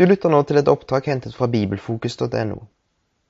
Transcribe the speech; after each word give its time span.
Du 0.00 0.06
lytter 0.06 0.32
nå 0.32 0.38
til 0.48 0.56
et 0.56 0.68
opptak 0.72 1.10
hentet 1.10 1.34
fra 1.36 1.44
bibelfokus.no. 1.52 2.54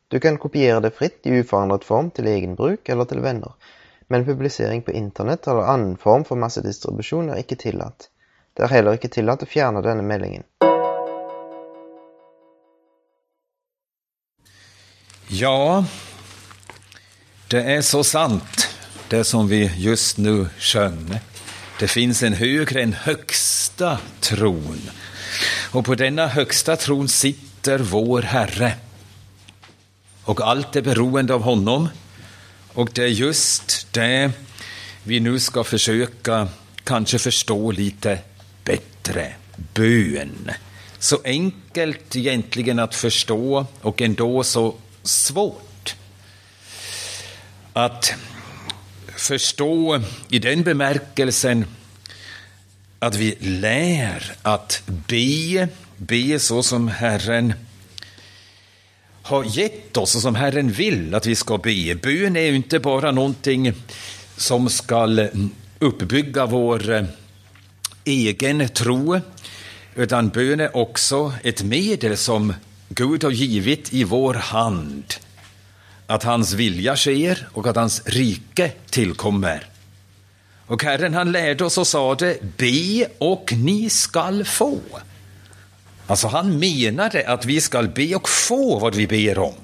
Du 0.08 0.16
kan 0.22 0.36
kopiere 0.38 0.78
det 0.84 0.92
fritt 0.94 1.26
i 1.26 1.40
uforandret 1.40 1.82
form 1.82 2.12
til 2.14 2.28
egen 2.30 2.52
bruk 2.54 2.86
eller 2.94 3.08
til 3.10 3.24
venner, 3.24 3.56
men 4.06 4.22
publisering 4.28 4.84
på 4.86 4.94
internett 4.94 5.48
eller 5.50 5.66
annen 5.72 5.96
form 5.98 6.22
for 6.28 6.38
massedistribusjon 6.38 7.32
er 7.34 7.42
ikke 7.42 7.58
tillatt. 7.58 8.06
Det 8.54 8.68
er 8.68 8.74
heller 8.76 9.00
ikke 9.00 9.10
tillatt 9.10 9.42
å 9.42 9.50
fjerne 9.50 9.82
denne 9.82 10.06
meldingen. 10.06 10.46
Ja, 15.26 15.84
det 17.50 17.62
är 17.62 17.82
så 17.82 18.04
sant, 18.04 18.68
det 19.08 19.24
som 19.24 19.48
vi 19.48 19.64
just 19.76 20.18
nu 20.18 20.46
sjöng. 20.58 21.18
Det 21.80 21.88
finns 21.88 22.22
en 22.22 22.32
högre, 22.32 22.82
en 22.82 22.92
högsta 22.92 23.98
tron. 24.20 24.90
Och 25.70 25.84
på 25.84 25.94
denna 25.94 26.26
högsta 26.26 26.76
tron 26.76 27.08
sitter 27.08 27.78
vår 27.78 28.22
Herre. 28.22 28.74
Och 30.24 30.40
allt 30.40 30.76
är 30.76 30.82
beroende 30.82 31.34
av 31.34 31.42
honom. 31.42 31.88
Och 32.72 32.90
det 32.92 33.02
är 33.02 33.08
just 33.08 33.86
det 33.92 34.30
vi 35.02 35.20
nu 35.20 35.40
ska 35.40 35.64
försöka 35.64 36.48
kanske 36.84 37.18
förstå 37.18 37.70
lite 37.70 38.18
bättre. 38.64 39.32
Bön. 39.74 40.50
Så 40.98 41.18
enkelt 41.24 42.16
egentligen 42.16 42.78
att 42.78 42.94
förstå 42.94 43.66
och 43.80 44.02
ändå 44.02 44.44
så 44.44 44.74
svårt. 45.02 45.94
Att 47.72 48.14
förstå 49.16 50.02
i 50.28 50.38
den 50.38 50.62
bemärkelsen 50.62 51.64
att 53.02 53.14
vi 53.14 53.36
lär 53.40 54.32
att 54.42 54.82
be, 54.86 55.68
be 55.96 56.38
så 56.38 56.62
som 56.62 56.88
Herren 56.88 57.52
har 59.22 59.44
gett 59.44 59.96
oss 59.96 60.14
och 60.14 60.22
som 60.22 60.34
Herren 60.34 60.72
vill 60.72 61.14
att 61.14 61.26
vi 61.26 61.34
ska 61.34 61.58
be. 61.58 61.94
Bön 61.94 62.36
är 62.36 62.40
ju 62.40 62.54
inte 62.56 62.78
bara 62.78 63.10
någonting 63.10 63.72
som 64.36 64.68
ska 64.68 65.28
uppbygga 65.78 66.46
vår 66.46 66.90
eh, 66.90 67.04
egen 68.04 68.68
tro, 68.68 69.20
utan 69.94 70.28
bön 70.28 70.60
är 70.60 70.76
också 70.76 71.32
ett 71.42 71.62
medel 71.62 72.16
som 72.16 72.54
Gud 72.88 73.24
har 73.24 73.30
givit 73.30 73.92
i 73.92 74.04
vår 74.04 74.34
hand. 74.34 75.04
Att 76.06 76.22
hans 76.22 76.52
vilja 76.52 76.96
sker 76.96 77.48
och 77.52 77.66
att 77.66 77.76
hans 77.76 78.02
rike 78.06 78.72
tillkommer. 78.90 79.69
Och 80.70 80.82
Herren 80.84 81.14
han 81.14 81.32
lärde 81.32 81.64
oss 81.64 81.78
och 81.78 81.86
sade, 81.86 82.38
be 82.56 83.06
och 83.18 83.52
ni 83.52 83.90
skall 83.90 84.44
få. 84.44 84.80
Alltså 86.06 86.28
han 86.28 86.58
menade 86.58 87.28
att 87.28 87.44
vi 87.44 87.60
skall 87.60 87.88
be 87.88 88.14
och 88.14 88.28
få 88.28 88.78
vad 88.78 88.94
vi 88.94 89.06
ber 89.06 89.38
om. 89.38 89.54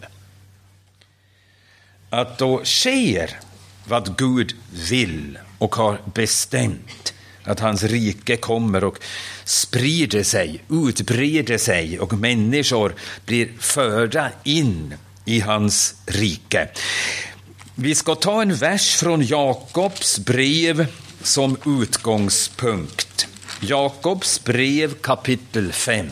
Att 2.11 2.39
då 2.39 2.65
sker 2.65 3.31
vad 3.85 4.19
Gud 4.19 4.55
vill 4.91 5.39
och 5.59 5.77
har 5.77 6.01
bestämt. 6.15 7.15
Att 7.45 7.61
hans 7.61 7.83
rike 7.83 8.37
kommer 8.37 8.85
och 8.85 8.98
sprider 9.45 10.23
sig, 10.23 10.65
utbreder 10.70 11.59
sig 11.59 12.01
och 12.01 12.13
människor 12.13 12.95
blir 13.27 13.48
förda 13.59 14.31
in 14.45 14.95
i 15.25 15.41
hans 15.41 15.95
rike. 16.07 16.69
Vi 17.79 17.95
ska 17.95 18.15
ta 18.15 18.43
en 18.43 18.55
vers 18.55 18.97
från 18.97 19.23
Jakobs 19.23 20.19
brev 20.19 20.87
som 21.23 21.57
utgångspunkt. 21.67 23.27
Jakobs 23.61 24.45
brev 24.45 24.95
kapitel 24.95 25.73
5. 25.73 26.11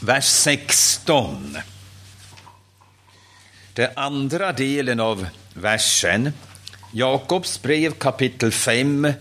Vers 0.00 0.24
16. 0.24 1.58
Den 3.72 3.90
andra 3.96 4.52
delen 4.52 5.00
av 5.00 5.26
versen. 5.54 6.32
Jakobs 6.92 7.62
brev 7.62 7.92
kapitel 7.92 8.52
5, 8.52 9.12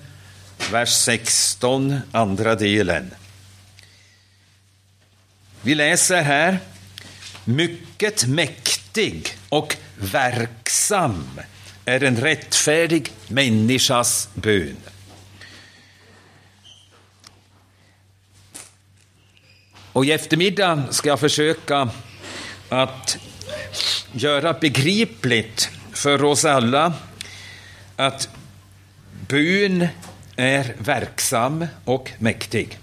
vers 0.71 0.89
16, 0.89 1.99
andra 2.11 2.55
delen. 2.55 3.11
Vi 5.61 5.75
läser 5.75 6.21
här. 6.21 6.59
Mycket 7.45 8.25
mäktigt 8.27 8.74
mäktig 8.95 9.37
och 9.49 9.77
verksam 9.95 11.39
är 11.85 12.03
en 12.03 12.17
rättfärdig 12.17 13.11
människas 13.27 14.29
bön. 14.33 14.77
Och 19.93 20.05
i 20.05 20.11
eftermiddag 20.11 20.83
ska 20.91 21.09
jag 21.09 21.19
försöka 21.19 21.89
att 22.69 23.17
göra 24.11 24.53
begripligt 24.53 25.69
för 25.93 26.23
oss 26.23 26.45
alla 26.45 26.93
att 27.95 28.29
bön 29.27 29.87
är 30.35 30.75
verksam 30.77 31.67
och 31.85 32.11
mäktig. 32.19 32.79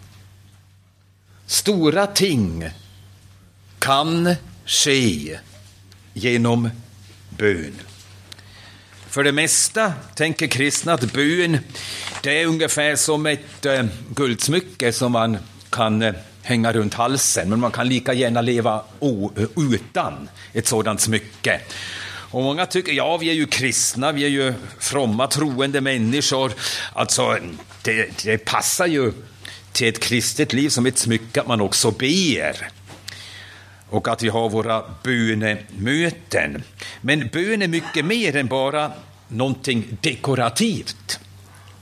Stora 1.47 2.06
ting 2.06 2.71
kan 3.79 4.34
ske 4.67 5.39
genom 6.12 6.71
bön. 7.28 7.75
För 9.09 9.25
det 9.25 9.33
mesta 9.33 9.93
tänker 10.15 10.47
kristna 10.47 10.93
att 10.93 11.12
bön 11.12 11.59
det 12.23 12.43
är 12.43 12.47
ungefär 12.47 12.97
som 12.97 13.27
ett 13.27 13.67
eh, 13.67 13.84
guldsmycke 14.15 14.93
som 14.93 15.12
man 15.12 15.39
kan 15.71 16.03
eh, 16.03 16.15
hänga 16.43 16.73
runt 16.73 16.95
halsen, 16.95 17.49
men 17.49 17.61
man 17.61 17.71
kan 17.71 17.89
lika 17.89 18.12
gärna 18.12 18.41
leva 18.41 18.83
eh, 19.37 19.45
utan 19.73 20.28
ett 20.53 20.67
sådant 20.67 21.00
smycke. 21.00 21.61
Och 22.33 22.43
många 22.43 22.67
tycker, 22.67 22.93
ja, 22.93 23.17
vi 23.17 23.31
är 23.31 23.34
ju 23.34 23.47
kristna, 23.47 24.12
vi 24.12 24.25
är 24.25 24.29
ju 24.29 24.55
fromma, 24.79 25.27
troende 25.27 25.81
människor. 25.81 26.53
Alltså, 26.93 27.39
det, 27.83 28.25
det 28.25 28.39
passar 28.39 28.87
ju 28.87 29.12
till 29.73 29.89
ett 29.89 30.00
kristet 30.00 30.53
liv 30.53 30.69
som 30.69 30.87
ett 30.87 30.99
smycke 30.99 31.41
att 31.41 31.47
man 31.47 31.61
också 31.61 31.91
ber 31.91 32.69
och 33.92 34.08
att 34.08 34.22
vi 34.22 34.28
har 34.28 34.48
våra 34.50 34.82
bönemöten. 35.03 36.62
Men 37.00 37.28
bön 37.28 37.62
är 37.62 37.69
mycket 37.69 38.04
mer 38.04 38.36
än 38.36 38.47
bara 38.47 38.92
någonting 39.28 39.98
dekorativt 40.00 41.20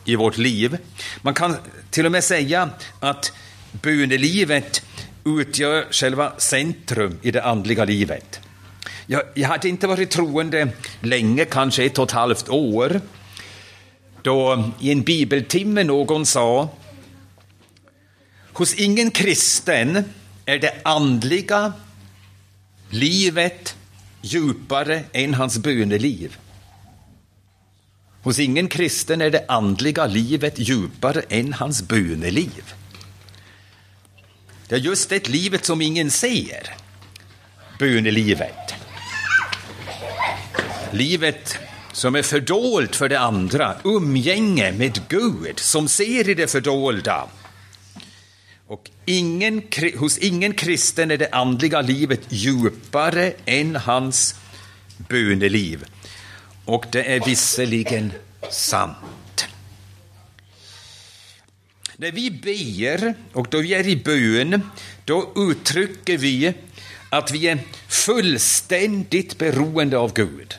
i 0.05 0.17
vårt 0.17 0.39
liv. 0.39 0.79
Man 1.23 1.35
kan 1.35 1.57
till 1.91 2.07
och 2.07 2.13
med 2.13 2.25
säga 2.25 2.71
att 3.01 3.33
bönelivet 3.73 4.83
utgör 5.25 5.87
själva 5.91 6.33
centrum 6.39 7.19
i 7.23 7.31
det 7.31 7.43
andliga 7.43 7.85
livet. 7.85 8.41
Jag, 9.07 9.23
jag 9.35 9.49
hade 9.49 9.69
inte 9.69 9.87
varit 9.87 10.11
troende 10.11 10.69
länge, 11.01 11.45
kanske 11.45 11.85
ett 11.85 11.99
och 11.99 12.05
ett 12.05 12.11
halvt 12.11 12.49
år, 12.49 13.01
då 14.23 14.71
i 14.81 14.93
en 14.93 15.03
bibeltimme 15.03 15.85
någon 15.85 16.27
sa 16.27 16.69
Hos 18.53 18.75
ingen 18.75 19.11
kristen 19.11 20.05
är 20.47 20.59
det 20.59 20.75
andliga 20.83 21.73
livet 22.91 23.77
djupare 24.23 25.05
än 25.13 25.35
hans 25.35 25.59
böneliv. 25.59 26.37
Hos 28.23 28.39
ingen 28.39 28.69
kristen 28.69 29.21
är 29.21 29.31
det 29.31 29.45
andliga 29.49 30.07
livet 30.07 30.59
djupare 30.59 31.23
än 31.29 31.53
hans 31.53 31.83
böneliv. 31.83 32.75
Det 34.69 34.75
är 34.75 34.79
just 34.79 35.09
det 35.09 35.29
livet 35.29 35.65
som 35.65 35.83
ingen 35.83 36.11
ser, 36.11 36.75
bönelivet. 37.79 38.75
Livet 40.91 41.59
som 41.93 42.15
är 42.15 42.23
fördolt 42.23 42.97
för 42.97 43.09
det 43.09 43.21
andra, 43.21 43.77
umgänge 43.85 44.73
med 44.73 45.01
Gud 45.09 45.59
som 45.59 45.89
ser 45.89 46.29
i 46.29 46.35
det 46.35 46.51
fördolda. 46.51 47.29
Och 48.71 48.91
ingen, 49.05 49.63
hos 49.97 50.19
ingen 50.19 50.55
kristen 50.55 51.11
är 51.11 51.17
det 51.17 51.29
andliga 51.33 51.81
livet 51.81 52.21
djupare 52.29 53.33
än 53.45 53.77
hans 53.77 54.35
böneliv. 55.09 55.85
Och 56.65 56.85
det 56.93 57.15
är 57.15 57.25
visserligen 57.25 58.13
sant. 58.51 59.47
När 61.97 62.13
vi 62.13 62.31
ber 62.31 63.15
och 63.33 63.47
då 63.51 63.59
vi 63.59 63.75
är 63.75 63.89
i 63.89 63.97
bön, 63.97 64.63
då 65.05 65.33
uttrycker 65.37 66.19
vi 66.19 66.55
att 67.09 67.31
vi 67.31 67.49
är 67.49 67.59
fullständigt 67.89 69.39
beroende 69.39 69.99
av 69.99 70.13
Gud. 70.13 70.55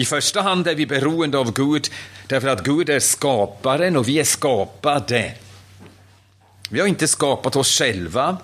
I 0.00 0.04
första 0.04 0.40
hand 0.42 0.66
är 0.66 0.74
vi 0.74 0.86
beroende 0.86 1.38
av 1.38 1.52
Gud 1.52 1.88
därför 2.26 2.48
att 2.48 2.64
Gud 2.64 2.88
är 2.88 3.00
skaparen 3.00 3.96
och 3.96 4.08
vi 4.08 4.18
är 4.20 4.24
skapade. 4.24 5.32
Vi 6.70 6.80
har 6.80 6.86
inte 6.86 7.08
skapat 7.08 7.56
oss 7.56 7.78
själva 7.78 8.36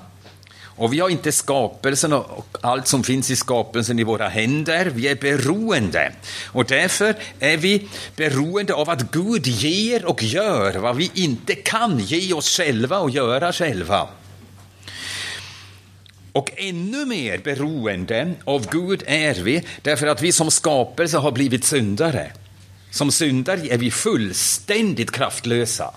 Och 0.77 0.93
vi 0.93 1.01
har 1.01 1.09
inte 1.09 1.33
skapelsen 1.33 2.12
och 2.12 2.47
allt 2.61 2.87
som 2.87 3.05
finns 3.05 3.31
i 3.31 3.37
skapelsen 3.37 3.99
i 3.99 4.05
våra 4.05 4.29
händer. 4.29 4.87
Vi 4.87 5.09
är 5.09 5.15
beroende. 5.15 6.12
Och 6.47 6.65
därför 6.65 7.15
är 7.39 7.56
vi 7.56 7.89
beroende 8.17 8.75
av 8.75 8.91
att 8.91 9.11
Gud 9.11 9.47
ger 9.47 10.05
och 10.05 10.23
gör 10.23 10.75
vad 10.75 10.97
vi 10.97 11.11
inte 11.15 11.55
kan 11.55 11.99
ge 11.99 12.35
oss 12.35 12.56
själva 12.56 12.99
och 12.99 13.11
göra 13.11 13.53
själva. 13.53 14.09
Och 16.35 16.51
ännu 16.57 17.07
mer 17.07 17.39
beroende 17.39 18.35
av 18.45 18.67
Gud 18.71 19.03
är 19.07 19.35
vi 19.35 19.63
därför 19.83 20.07
att 20.07 20.23
vi 20.23 20.33
som 20.33 20.51
skapelse 20.51 21.19
har 21.19 21.33
blivit 21.33 21.65
syndare. 21.65 22.33
Som 22.91 23.13
syndare 23.13 23.61
är 23.69 23.79
vi 23.79 23.91
fullständigt 23.91 25.11
kraftlösa. 25.11 25.95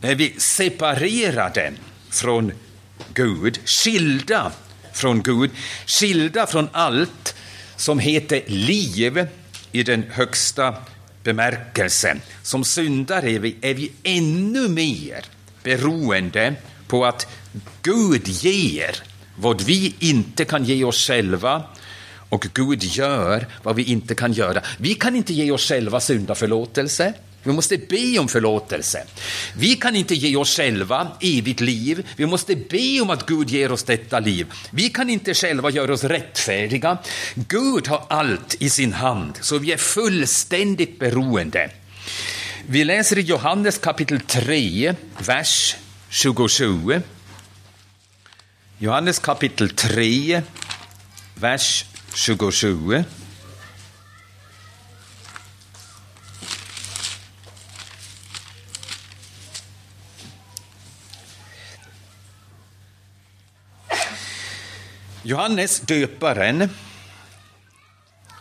Är 0.00 0.14
vi 0.14 0.34
separerade 0.38 1.72
från 2.10 2.52
Gud, 3.14 3.58
skilda 3.64 4.52
från 4.92 5.22
Gud, 5.22 5.50
skilda 5.86 6.46
från 6.46 6.68
allt 6.72 7.34
som 7.76 7.98
heter 7.98 8.42
liv 8.46 9.26
i 9.72 9.82
den 9.82 10.04
högsta 10.10 10.74
bemärkelsen. 11.22 12.20
Som 12.42 12.64
syndare 12.64 13.30
är 13.30 13.38
vi, 13.38 13.56
är 13.60 13.74
vi 13.74 13.92
ännu 14.02 14.68
mer 14.68 15.24
beroende 15.62 16.54
på 16.92 17.06
att 17.06 17.26
Gud 17.82 18.28
ger 18.28 18.96
vad 19.36 19.62
vi 19.62 19.94
inte 19.98 20.44
kan 20.44 20.64
ge 20.64 20.84
oss 20.84 21.06
själva 21.06 21.62
och 22.28 22.46
Gud 22.54 22.82
gör 22.82 23.46
vad 23.62 23.76
vi 23.76 23.82
inte 23.82 24.14
kan 24.14 24.32
göra. 24.32 24.62
Vi 24.78 24.94
kan 24.94 25.16
inte 25.16 25.32
ge 25.32 25.50
oss 25.50 25.68
själva 25.68 26.00
syndaförlåtelse. 26.00 27.14
Vi 27.42 27.52
måste 27.52 27.78
be 27.78 28.18
om 28.18 28.28
förlåtelse. 28.28 29.04
Vi 29.56 29.74
kan 29.76 29.96
inte 29.96 30.14
ge 30.14 30.36
oss 30.36 30.56
själva 30.56 31.08
evigt 31.20 31.60
liv. 31.60 32.06
Vi 32.16 32.26
måste 32.26 32.56
be 32.56 33.00
om 33.00 33.10
att 33.10 33.26
Gud 33.26 33.50
ger 33.50 33.72
oss 33.72 33.82
detta 33.84 34.20
liv. 34.20 34.46
Vi 34.70 34.88
kan 34.88 35.10
inte 35.10 35.34
själva 35.34 35.70
göra 35.70 35.92
oss 35.92 36.04
rättfärdiga. 36.04 36.98
Gud 37.34 37.88
har 37.88 38.06
allt 38.08 38.56
i 38.58 38.70
sin 38.70 38.92
hand, 38.92 39.38
så 39.40 39.58
vi 39.58 39.72
är 39.72 39.76
fullständigt 39.76 40.98
beroende. 40.98 41.70
Vi 42.66 42.84
läser 42.84 43.18
i 43.18 43.20
Johannes 43.20 43.78
kapitel 43.78 44.20
3, 44.20 44.94
vers 45.26 45.76
27. 46.12 47.02
Johannes 48.78 49.20
kapitel 49.20 49.74
3, 49.74 50.42
vers 51.40 51.86
27. 52.12 53.06
Johannes 65.24 65.80
döparen 65.86 66.68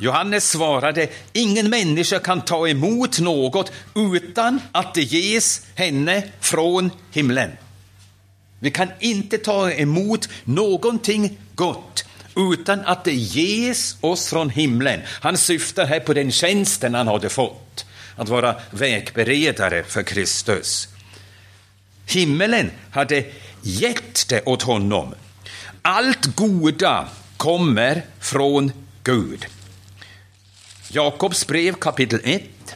Johannes 0.02 0.50
svarade, 0.50 1.08
ingen 1.34 1.70
människa 1.70 2.20
kan 2.20 2.42
ta 2.42 2.68
emot 2.68 3.20
något 3.20 3.72
utan 3.96 4.62
att 4.72 4.94
det 4.94 5.02
ges 5.02 5.62
henne 5.76 6.24
från 6.40 6.92
himlen. 7.12 7.52
Vi 8.60 8.72
kan 8.72 8.88
inte 9.00 9.38
ta 9.38 9.72
emot 9.72 10.30
någonting 10.44 11.38
gott 11.56 12.06
utan 12.36 12.80
att 12.80 13.04
det 13.04 13.14
ges 13.14 13.98
oss 14.02 14.30
från 14.30 14.50
himlen. 14.50 15.02
Han 15.08 15.38
syftar 15.38 15.86
här 15.86 16.00
på 16.00 16.14
den 16.14 16.32
tjänsten 16.32 16.96
han 16.96 17.08
hade 17.08 17.30
fått, 17.30 17.86
att 18.16 18.30
vara 18.30 18.56
vägberedare 18.72 19.84
för 19.84 20.04
Kristus. 20.04 20.88
Himmelen 22.06 22.72
hade 22.92 23.26
gett 23.62 24.30
det 24.30 24.42
åt 24.46 24.62
honom. 24.62 25.14
Allt 25.82 26.36
goda 26.36 27.08
kommer 27.38 28.06
från 28.20 28.72
Gud. 29.04 29.46
Jakobs 30.94 31.48
brev 31.48 31.76
kapitel 31.76 32.20
1, 32.24 32.76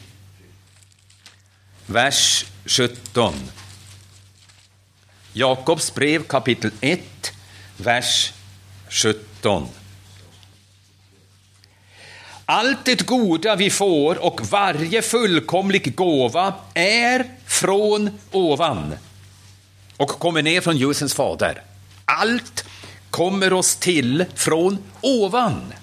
vers 1.85 2.45
17. 2.65 3.33
Jakobs 5.33 5.93
brev 5.93 6.23
kapitel 6.23 6.71
1, 6.81 7.33
vers 7.77 8.33
17. 8.89 9.67
Allt 12.45 12.85
det 12.85 13.05
goda 13.05 13.55
vi 13.55 13.69
får 13.69 14.25
och 14.25 14.41
varje 14.51 15.01
fullkomlig 15.01 15.95
gåva 15.95 16.53
är 16.73 17.25
från 17.45 18.19
ovan 18.31 18.93
och 19.97 20.09
kommer 20.09 20.41
ner 20.41 20.61
från 20.61 20.77
ljusens 20.77 21.13
fader. 21.13 21.61
Allt 22.05 22.65
kommer 23.09 23.53
oss 23.53 23.75
till 23.75 24.25
från 24.35 24.77
ovan. 25.01 25.73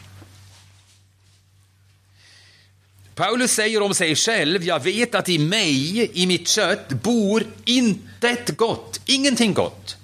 Paulus 3.15 3.53
säger 3.53 3.83
om 3.83 3.95
sig 3.95 4.17
själv, 4.17 4.65
jag 4.65 4.81
vet 4.81 5.15
att 5.15 5.29
i 5.29 5.39
mig, 5.39 6.11
i 6.23 6.27
mitt 6.27 6.49
kött, 6.49 6.89
bor 6.89 7.45
intet 7.65 8.57
gott, 8.57 9.01
ingenting 9.07 9.55
gott. 9.55 9.97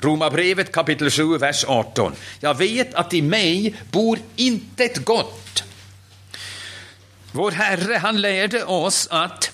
Romarbrevet 0.00 0.72
kapitel 0.72 1.10
7, 1.10 1.38
vers 1.38 1.64
18. 1.68 2.12
Jag 2.40 2.54
vet 2.54 2.94
att 2.94 3.14
i 3.14 3.22
mig 3.22 3.74
bor 3.90 4.18
intet 4.36 5.04
gott. 5.04 5.64
Vår 7.32 7.50
Herre, 7.50 7.94
han 7.94 8.20
lärde 8.20 8.64
oss 8.64 9.08
att 9.10 9.52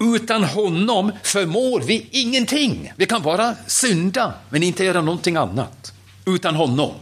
utan 0.00 0.44
honom 0.44 1.12
förmår 1.22 1.80
vi 1.80 2.08
ingenting. 2.10 2.92
Vi 2.96 3.06
kan 3.06 3.22
bara 3.22 3.56
synda, 3.66 4.34
men 4.48 4.62
inte 4.62 4.84
göra 4.84 5.00
någonting 5.00 5.36
annat. 5.36 5.92
Utan 6.26 6.54
honom. 6.54 6.94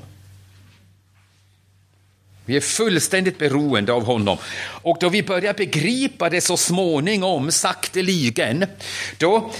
Vi 2.50 2.56
är 2.56 2.60
fullständigt 2.60 3.38
beroende 3.38 3.92
av 3.92 4.04
honom. 4.04 4.38
Och 4.82 4.96
då 5.00 5.08
vi 5.08 5.22
börjar 5.22 5.54
begripa 5.54 6.30
det 6.30 6.40
så 6.40 6.56
småningom, 6.56 7.50
sakteligen, 7.50 8.66
då 9.18 9.52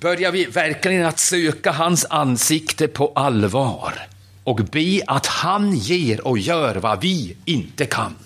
börjar 0.00 0.32
vi 0.32 0.44
verkligen 0.44 1.06
att 1.06 1.18
söka 1.18 1.70
hans 1.70 2.06
ansikte 2.10 2.88
på 2.88 3.12
allvar 3.14 4.06
och 4.44 4.56
be 4.56 5.00
att 5.06 5.26
han 5.26 5.76
ger 5.76 6.26
och 6.26 6.38
gör 6.38 6.76
vad 6.76 7.00
vi 7.00 7.36
inte 7.44 7.86
kan. 7.86 8.16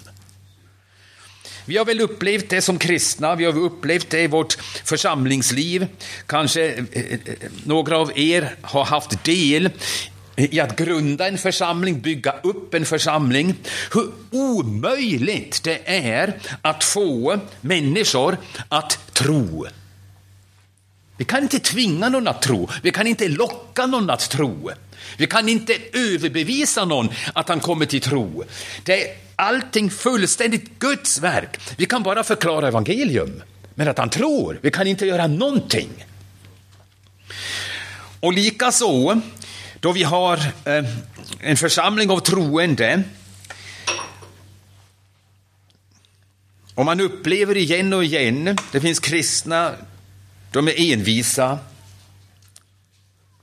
Vi 1.64 1.76
har 1.76 1.84
väl 1.84 2.00
upplevt 2.00 2.50
det 2.50 2.62
som 2.62 2.78
kristna, 2.78 3.34
vi 3.34 3.44
har 3.44 3.58
upplevt 3.58 4.10
det 4.10 4.20
i 4.20 4.26
vårt 4.26 4.52
församlingsliv. 4.84 5.86
Kanske 6.26 6.68
eh, 6.68 6.84
eh, 6.92 7.02
eh, 7.12 7.18
några 7.64 7.98
av 7.98 8.18
er 8.18 8.54
har 8.62 8.84
haft 8.84 9.24
del 9.24 9.70
i 10.36 10.60
att 10.60 10.76
grunda 10.76 11.28
en 11.28 11.38
församling, 11.38 12.00
bygga 12.00 12.34
upp 12.42 12.74
en 12.74 12.84
församling. 12.84 13.54
Hur 13.92 14.12
omöjligt 14.30 15.62
det 15.62 15.80
är 15.84 16.38
att 16.62 16.84
få 16.84 17.38
människor 17.60 18.36
att 18.68 19.14
tro. 19.14 19.66
Vi 21.16 21.24
kan 21.24 21.42
inte 21.42 21.58
tvinga 21.58 22.08
någon 22.08 22.28
att 22.28 22.42
tro, 22.42 22.68
vi 22.82 22.90
kan 22.90 23.06
inte 23.06 23.28
locka 23.28 23.86
någon 23.86 24.10
att 24.10 24.30
tro. 24.30 24.70
Vi 25.16 25.26
kan 25.26 25.48
inte 25.48 25.76
överbevisa 25.92 26.84
någon 26.84 27.08
att 27.32 27.48
han 27.48 27.60
kommer 27.60 27.86
till 27.86 28.00
tro. 28.00 28.44
Det 28.84 29.02
är 29.02 29.16
allting 29.36 29.90
fullständigt 29.90 30.78
Guds 30.78 31.18
verk. 31.20 31.60
Vi 31.76 31.86
kan 31.86 32.02
bara 32.02 32.24
förklara 32.24 32.68
evangelium, 32.68 33.42
men 33.74 33.88
att 33.88 33.98
han 33.98 34.10
tror, 34.10 34.58
vi 34.62 34.70
kan 34.70 34.86
inte 34.86 35.06
göra 35.06 35.26
någonting. 35.26 35.90
Och 38.20 38.32
likaså 38.32 39.20
då 39.82 39.92
vi 39.92 40.02
har 40.02 40.36
eh, 40.64 40.84
en 41.40 41.56
församling 41.56 42.10
av 42.10 42.20
troende. 42.20 43.02
Och 46.74 46.84
man 46.84 47.00
upplever 47.00 47.56
igen 47.56 47.92
och 47.92 48.04
igen, 48.04 48.56
det 48.72 48.80
finns 48.80 49.00
kristna, 49.00 49.74
de 50.52 50.68
är 50.68 50.92
envisa. 50.92 51.58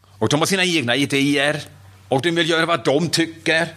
Och 0.02 0.30
de 0.30 0.40
har 0.40 0.48
sina 0.48 0.66
egna 0.66 0.96
idéer 0.96 1.62
och 2.08 2.22
de 2.22 2.32
vill 2.32 2.50
göra 2.50 2.66
vad 2.66 2.86
de 2.86 3.10
tycker. 3.10 3.68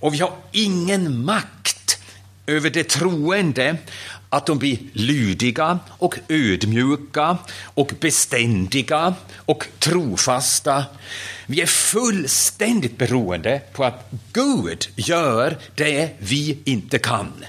Och 0.00 0.14
vi 0.14 0.18
har 0.18 0.36
ingen 0.52 1.24
makt 1.24 2.02
över 2.46 2.70
det 2.70 2.88
troende 2.88 3.76
att 4.30 4.46
de 4.46 4.58
blir 4.58 4.78
lydiga 4.92 5.78
och 5.88 6.18
ödmjuka 6.28 7.38
och 7.62 7.92
beständiga 8.00 9.14
och 9.36 9.66
trofasta. 9.78 10.84
Vi 11.46 11.60
är 11.60 11.66
fullständigt 11.66 12.98
beroende 12.98 13.60
på 13.72 13.84
att 13.84 14.10
Gud 14.32 14.88
gör 14.96 15.58
det 15.74 16.10
vi 16.18 16.58
inte 16.64 16.98
kan. 16.98 17.44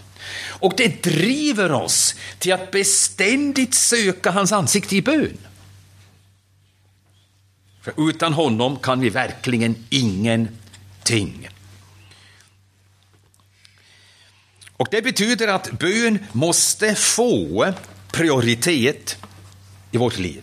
Och 0.48 0.74
det 0.78 1.04
driver 1.04 1.72
oss 1.72 2.16
till 2.40 2.54
att 2.54 2.72
beständigt 2.72 3.74
söka 3.74 4.32
hans 4.32 4.52
ansikte 4.52 4.96
i 4.96 5.02
bön. 5.02 5.38
För 7.82 8.10
utan 8.10 8.34
honom 8.34 8.78
kan 8.78 9.00
vi 9.00 9.10
verkligen 9.10 9.76
ingenting. 9.90 11.50
Och 14.82 14.88
Det 14.92 15.02
betyder 15.02 15.48
att 15.48 15.72
bön 15.72 16.20
måste 16.32 16.96
få 16.96 17.74
prioritet 18.12 19.18
i 19.92 19.98
vårt 19.98 20.18
liv. 20.18 20.42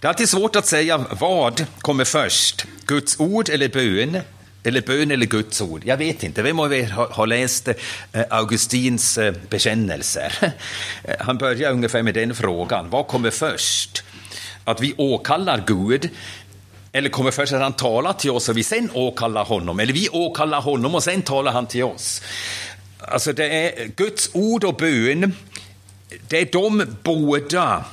Det 0.00 0.06
är 0.06 0.08
alltid 0.08 0.28
svårt 0.28 0.56
att 0.56 0.66
säga 0.66 1.06
vad 1.20 1.66
kommer 1.78 2.04
först, 2.04 2.66
Guds 2.86 3.20
ord 3.20 3.48
eller 3.48 3.68
bön, 3.68 4.20
eller 4.62 4.80
bön 4.80 5.10
eller 5.10 5.26
Guds 5.26 5.60
ord. 5.60 5.82
Jag 5.84 5.96
vet 5.96 6.22
inte, 6.22 6.42
vem 6.42 6.58
av 6.58 6.74
er 6.74 6.88
har 6.88 7.26
läst 7.26 7.68
eh, 7.68 7.74
Augustins 8.30 9.18
eh, 9.18 9.34
bekännelser? 9.48 10.52
Han 11.18 11.38
börjar 11.38 11.72
ungefär 11.72 12.02
med 12.02 12.14
den 12.14 12.34
frågan, 12.34 12.90
vad 12.90 13.06
kommer 13.06 13.30
först? 13.30 14.04
Att 14.64 14.80
vi 14.80 14.94
åkallar 14.96 15.64
Gud, 15.66 16.10
eller 16.92 17.08
kommer 17.08 17.30
först 17.30 17.52
att 17.52 17.60
han 17.60 17.72
talar 17.72 18.12
till 18.12 18.30
oss 18.30 18.48
och 18.48 18.56
vi 18.56 18.64
sen 18.64 18.90
åkallar 18.94 19.44
honom, 19.44 19.80
eller 19.80 19.92
vi 19.92 20.08
åkallar 20.08 20.60
honom 20.60 20.94
och 20.94 21.02
sen 21.02 21.22
talar 21.22 21.52
han 21.52 21.66
till 21.66 21.84
oss. 21.84 22.22
Alltså 22.98 23.32
det 23.32 23.48
är 23.48 23.86
Guds 23.86 24.30
ord 24.32 24.64
och 24.64 24.76
bön, 24.76 25.32
det 26.28 26.40
är 26.40 26.48
de 26.52 26.96
båda 27.02 27.84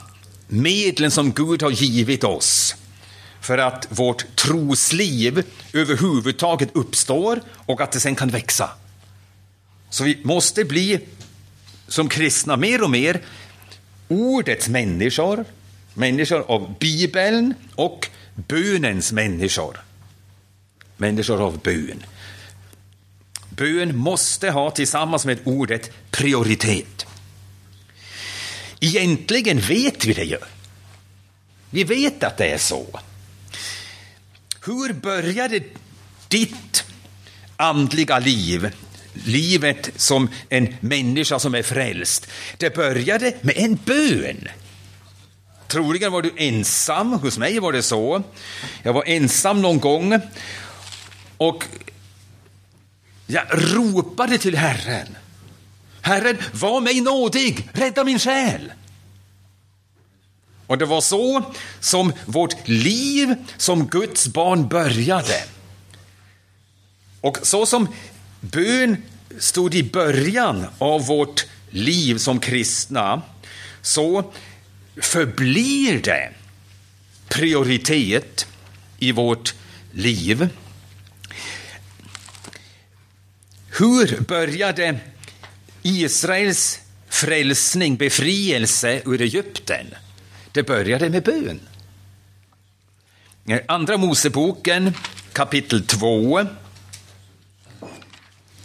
medlen 0.47 1.11
som 1.11 1.31
Gud 1.31 1.61
har 1.61 1.71
givit 1.71 2.23
oss 2.23 2.75
för 3.41 3.57
att 3.57 3.87
vårt 3.89 4.35
trosliv 4.35 5.43
överhuvudtaget 5.73 6.69
uppstår 6.73 7.41
och 7.55 7.81
att 7.81 7.91
det 7.91 7.99
sen 7.99 8.15
kan 8.15 8.29
växa. 8.29 8.69
Så 9.89 10.03
vi 10.03 10.19
måste 10.23 10.65
bli 10.65 10.99
som 11.87 12.09
kristna 12.09 12.57
mer 12.57 12.83
och 12.83 12.89
mer 12.89 13.21
ordets 14.07 14.69
människor, 14.69 15.45
människor 15.93 16.51
av 16.51 16.75
Bibeln 16.79 17.53
och 17.75 18.09
bönens 18.47 19.11
människor. 19.11 19.79
Människor 20.97 21.41
av 21.41 21.59
bön. 21.59 22.03
Bön 23.49 23.97
måste 23.97 24.49
ha 24.49 24.71
tillsammans 24.71 25.25
med 25.25 25.39
ordet 25.43 25.91
prioritet. 26.11 27.05
Egentligen 28.79 29.59
vet 29.59 30.05
vi 30.05 30.13
det 30.13 30.23
ju. 30.23 30.37
Vi 31.69 31.83
vet 31.83 32.23
att 32.23 32.37
det 32.37 32.45
är 32.45 32.57
så. 32.57 32.99
Hur 34.65 34.93
började 34.93 35.63
ditt 36.27 36.83
andliga 37.55 38.19
liv, 38.19 38.71
livet 39.13 39.89
som 39.95 40.29
en 40.49 40.75
människa 40.79 41.39
som 41.39 41.55
är 41.55 41.63
frälst? 41.63 42.27
Det 42.57 42.75
började 42.75 43.33
med 43.41 43.57
en 43.57 43.75
bön. 43.85 44.47
Troligen 45.69 46.11
var 46.11 46.21
du 46.21 46.33
ensam, 46.37 47.13
hos 47.13 47.37
mig 47.37 47.59
var 47.59 47.71
det 47.71 47.83
så. 47.83 48.23
Jag 48.83 48.93
var 48.93 49.03
ensam 49.07 49.61
någon 49.61 49.79
gång 49.79 50.19
och 51.37 51.63
jag 53.27 53.45
ropade 53.51 54.37
till 54.37 54.55
Herren. 54.55 55.17
Herren, 56.01 56.37
var 56.53 56.81
mig 56.81 57.01
nådig, 57.01 57.69
rädda 57.73 58.03
min 58.03 58.19
själ. 58.19 58.71
Och 60.67 60.77
det 60.77 60.85
var 60.85 61.01
så 61.01 61.43
som 61.79 62.13
vårt 62.25 62.67
liv 62.67 63.35
som 63.57 63.87
Guds 63.87 64.27
barn 64.27 64.67
började. 64.67 65.43
Och 67.21 67.37
så 67.41 67.65
som 67.65 67.87
bön 68.39 68.97
stod 69.39 69.75
i 69.75 69.83
början 69.83 70.65
av 70.77 71.05
vårt 71.05 71.45
liv 71.69 72.17
som 72.17 72.39
kristna, 72.39 73.21
så 73.81 74.33
förblir 74.95 76.01
det 76.01 76.31
prioritet 77.27 78.47
i 78.99 79.11
vårt 79.11 79.53
liv. 79.91 80.49
Hur 83.77 84.21
började 84.21 84.99
Israels 85.81 86.79
frälsning, 87.09 87.95
befrielse 87.95 89.01
ur 89.05 89.21
Egypten? 89.21 89.85
Det 90.51 90.63
började 90.63 91.09
med 91.09 91.23
bön. 91.23 91.59
Andra 93.67 93.97
Moseboken 93.97 94.93
kapitel 95.33 95.85
2. 95.85 96.45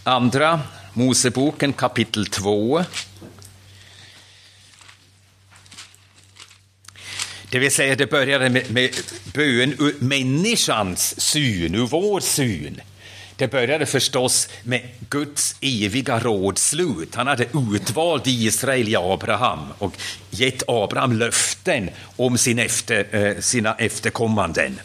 Andra 0.03 0.61
Moseboken 0.93 1.73
kapitel 1.73 2.25
2. 2.27 2.83
Det 7.49 7.59
vill 7.59 7.71
säga, 7.71 7.95
det 7.95 8.09
började 8.09 8.49
med, 8.49 8.71
med 8.71 8.95
bön 9.33 9.75
ur 9.79 9.95
människans 9.99 11.21
syn, 11.21 11.75
ur 11.75 11.87
vår 11.87 12.19
syn. 12.19 12.81
Det 13.37 13.47
började 13.47 13.85
förstås 13.85 14.49
med 14.63 14.81
Guds 15.09 15.55
eviga 15.61 16.19
rådslut. 16.19 17.15
Han 17.15 17.27
hade 17.27 17.47
utvalt 17.73 18.27
Israel 18.27 18.89
i 18.89 18.95
Abraham 18.95 19.59
och 19.77 19.97
gett 20.29 20.63
Abraham 20.67 21.13
löften 21.13 21.89
om 22.15 22.37
sin 22.37 22.59
efter, 22.59 23.15
eh, 23.15 23.39
sina 23.39 23.75
efterkommanden. 23.75 24.79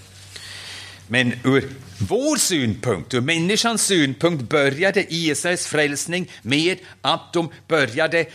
Men 1.06 1.32
ur 1.44 1.70
vår 1.98 2.36
synpunkt, 2.36 3.14
ur 3.14 3.20
människans 3.20 3.86
synpunkt, 3.86 4.48
började 4.48 5.14
Israels 5.14 5.66
frälsning 5.66 6.30
med 6.42 6.78
att 7.00 7.32
de 7.32 7.50
började 7.68 8.26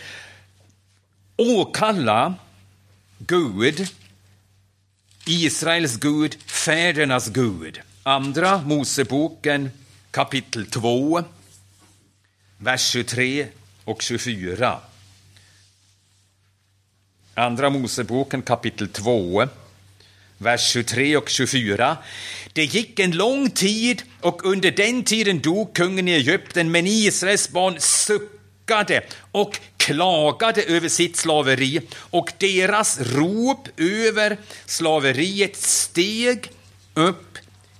åkalla 1.36 2.34
Gud, 3.18 3.88
Israels 5.28 5.96
Gud, 5.96 6.36
fädernas 6.46 7.28
Gud. 7.28 7.80
Andra 8.02 8.62
Moseboken 8.62 9.70
kapitel 10.10 10.66
2, 10.66 11.24
vers 12.58 12.90
23 12.90 13.46
och 13.84 14.02
24. 14.02 14.80
Andra 17.34 17.70
Moseboken 17.70 18.42
kapitel 18.42 18.88
2, 18.88 19.48
vers 20.38 20.60
23 20.72 21.16
och 21.16 21.28
24. 21.28 21.96
Det 22.52 22.64
gick 22.64 22.98
en 22.98 23.10
lång 23.10 23.50
tid 23.50 24.02
och 24.20 24.44
under 24.44 24.70
den 24.70 25.04
tiden 25.04 25.40
dog 25.40 25.74
kungen 25.74 26.08
i 26.08 26.12
Egypten, 26.12 26.70
men 26.70 26.86
Israels 26.86 27.50
barn 27.50 27.76
suckade 27.78 29.02
och 29.32 29.60
klagade 29.86 30.62
över 30.62 30.88
sitt 30.88 31.16
slaveri 31.16 31.80
och 31.94 32.32
deras 32.38 33.00
rop 33.00 33.68
över 33.76 34.38
slaveriet 34.64 35.56
steg 35.56 36.50
upp 36.94 37.38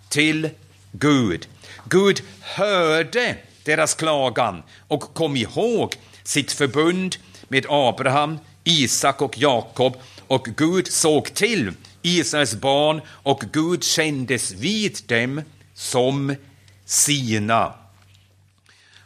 till 0.09 0.51
Gud. 0.93 1.49
Gud 1.85 2.23
hörde 2.41 3.37
deras 3.65 3.95
klagan 3.95 4.63
och 4.89 5.15
kom 5.15 5.37
ihåg 5.37 5.95
sitt 6.23 6.53
förbund 6.53 7.17
med 7.49 7.67
Abraham, 7.69 8.39
Isak 8.65 9.23
och 9.23 9.39
Jakob 9.39 9.97
och 10.27 10.49
Gud 10.57 10.89
såg 10.89 11.35
till 11.35 11.73
Israels 12.03 12.55
barn 12.55 13.01
och 13.09 13.45
Gud 13.53 13.85
kändes 13.85 14.53
vid 14.53 14.99
dem 15.07 15.43
som 15.75 16.37
sina. 16.85 17.75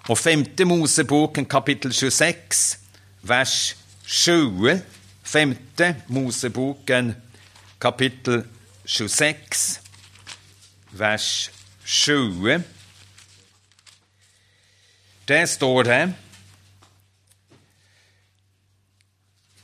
Och 0.09 0.19
femte 0.19 0.65
Moseboken 0.65 1.45
kapitel 1.45 1.93
26, 1.93 2.80
vers 3.21 3.77
7. 4.03 4.81
Femte 5.23 5.95
Moseboken 6.07 7.15
kapitel 7.79 8.45
26, 8.85 9.81
vers 10.91 11.51
7. 11.85 12.63
Där 15.25 15.47
står 15.47 15.85
det, 15.85 16.13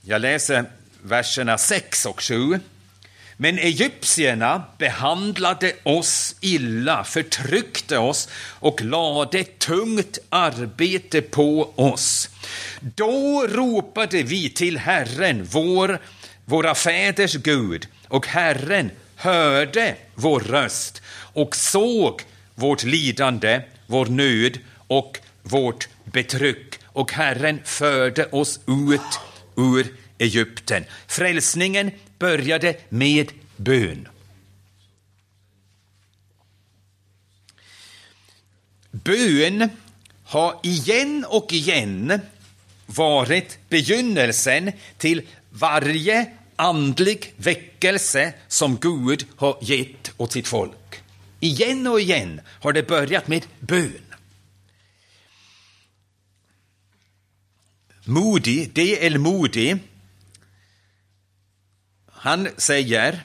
jag 0.01 0.21
läser 0.21 0.73
verserna 1.03 1.59
6 1.59 2.07
och 2.07 2.23
7. 2.23 2.61
Men 3.37 3.59
egyptierna 3.59 4.63
behandlade 4.79 5.73
oss 5.83 6.37
illa, 6.41 7.05
förtryckte 7.05 7.99
oss 7.99 8.29
och 8.61 8.83
lade 8.83 9.45
tungt 9.45 10.19
arbete 10.29 11.23
på 11.23 11.73
oss. 11.77 12.31
Då 12.81 13.47
ropade 13.47 14.23
vi 14.23 14.51
till 14.51 14.79
Herren, 14.79 15.45
vår, 15.45 16.01
våra 16.45 16.75
fäders 16.75 17.35
Gud, 17.35 17.89
och 18.09 18.27
Herren 18.27 18.91
hörde 19.17 19.95
vår 20.15 20.41
röst 20.41 21.03
och 21.19 21.57
såg 21.57 22.23
vårt 22.55 22.85
lidande, 22.85 23.61
vår 23.87 24.07
nöd 24.07 24.59
och 24.87 25.19
vårt 25.43 25.89
betryck. 26.05 26.79
Och 26.87 27.13
Herren 27.13 27.61
förde 27.65 28.27
oss 28.27 28.61
ut 28.67 29.21
ur 29.57 29.87
Egypten. 30.19 30.85
Frälsningen 31.07 31.91
började 32.19 32.77
med 32.89 33.33
bön. 33.57 34.09
Bön 38.91 39.71
har 40.25 40.61
igen 40.63 41.25
och 41.29 41.53
igen 41.53 42.21
varit 42.87 43.59
begynnelsen 43.69 44.73
till 44.99 45.23
varje 45.51 46.31
andlig 46.57 47.33
väckelse 47.37 48.33
som 48.49 48.77
Gud 48.77 49.27
har 49.37 49.59
gett 49.61 50.13
åt 50.17 50.33
sitt 50.33 50.49
folk. 50.49 51.03
Igen 51.41 51.87
och 51.87 52.01
igen 52.01 52.41
har 52.47 52.73
det 52.73 52.89
börjat 52.89 53.29
med 53.29 53.47
bön. 53.61 54.15
Moody, 58.05 58.67
D.L. 58.67 59.19
Moody, 59.19 59.77
han 62.27 62.49
säger 62.57 63.25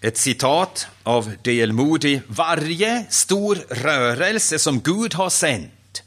ett 0.00 0.16
citat 0.16 0.88
av 1.02 1.32
D.L. 1.42 1.72
Moody. 1.72 2.20
Varje 2.26 3.06
stor 3.08 3.58
rörelse 3.70 4.58
som 4.58 4.80
Gud 4.80 5.14
har 5.14 5.30
sänt 5.30 6.02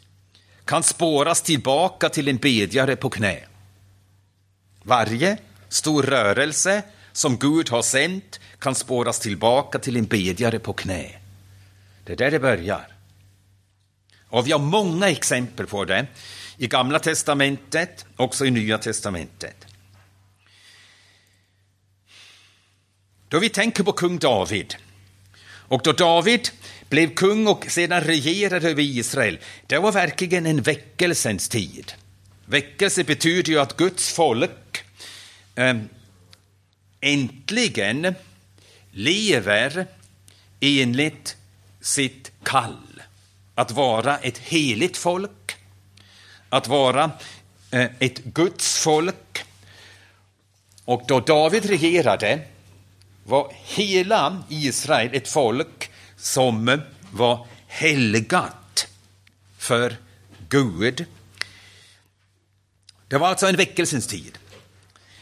kan 0.66 0.84
spåras 0.84 1.42
tillbaka 1.42 2.10
till 2.10 2.27
en 2.27 2.38
bedjare 2.38 2.96
på 2.96 3.10
knä. 3.10 3.39
Varje 4.84 5.38
stor 5.70 6.04
rörelse 6.04 6.84
som 7.12 7.38
Gud 7.38 7.70
har 7.70 7.82
sänt 7.82 8.39
kan 8.60 8.75
spåras 8.75 9.20
tillbaka 9.20 9.80
till 9.80 9.98
en 9.98 10.06
bedjare 10.06 10.60
på 10.60 10.74
knä. 10.74 11.12
Det 12.04 12.13
är 12.13 12.18
där 12.18 12.32
det 12.32 12.39
börjar. 12.39 12.88
Och 14.30 14.48
vi 14.48 14.51
har 14.51 14.60
många 14.60 15.10
exempel 15.10 15.68
på 15.68 15.86
det 15.86 16.08
i 16.58 16.68
Gamla 16.68 17.00
testamentet, 17.00 18.06
också 18.16 18.46
i 18.46 18.51
Nya 18.51 18.77
testamentet. 18.77 19.66
Då 23.29 23.39
vi 23.39 23.50
tänker 23.50 23.84
på 23.84 23.91
kung 23.91 24.17
David, 24.19 24.75
och 25.46 25.81
då 25.84 25.91
David 25.91 26.50
blev 26.89 27.13
kung 27.13 27.48
och 27.48 27.65
sedan 27.69 28.01
regerade 28.01 28.69
över 28.69 28.81
Israel, 28.81 29.39
det 29.67 29.77
var 29.77 29.91
verkligen 29.91 30.46
en 30.46 30.62
väckelsens 30.62 31.50
tid. 31.50 31.93
Väckelse 32.46 33.03
betyder 33.03 33.51
ju 33.51 33.60
att 33.60 33.77
Guds 33.77 34.13
folk 34.13 34.84
eh, 35.55 35.77
äntligen 37.01 38.15
lever 38.91 39.88
enligt 40.60 41.36
sitt 41.81 42.31
kall. 42.43 43.01
Att 43.55 43.72
vara 43.72 44.17
ett 44.17 44.38
heligt 44.38 44.98
folk, 44.98 45.55
att 46.50 46.67
vara 46.67 47.12
eh, 47.72 47.88
ett 48.00 48.24
Guds 48.24 48.77
folk. 48.77 49.43
Och 50.86 51.03
då 51.07 51.19
David 51.19 51.65
regerade 51.65 52.39
var 53.27 53.53
hela 53.63 54.43
Israel 54.50 55.10
ett 55.13 55.27
folk 55.27 55.91
som 56.17 56.81
var 57.12 57.48
helgat 57.67 58.88
för 59.57 59.96
Gud. 60.50 61.05
Det 63.07 63.17
var 63.17 63.27
alltså 63.27 63.48
en 63.48 63.55
väckelsens 63.55 64.07
tid. 64.07 64.38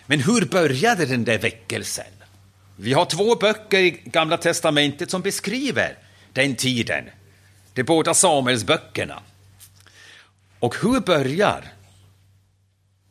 Men 0.05 0.19
hur 0.19 0.45
började 0.45 1.05
den 1.05 1.23
där 1.23 1.37
väckelsen? 1.37 2.13
Vi 2.75 2.93
har 2.93 3.05
två 3.05 3.35
böcker 3.35 3.79
i 3.79 4.01
Gamla 4.05 4.37
testamentet 4.37 5.11
som 5.11 5.21
beskriver 5.21 5.97
den 6.33 6.55
tiden. 6.55 7.09
De 7.73 7.83
båda 7.83 8.13
Samuelsböckerna. 8.13 9.21
Och 10.59 10.75
hur 10.81 10.99
börjar 10.99 11.73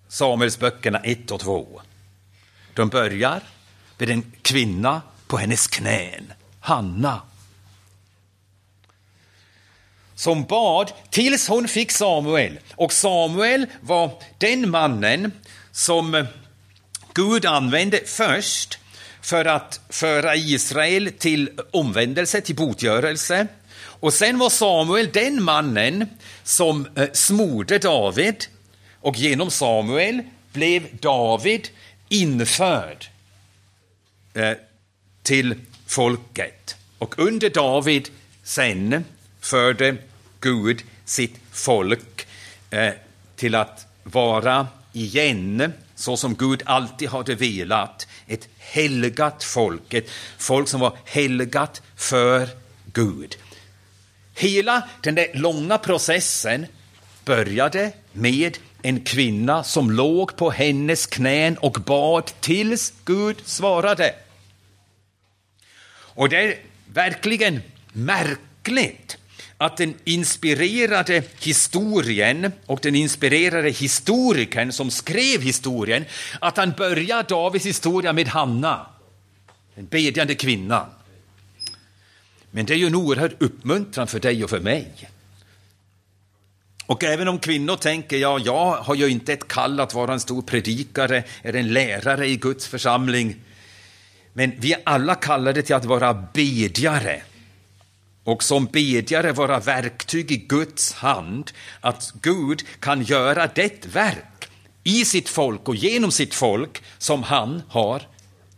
Samuelsböckerna 0.08 0.98
1 0.98 1.30
och 1.30 1.40
2? 1.40 1.80
De 2.74 2.88
börjar 2.88 3.40
med 3.98 4.10
en 4.10 4.32
kvinna 4.42 5.02
på 5.26 5.36
hennes 5.36 5.66
knän, 5.66 6.32
Hanna. 6.60 7.22
Som 10.14 10.44
bad 10.44 10.92
tills 11.10 11.48
hon 11.48 11.68
fick 11.68 11.92
Samuel. 11.92 12.58
Och 12.74 12.92
Samuel 12.92 13.66
var 13.80 14.22
den 14.38 14.70
mannen 14.70 15.32
som 15.72 16.26
Gud 17.14 17.46
använde 17.46 18.00
först 18.06 18.78
för 19.20 19.44
att 19.44 19.80
föra 19.88 20.36
Israel 20.36 21.12
till 21.18 21.50
omvändelse, 21.70 22.40
till 22.40 22.56
botgörelse. 22.56 23.46
Och 23.76 24.14
sen 24.14 24.38
var 24.38 24.50
Samuel 24.50 25.10
den 25.12 25.42
mannen 25.42 26.08
som 26.42 26.88
eh, 26.96 27.08
smorde 27.12 27.78
David 27.78 28.44
och 29.00 29.16
genom 29.16 29.50
Samuel 29.50 30.22
blev 30.52 30.96
David 31.00 31.68
införd 32.08 33.08
Eh, 34.34 34.56
till 35.22 35.54
folket. 35.86 36.76
Och 36.98 37.18
under 37.18 37.50
David 37.50 38.08
sen 38.42 39.04
förde 39.40 39.96
Gud 40.40 40.82
sitt 41.04 41.36
folk 41.52 42.26
eh, 42.70 42.92
till 43.36 43.54
att 43.54 43.86
vara 44.02 44.66
igen 44.92 45.72
så 45.94 46.16
som 46.16 46.34
Gud 46.34 46.62
alltid 46.66 47.08
hade 47.08 47.34
velat. 47.34 48.06
Ett 48.26 48.48
helgat 48.58 49.44
folk, 49.44 49.94
ett 49.94 50.10
folk 50.38 50.68
som 50.68 50.80
var 50.80 50.96
helgat 51.04 51.82
för 51.96 52.48
Gud. 52.92 53.36
Hela 54.34 54.88
den 55.02 55.14
där 55.14 55.28
långa 55.34 55.78
processen 55.78 56.66
började 57.24 57.92
med 58.12 58.58
en 58.82 59.00
kvinna 59.00 59.64
som 59.64 59.90
låg 59.90 60.36
på 60.36 60.50
hennes 60.50 61.06
knän 61.06 61.58
och 61.58 61.72
bad 61.72 62.32
tills 62.40 62.92
Gud 63.04 63.36
svarade. 63.44 64.14
Och 66.14 66.28
det 66.28 66.36
är 66.36 66.58
verkligen 66.92 67.62
märkligt 67.92 69.16
att 69.58 69.76
den 69.76 69.94
inspirerade 70.04 71.22
historien 71.40 72.52
och 72.66 72.80
den 72.82 72.94
inspirerade 72.94 73.70
historikern 73.70 74.72
som 74.72 74.90
skrev 74.90 75.40
historien, 75.40 76.04
att 76.40 76.56
han 76.56 76.72
börjar 76.72 77.22
Davids 77.22 77.66
historia 77.66 78.12
med 78.12 78.28
Hanna, 78.28 78.86
den 79.74 79.86
bedjande 79.86 80.34
kvinnan. 80.34 80.86
Men 82.50 82.66
det 82.66 82.74
är 82.74 82.78
ju 82.78 82.86
en 82.86 82.94
oerhörd 82.94 83.36
uppmuntran 83.38 84.06
för 84.06 84.20
dig 84.20 84.44
och 84.44 84.50
för 84.50 84.60
mig. 84.60 85.10
Och 86.86 87.04
även 87.04 87.28
om 87.28 87.38
kvinnor 87.38 87.76
tänker, 87.76 88.16
ja, 88.16 88.38
jag 88.38 88.76
har 88.76 88.94
ju 88.94 89.08
inte 89.08 89.32
ett 89.32 89.48
kall 89.48 89.80
att 89.80 89.94
vara 89.94 90.12
en 90.12 90.20
stor 90.20 90.42
predikare 90.42 91.24
eller 91.42 91.60
en 91.60 91.72
lärare 91.72 92.26
i 92.26 92.36
Guds 92.36 92.66
församling, 92.66 93.36
men 94.36 94.52
vi 94.58 94.72
är 94.72 94.80
alla 94.84 95.14
kallade 95.14 95.62
till 95.62 95.74
att 95.74 95.84
vara 95.84 96.14
bedjare 96.14 97.22
och 98.24 98.42
som 98.42 98.66
bedjare 98.66 99.32
vara 99.32 99.60
verktyg 99.60 100.32
i 100.32 100.36
Guds 100.36 100.92
hand, 100.92 101.52
att 101.80 102.12
Gud 102.22 102.62
kan 102.80 103.02
göra 103.02 103.46
det 103.54 103.86
verk 103.86 104.48
i 104.84 105.04
sitt 105.04 105.28
folk 105.28 105.68
och 105.68 105.76
genom 105.76 106.10
sitt 106.10 106.34
folk 106.34 106.82
som 106.98 107.22
han 107.22 107.62
har 107.68 108.02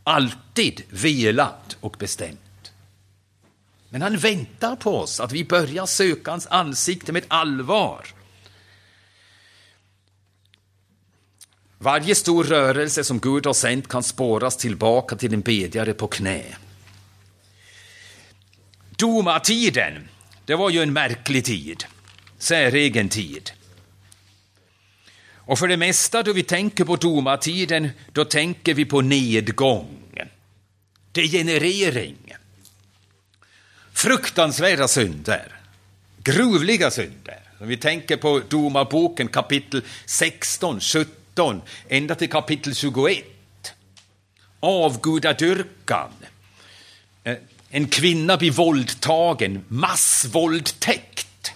alltid 0.04 0.82
velat 0.90 1.76
och 1.80 1.96
bestämt. 1.98 2.72
Men 3.88 4.02
han 4.02 4.16
väntar 4.16 4.76
på 4.76 4.96
oss, 4.96 5.20
att 5.20 5.32
vi 5.32 5.44
börjar 5.44 5.86
söka 5.86 6.30
hans 6.30 6.46
ansikte 6.46 7.12
med 7.12 7.24
allvar. 7.28 8.06
Varje 11.86 12.14
stor 12.14 12.44
rörelse 12.44 13.04
som 13.04 13.18
Gud 13.18 13.46
har 13.46 13.54
sänt 13.54 13.88
kan 13.88 14.02
spåras 14.02 14.56
tillbaka 14.56 15.16
till 15.16 15.34
en 15.34 15.40
bedjare 15.40 15.94
på 15.94 16.06
knä. 16.06 16.42
Domartiden, 18.90 20.08
det 20.44 20.54
var 20.54 20.70
ju 20.70 20.82
en 20.82 20.92
märklig 20.92 21.44
tid, 21.44 21.84
säregen 22.38 23.08
tid. 23.08 23.50
Och 25.34 25.58
för 25.58 25.68
det 25.68 25.76
mesta 25.76 26.22
då 26.22 26.32
vi 26.32 26.42
tänker 26.42 26.84
på 26.84 26.96
domartiden, 26.96 27.88
då 28.12 28.24
tänker 28.24 28.74
vi 28.74 28.84
på 28.84 29.00
nedgång, 29.00 29.98
degenerering, 31.12 32.34
fruktansvärda 33.92 34.88
synder, 34.88 35.60
gruvliga 36.22 36.90
synder. 36.90 37.40
Om 37.60 37.68
vi 37.68 37.76
tänker 37.76 38.16
på 38.16 38.42
Domarboken 38.48 39.28
kapitel 39.28 39.82
16, 40.06 40.80
17, 40.80 41.25
ända 41.88 42.14
till 42.14 42.30
kapitel 42.30 42.74
21. 42.74 43.24
Avgudadyrkan, 44.60 46.10
eh, 47.24 47.36
en 47.70 47.88
kvinna 47.88 48.36
blir 48.36 48.50
våldtagen, 48.50 49.64
massvåldtäkt. 49.68 51.52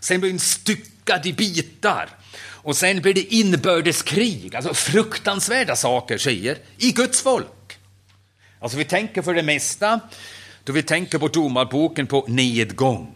Sen 0.00 0.20
blir 0.20 0.30
hon 0.30 0.38
styckad 0.38 1.26
i 1.26 1.32
bitar. 1.32 2.08
Och 2.40 2.76
sen 2.76 3.00
blir 3.00 3.14
det 3.14 3.34
inbördeskrig, 3.34 4.56
alltså 4.56 4.74
fruktansvärda 4.74 5.76
saker 5.76 6.18
sker 6.18 6.58
i 6.78 6.92
Guds 6.92 7.22
folk. 7.22 7.78
Alltså 8.60 8.78
vi 8.78 8.84
tänker 8.84 9.22
för 9.22 9.34
det 9.34 9.42
mesta, 9.42 10.00
då 10.64 10.72
vi 10.72 10.82
tänker 10.82 11.18
på 11.18 11.28
domarboken, 11.28 12.06
på 12.06 12.24
nedgång. 12.28 13.14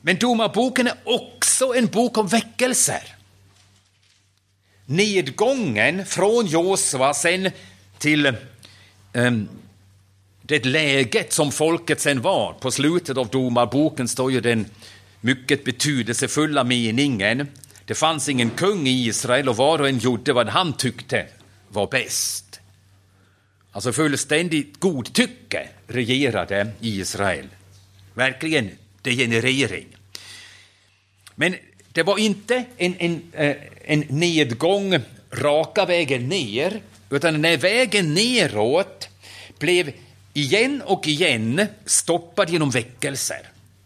Men 0.00 0.16
domarboken 0.16 0.86
är 0.86 0.94
också 1.04 1.74
en 1.74 1.86
bok 1.86 2.18
om 2.18 2.26
väckelser. 2.26 3.16
Nedgången 4.90 6.06
från 6.06 6.46
Josua 6.46 7.14
sen 7.14 7.50
till 7.98 8.34
um, 9.12 9.48
det 10.42 10.64
läget 10.64 11.32
som 11.32 11.52
folket 11.52 12.00
sen 12.00 12.22
var. 12.22 12.52
På 12.52 12.70
slutet 12.70 13.16
av 13.16 13.28
domarboken 13.28 14.08
står 14.08 14.32
ju 14.32 14.40
den 14.40 14.66
mycket 15.20 15.64
betydelsefulla 15.64 16.64
meningen. 16.64 17.46
Det 17.84 17.94
fanns 17.94 18.28
ingen 18.28 18.50
kung 18.50 18.86
i 18.86 19.06
Israel 19.06 19.48
och 19.48 19.56
var 19.56 19.78
och 19.78 19.88
en 19.88 19.98
gjorde 19.98 20.32
vad 20.32 20.48
han 20.48 20.72
tyckte 20.72 21.26
var 21.68 21.86
bäst. 21.86 22.60
Alltså 23.72 23.92
fullständigt 23.92 24.80
godtycke 24.80 25.68
regerade 25.86 26.70
i 26.80 27.00
Israel. 27.00 27.48
Verkligen 28.14 28.70
degenerering. 29.02 29.86
Men 31.34 31.54
det 31.92 32.02
var 32.02 32.18
inte 32.18 32.64
en, 32.76 32.94
en, 32.98 33.22
eh, 33.32 33.56
en 33.84 34.00
nedgång 34.08 34.98
raka 35.32 35.84
vägen 35.84 36.28
ner, 36.28 36.82
utan 37.10 37.42
när 37.42 37.56
vägen 37.56 38.14
neråt 38.14 39.08
blev 39.58 39.92
igen 40.32 40.82
och 40.82 41.06
igen 41.06 41.66
stoppad 41.86 42.50
genom 42.50 42.70
väckelser. 42.70 43.40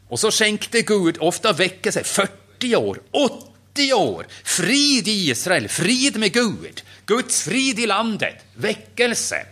Och 0.08 0.20
så 0.20 0.30
skänkte 0.30 0.82
Gud 0.82 1.16
ofta 1.20 1.52
väckelse 1.52 2.04
40 2.04 2.76
år, 2.76 3.00
80 3.10 3.92
år, 3.92 4.26
frid 4.44 5.08
i 5.08 5.30
Israel, 5.30 5.68
frid 5.68 6.16
med 6.16 6.32
Gud, 6.32 6.82
Guds 7.06 7.42
frid 7.42 7.78
i 7.78 7.86
landet, 7.86 8.36
väckelse. 8.54 9.46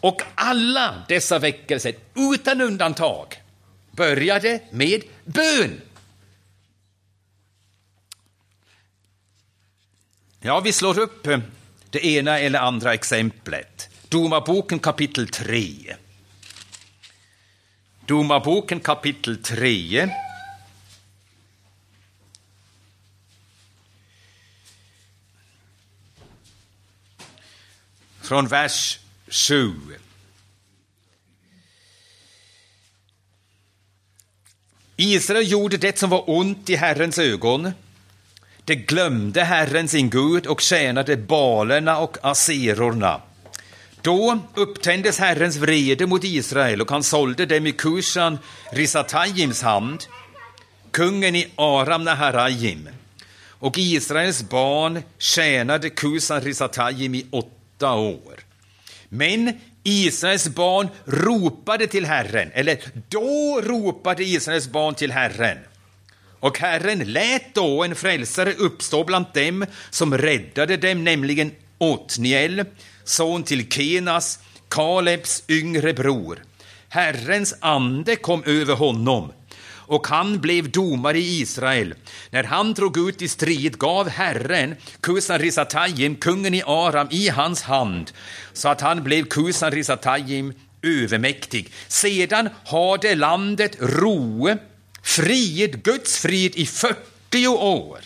Och 0.00 0.22
alla 0.34 1.04
dessa 1.08 1.38
väckelser, 1.38 1.94
utan 2.14 2.60
undantag, 2.60 3.26
började 3.90 4.60
med 4.70 5.02
bön. 5.24 5.80
Ja, 10.46 10.60
vi 10.60 10.72
slår 10.72 10.98
upp 10.98 11.26
eh, 11.26 11.38
det 11.90 12.06
ena 12.06 12.38
eller 12.38 12.58
andra 12.58 12.94
exemplet. 12.94 13.88
Domarboken 14.08 14.78
kapitel 14.78 15.28
3. 15.28 15.96
Domarboken 18.06 18.80
kapitel 18.80 19.42
3. 19.42 20.08
Från 28.20 28.48
vers 28.48 28.98
7. 29.28 29.72
Israel 34.96 35.50
gjorde 35.50 35.76
det 35.76 35.98
som 35.98 36.10
var 36.10 36.30
ont 36.30 36.70
i 36.70 36.76
Herrens 36.76 37.18
ögon. 37.18 37.72
De 38.64 38.74
glömde 38.74 39.44
Herren 39.44 39.88
sin 39.88 40.10
Gud 40.10 40.46
och 40.46 40.60
tjänade 40.60 41.16
balerna 41.16 41.98
och 41.98 42.16
aserorna. 42.22 43.20
Då 44.02 44.38
upptändes 44.54 45.18
Herrens 45.18 45.56
vrede 45.56 46.06
mot 46.06 46.24
Israel 46.24 46.80
och 46.80 46.90
han 46.90 47.02
sålde 47.02 47.46
dem 47.46 47.66
i 47.66 47.72
Kushan 47.72 48.38
Risatajims 48.72 49.62
hand, 49.62 50.04
kungen 50.90 51.36
i 51.36 51.48
Aram 51.56 52.04
Naharajim. 52.04 52.88
Och 53.64 53.78
Israels 53.78 54.42
barn 54.42 55.02
tjänade 55.18 55.90
Kusan 55.90 56.40
Risatajim 56.40 57.14
i 57.14 57.26
åtta 57.30 57.94
år. 57.94 58.34
Men 59.08 59.60
Israels 59.82 60.48
barn 60.48 60.88
ropade 61.04 61.86
till 61.86 62.06
Herren, 62.06 62.50
eller 62.54 62.78
då 63.08 63.60
ropade 63.64 64.24
Israels 64.24 64.68
barn 64.68 64.94
till 64.94 65.12
Herren. 65.12 65.58
Och 66.44 66.58
Herren 66.58 66.98
lät 66.98 67.54
då 67.54 67.84
en 67.84 67.94
frälsare 67.94 68.52
uppstå 68.52 69.04
bland 69.04 69.26
dem 69.34 69.66
som 69.90 70.18
räddade 70.18 70.76
dem, 70.76 71.04
nämligen 71.04 71.52
Otniel, 71.78 72.64
son 73.04 73.42
till 73.42 73.70
Kenas, 73.70 74.38
Kalebs 74.68 75.42
yngre 75.48 75.94
bror. 75.94 76.42
Herrens 76.88 77.54
ande 77.60 78.16
kom 78.16 78.42
över 78.46 78.74
honom 78.74 79.32
och 79.66 80.06
han 80.06 80.40
blev 80.40 80.70
domare 80.70 81.18
i 81.18 81.40
Israel. 81.40 81.94
När 82.30 82.44
han 82.44 82.74
drog 82.74 83.08
ut 83.08 83.22
i 83.22 83.28
strid 83.28 83.78
gav 83.78 84.08
Herren 84.08 84.76
Kusan 85.00 85.38
Risatayim, 85.38 86.16
kungen 86.16 86.54
i 86.54 86.62
Aram, 86.66 87.08
i 87.10 87.28
hans 87.28 87.62
hand 87.62 88.12
så 88.52 88.68
att 88.68 88.80
han 88.80 89.04
blev 89.04 89.24
Kusan 89.24 89.70
Risatayim 89.70 90.52
övermäktig. 90.82 91.72
Sedan 91.88 92.48
hade 92.64 93.14
landet 93.14 93.76
ro, 93.80 94.50
Frihet, 95.04 95.72
Guds 95.72 96.18
frihet, 96.18 96.56
i 96.56 96.66
40 96.66 97.46
år. 97.48 97.98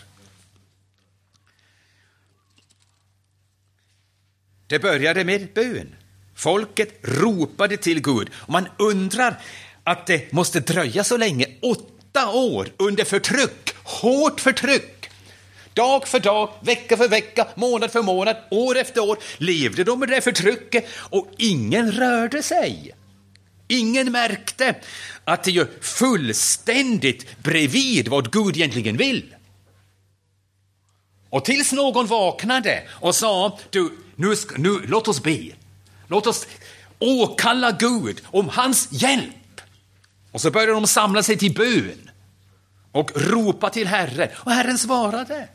Det 4.67 4.79
började 4.79 5.25
med 5.25 5.49
bön. 5.55 5.95
Folket 6.35 6.99
ropade 7.03 7.77
till 7.77 8.03
Gud. 8.03 8.31
Och 8.35 8.53
man 8.53 8.69
undrar 8.79 9.41
att 9.85 10.07
det 10.07 10.33
måste 10.33 10.61
dröja 10.61 11.05
så 11.05 11.17
länge, 11.17 11.47
åtta 11.63 12.31
år 12.31 12.69
under 12.77 13.05
förtryck, 13.05 13.75
hårt 13.85 14.41
förtryck. 14.41 15.11
Dag 15.75 16.09
för 16.09 16.21
dag, 16.21 16.51
vecka 16.61 16.97
för 16.97 17.09
vecka, 17.09 17.47
månad 17.55 17.93
för 17.93 18.03
månad, 18.03 18.37
år 18.51 18.77
efter 18.79 19.01
år 19.01 19.19
levde 19.39 19.85
de 19.85 20.01
med 20.01 20.09
det 20.09 20.21
förtrycket 20.21 20.87
och 21.11 21.29
ingen 21.37 21.93
rörde 21.93 22.43
sig. 22.43 22.95
Ingen 23.69 24.13
märkte 24.13 24.75
att 25.25 25.45
det 25.45 25.57
är 25.57 25.69
fullständigt 25.81 27.43
bredvid 27.43 28.09
vad 28.09 28.33
Gud 28.33 28.57
egentligen 28.57 28.97
vill. 28.97 29.35
Och 31.31 31.45
tills 31.45 31.73
någon 31.73 32.07
vaknade 32.07 32.89
och 32.91 33.15
sa, 33.15 33.59
du, 33.71 33.99
nu, 34.17 34.35
nu, 34.57 34.81
låt 34.87 35.09
oss 35.09 35.23
be. 35.23 35.51
Låt 36.07 36.27
oss 36.27 36.47
åkalla 36.99 37.73
Gud 37.73 38.21
om 38.25 38.49
hans 38.49 38.89
hjälp. 38.91 39.61
Och 40.33 40.41
så 40.41 40.51
började 40.51 40.73
de 40.73 40.87
samla 40.87 41.23
sig 41.23 41.39
till 41.39 41.55
bön 41.55 42.11
och 42.93 43.11
ropa 43.15 43.71
till 43.71 43.87
Herren. 43.87 44.29
Och 44.35 44.53
Herren 44.53 44.79
svarade. 44.79 45.49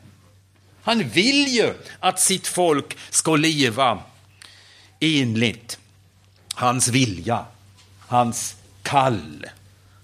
Han 0.82 1.08
vill 1.08 1.48
ju 1.48 1.74
att 2.00 2.20
sitt 2.20 2.46
folk 2.46 2.96
ska 3.10 3.36
leva 3.36 4.02
enligt 5.00 5.78
hans 6.54 6.88
vilja, 6.88 7.46
hans 8.06 8.56
kall, 8.82 9.46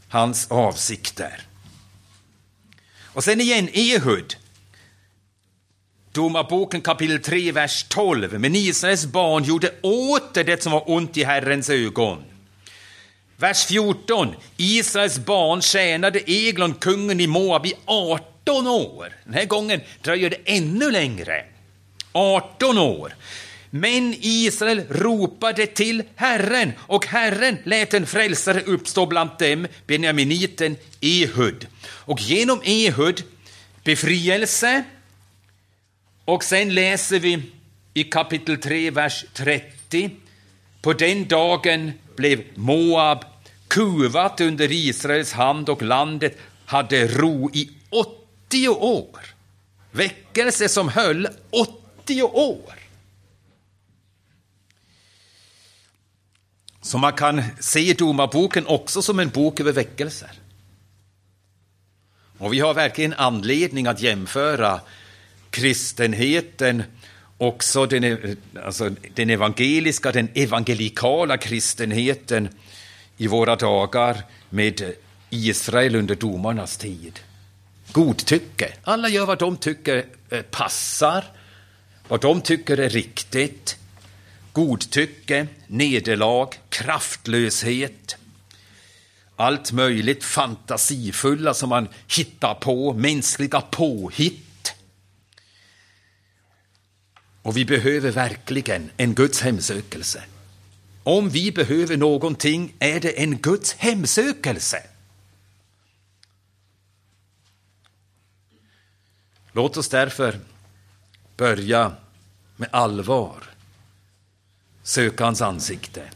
hans 0.09 0.51
avsikter. 0.51 1.43
Och 3.13 3.25
sen 3.25 3.41
igen 3.41 3.69
Ehud 3.73 4.37
Domarboken 6.13 6.81
kapitel 6.81 7.19
3, 7.23 7.53
vers 7.53 7.85
12. 7.89 8.41
Men 8.41 8.55
Israels 8.55 9.07
barn 9.07 9.45
gjorde 9.45 9.71
åter 9.83 10.45
det 10.45 10.63
som 10.63 10.73
var 10.73 10.91
ont 10.91 11.17
i 11.17 11.25
Herrens 11.25 11.71
ögon. 11.71 12.25
Vers 13.37 13.67
14. 13.67 14.35
Israels 14.57 15.19
barn 15.19 15.63
tjänade 15.63 16.21
Eglon, 16.27 16.75
kungen 16.75 17.21
i 17.21 17.27
Moab, 17.27 17.67
i 17.67 17.75
18 17.85 18.67
år. 18.67 19.13
Den 19.25 19.35
här 19.35 19.45
gången 19.45 19.81
dröjer 20.03 20.31
det 20.31 20.37
ännu 20.45 20.91
längre. 20.91 21.45
18 22.13 22.79
år. 22.79 23.15
Men 23.71 24.15
Israel 24.21 24.83
ropade 24.89 25.67
till 25.67 26.03
Herren, 26.17 26.73
och 26.79 27.07
Herren 27.07 27.59
lät 27.65 27.95
en 27.95 28.07
frälsare 28.07 28.61
uppstå 28.61 29.07
bland 29.07 29.31
dem, 29.39 29.67
benjaminiten 29.87 30.77
Ehud. 31.01 31.67
Och 31.83 32.21
genom 32.21 32.61
Ehud 32.65 33.25
befrielse, 33.85 34.85
och 36.25 36.45
sen 36.45 36.75
läser 36.75 37.19
vi 37.19 37.43
i 37.95 38.05
kapitel 38.05 38.57
3, 38.57 38.91
vers 38.91 39.25
30. 39.35 40.11
På 40.83 40.93
den 40.93 41.29
dagen 41.29 41.93
blev 42.17 42.43
Moab 42.55 43.25
kuvat 43.69 44.41
under 44.41 44.73
Israels 44.73 45.33
hand 45.33 45.69
och 45.69 45.83
landet 45.83 46.39
hade 46.67 47.07
ro 47.07 47.51
i 47.55 47.71
80 47.91 48.69
år. 48.69 49.21
Väckelse 49.91 50.69
som 50.69 50.89
höll 50.89 51.29
80 51.51 52.23
år. 52.23 52.80
Så 56.91 56.99
man 56.99 57.13
kan 57.13 57.43
se 57.61 57.95
Domarboken 57.95 58.67
också 58.67 59.03
som 59.03 59.19
en 59.21 59.29
bok 59.29 59.61
över 59.61 59.73
väckelser. 59.73 60.31
Och 62.39 62.53
vi 62.53 62.61
har 62.61 62.75
verkligen 62.75 63.13
anledning 63.13 63.87
att 63.87 64.03
jämföra 64.03 64.81
kristenheten, 65.51 66.83
också 67.39 67.87
den, 67.87 68.37
alltså 68.65 68.91
den 69.15 69.31
evangeliska, 69.31 70.13
den 70.13 70.29
evangelikala 70.35 71.37
kristenheten 71.37 72.49
i 73.17 73.27
våra 73.27 73.57
dagar 73.57 74.23
med 74.49 74.93
Israel 75.31 75.97
under 75.97 76.15
domarnas 76.15 76.77
tid. 76.77 77.21
Godtycke. 77.93 78.73
Alla 78.83 79.09
gör 79.09 79.27
vad 79.27 79.39
de 79.39 79.57
tycker 79.57 80.05
eh, 80.31 80.43
passar, 80.43 81.25
vad 82.09 82.21
de 82.21 82.41
tycker 82.41 82.81
är 82.81 82.89
riktigt. 82.89 83.80
Godtycke, 84.53 85.47
nederlag, 85.67 86.49
kraftlöshet, 86.69 88.17
allt 89.37 89.73
möjligt 89.73 90.25
fantasifulla 90.25 91.55
som 91.55 91.69
man 91.69 91.89
hittar 92.07 92.55
på, 92.55 92.93
mänskliga 92.93 93.61
påhitt 93.61 94.51
och 97.43 97.57
vi 97.57 97.65
behöver 97.65 98.11
verkligen 98.11 98.91
en 98.97 99.15
Guds 99.15 99.41
hemsökelse. 99.41 100.23
Om 101.03 101.31
vi 101.31 101.53
behöver 101.53 101.97
någonting 101.97 102.75
är 102.79 103.01
det 103.01 103.23
en 103.23 103.39
Guds 103.39 103.73
hemsökelse. 103.73 104.83
Låt 109.53 109.77
oss 109.77 109.89
därför 109.89 110.41
börja 111.37 111.93
med 112.57 112.69
allvar 112.73 113.50
söka 114.91 115.25
hans 115.25 115.43
ansikte. 115.43 116.11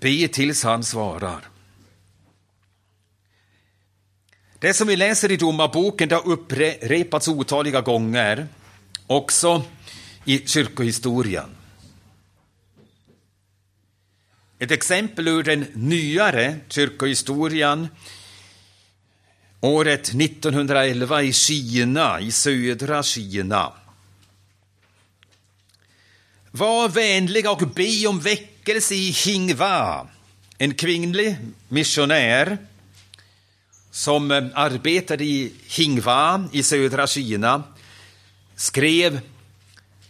Be 0.00 0.28
tills 0.28 0.62
han 0.62 0.84
svarar. 0.84 1.48
Det 4.58 4.74
som 4.74 4.88
vi 4.88 4.96
läser 4.96 5.32
i 5.32 5.36
Domarboken 5.36 6.08
det 6.08 6.14
har 6.14 6.28
upprepats 6.28 7.28
otaliga 7.28 7.80
gånger. 7.80 8.48
också 9.06 9.62
i 10.24 10.46
kyrkohistorien. 10.46 11.56
Ett 14.58 14.70
exempel 14.70 15.28
ur 15.28 15.42
den 15.42 15.66
nyare 15.74 16.60
kyrkohistorien 16.68 17.88
året 19.60 20.08
1911 20.08 21.22
i 21.22 21.32
Kina, 21.32 22.20
i 22.20 22.32
södra 22.32 23.02
Kina. 23.02 23.72
Var 26.50 26.88
vänliga 26.88 27.50
och 27.50 27.68
be 27.68 28.06
om 28.06 28.20
väckelse 28.20 28.94
i 28.94 29.10
Hingwa, 29.10 30.06
en 30.58 30.74
kvinnlig 30.74 31.36
missionär 31.68 32.58
som 33.90 34.30
eh, 34.30 34.44
arbetade 34.54 35.24
i 35.24 35.52
Hingwa 35.66 36.48
i 36.52 36.62
södra 36.62 37.06
Kina 37.06 37.62
skrev 38.56 39.20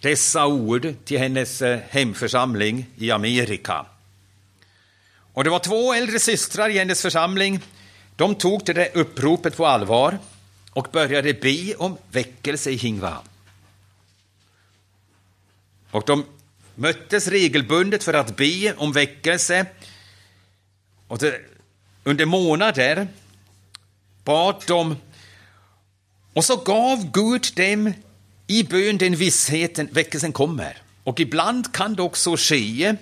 dessa 0.01 0.47
ord 0.47 0.95
till 1.05 1.19
hennes 1.19 1.63
eh, 1.63 1.81
hemförsamling 1.89 2.87
i 2.97 3.11
Amerika. 3.11 3.87
Och 5.33 5.45
det 5.45 5.51
var 5.51 5.59
två 5.59 5.95
äldre 5.95 6.19
systrar 6.19 6.69
i 6.69 6.79
hennes 6.79 7.03
församling. 7.03 7.61
De 8.19 8.35
tog 8.35 8.65
det 8.65 8.95
uppropet 8.95 9.57
på 9.57 9.67
allvar 9.67 10.19
och 10.71 10.89
började 10.93 11.35
be 11.35 11.75
om 11.75 11.99
väckelse 12.11 12.71
i 12.71 12.77
Hingva. 12.77 13.19
Och 15.91 16.03
de 16.07 16.25
möttes 16.75 17.29
regelbundet 17.29 18.05
för 18.05 18.15
att 18.15 18.37
be 18.37 18.75
om 18.75 18.93
väckelse. 18.93 19.67
Och 21.09 21.19
det, 21.19 21.41
under 22.05 22.27
månader 22.27 23.09
bad 24.25 24.65
de 24.67 24.97
och 26.33 26.45
så 26.45 26.57
gav 26.57 27.11
Gud 27.13 27.47
dem 27.57 27.93
i 28.47 28.63
bön 28.63 28.99
den 28.99 29.17
vissheten 29.17 29.89
väckelsen 29.93 30.33
kommer. 30.33 30.83
Och 31.05 31.21
ibland 31.21 31.73
kan 31.73 31.95
det 31.95 32.03
också 32.03 32.37
ske 32.37 32.97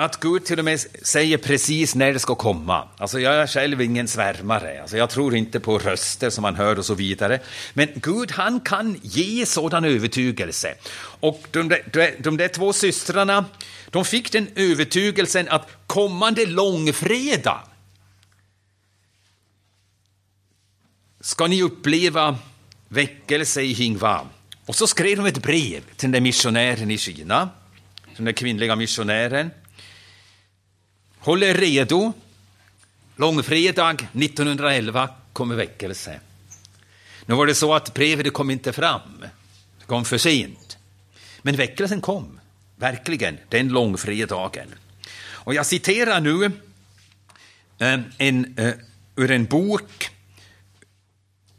att 0.00 0.20
Gud 0.20 0.44
till 0.44 0.58
och 0.58 0.64
med 0.64 0.80
säger 1.02 1.38
precis 1.38 1.94
när 1.94 2.12
det 2.12 2.18
ska 2.18 2.34
komma. 2.34 2.88
Alltså 2.96 3.20
jag 3.20 3.34
är 3.34 3.46
själv 3.46 3.80
ingen 3.80 4.08
svärmare, 4.08 4.80
alltså 4.80 4.96
jag 4.96 5.10
tror 5.10 5.34
inte 5.34 5.60
på 5.60 5.78
röster 5.78 6.30
som 6.30 6.42
man 6.42 6.54
hör 6.54 6.78
och 6.78 6.84
så 6.84 6.94
vidare. 6.94 7.40
Men 7.74 7.88
Gud 7.94 8.30
han 8.30 8.60
kan 8.60 9.00
ge 9.02 9.46
sådan 9.46 9.84
övertygelse. 9.84 10.74
Och 11.20 11.42
de 11.50 11.68
där, 11.68 12.22
de 12.22 12.36
där 12.36 12.48
två 12.48 12.72
systrarna, 12.72 13.44
de 13.90 14.04
fick 14.04 14.32
den 14.32 14.48
övertygelsen 14.54 15.48
att 15.48 15.68
kommande 15.86 16.46
långfredag 16.46 17.60
ska 21.20 21.46
ni 21.46 21.62
uppleva 21.62 22.38
väckelse 22.88 23.62
i 23.62 23.72
Hingva. 23.72 24.26
Och 24.66 24.74
så 24.74 24.86
skrev 24.86 25.16
de 25.16 25.26
ett 25.26 25.42
brev 25.42 25.80
till 25.80 25.96
den 25.96 26.12
där 26.12 26.20
missionären 26.20 26.90
i 26.90 26.98
Kina, 26.98 27.48
den 28.16 28.24
där 28.24 28.32
kvinnliga 28.32 28.76
missionären. 28.76 29.50
Håll 31.20 31.42
er 31.42 31.54
redo. 31.54 32.12
Långfredag 33.16 34.08
1911 34.12 35.08
kommer 35.32 35.54
väckelse. 35.54 36.20
Nu 37.26 37.34
var 37.34 37.46
det 37.46 37.54
så 37.54 37.74
att 37.74 37.94
brevet 37.94 38.32
kom 38.32 38.50
inte 38.50 38.72
fram. 38.72 39.20
Det 39.78 39.86
kom 39.86 40.04
för 40.04 40.18
sent. 40.18 40.78
Men 41.42 41.56
väckelsen 41.56 42.00
kom, 42.00 42.40
verkligen, 42.76 43.38
den 43.48 43.68
långfredagen. 43.68 44.68
Och 45.22 45.54
jag 45.54 45.66
citerar 45.66 46.20
nu 46.20 46.44
eh, 47.78 48.00
en, 48.18 48.54
eh, 48.58 48.72
ur 49.16 49.30
en 49.30 49.44
bok, 49.44 50.10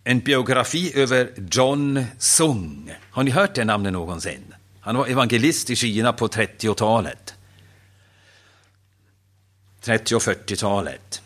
en 0.03 0.19
biografi 0.19 0.91
över 0.95 1.31
John 1.51 2.05
Sung. 2.17 2.93
Har 3.11 3.23
ni 3.23 3.31
hört 3.31 3.55
det 3.55 3.65
namnet 3.65 3.93
någonsin? 3.93 4.53
Han 4.79 4.97
var 4.97 5.07
evangelist 5.07 5.69
i 5.69 5.75
Kina 5.75 6.13
på 6.13 6.27
30-talet. 6.27 7.33
30 9.81 10.15
och 10.15 10.21
40-talet. 10.21 11.21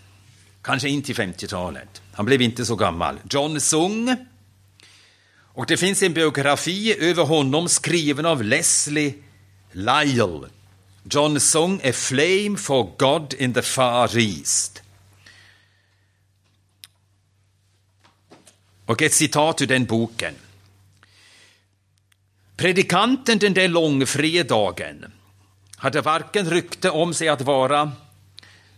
Kanske 0.62 0.90
in 0.90 1.02
till 1.02 1.16
50-talet. 1.16 2.02
Han 2.14 2.26
blev 2.26 2.42
inte 2.42 2.66
så 2.66 2.76
gammal. 2.76 3.20
John 3.30 3.62
Sung. 3.62 4.16
Och 5.56 5.66
det 5.66 5.78
finns 5.78 6.04
en 6.04 6.14
biografi 6.14 6.96
över 7.00 7.24
honom 7.24 7.70
skriven 7.70 8.26
av 8.26 8.44
Leslie 8.44 9.14
Lyle. 9.72 10.50
John 11.04 11.40
Sung, 11.40 11.82
A 11.84 11.92
Flame 11.94 12.58
for 12.58 12.96
God 12.98 13.34
in 13.34 13.54
the 13.54 13.62
Far 13.62 14.18
East. 14.18 14.82
Och 18.86 19.02
ett 19.02 19.14
citat 19.14 19.62
ur 19.62 19.68
den 19.68 19.86
boken. 19.86 20.34
Predikanten 22.58 23.40
den 23.40 23.54
där 23.54 23.68
långfredagen 23.68 25.06
hade 25.78 26.02
varken 26.02 26.50
rykte 26.50 26.90
om 26.90 27.14
sig 27.14 27.30
att 27.30 27.42
vara 27.42 27.92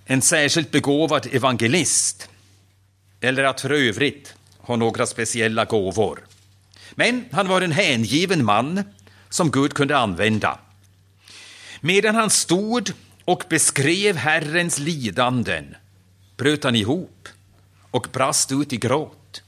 en 0.08 0.22
särskilt 0.22 0.72
begåvad 0.72 1.28
evangelist 1.32 2.30
eller 3.22 3.44
att 3.44 3.62
för 3.62 3.70
övrigt 3.70 4.34
ha 4.58 4.76
några 4.76 5.06
speciella 5.06 5.66
gåvor. 5.66 6.20
Men 6.92 7.26
han 7.32 7.48
var 7.48 7.62
en 7.62 7.72
hängiven 7.72 8.46
man 8.46 8.84
som 9.30 9.52
Gud 9.52 9.74
kunde 9.74 9.98
använda. 9.98 10.60
Medan 11.82 12.16
han 12.16 12.30
stod 12.30 12.92
och 13.26 13.44
beskrev 13.50 14.16
Herrens 14.16 14.80
lidanden 14.80 15.76
bröt 16.38 16.64
han 16.64 16.76
ihop 16.76 17.28
och 17.92 18.08
brast 18.14 18.52
ut 18.52 18.74
i 18.74 18.78
gråt 18.78 19.42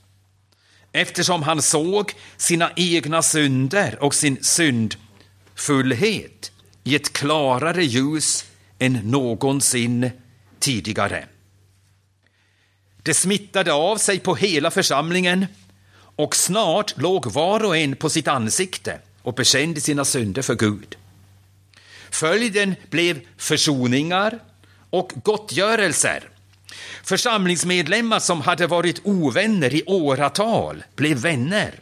eftersom 0.91 1.43
han 1.43 1.61
såg 1.61 2.13
sina 2.37 2.71
egna 2.75 3.21
synder 3.21 4.03
och 4.03 4.15
sin 4.15 4.37
syndfullhet 4.41 6.51
i 6.83 6.95
ett 6.95 7.13
klarare 7.13 7.83
ljus 7.83 8.45
än 8.79 8.93
någonsin 8.93 10.11
tidigare. 10.59 11.25
Det 13.03 13.13
smittade 13.13 13.73
av 13.73 13.97
sig 13.97 14.19
på 14.19 14.35
hela 14.35 14.71
församlingen 14.71 15.45
och 16.15 16.35
snart 16.35 16.97
låg 16.97 17.31
var 17.31 17.65
och 17.65 17.77
en 17.77 17.95
på 17.95 18.09
sitt 18.09 18.27
ansikte 18.27 18.99
och 19.21 19.33
bekände 19.33 19.81
sina 19.81 20.05
synder 20.05 20.41
för 20.41 20.55
Gud. 20.55 20.95
Följden 22.11 22.75
blev 22.89 23.19
försoningar 23.37 24.39
och 24.89 25.11
gottgörelser. 25.23 26.29
Församlingsmedlemmar 27.03 28.19
som 28.19 28.41
hade 28.41 28.67
varit 28.67 29.01
ovänner 29.03 29.73
i 29.73 29.83
åratal 29.85 30.83
blev 30.95 31.17
vänner. 31.17 31.79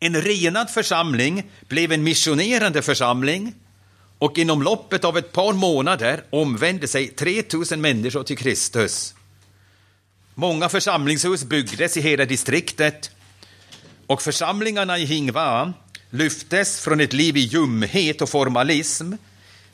En 0.00 0.22
renad 0.22 0.70
församling 0.70 1.50
blev 1.68 1.92
en 1.92 2.02
missionerande 2.02 2.82
församling 2.82 3.54
och 4.20 4.38
inom 4.38 4.62
loppet 4.62 5.04
av 5.04 5.18
ett 5.18 5.32
par 5.32 5.52
månader 5.52 6.24
omvände 6.30 6.88
sig 6.88 7.08
3000 7.08 7.80
människor 7.80 8.22
till 8.22 8.38
Kristus. 8.38 9.14
Många 10.34 10.68
församlingshus 10.68 11.44
byggdes 11.44 11.96
i 11.96 12.00
hela 12.00 12.24
distriktet 12.24 13.10
och 14.06 14.22
församlingarna 14.22 14.98
i 14.98 15.04
Hingva 15.04 15.72
lyftes 16.10 16.80
från 16.80 17.00
ett 17.00 17.12
liv 17.12 17.36
i 17.36 17.40
ljumhet 17.40 18.22
och 18.22 18.28
formalism 18.28 19.12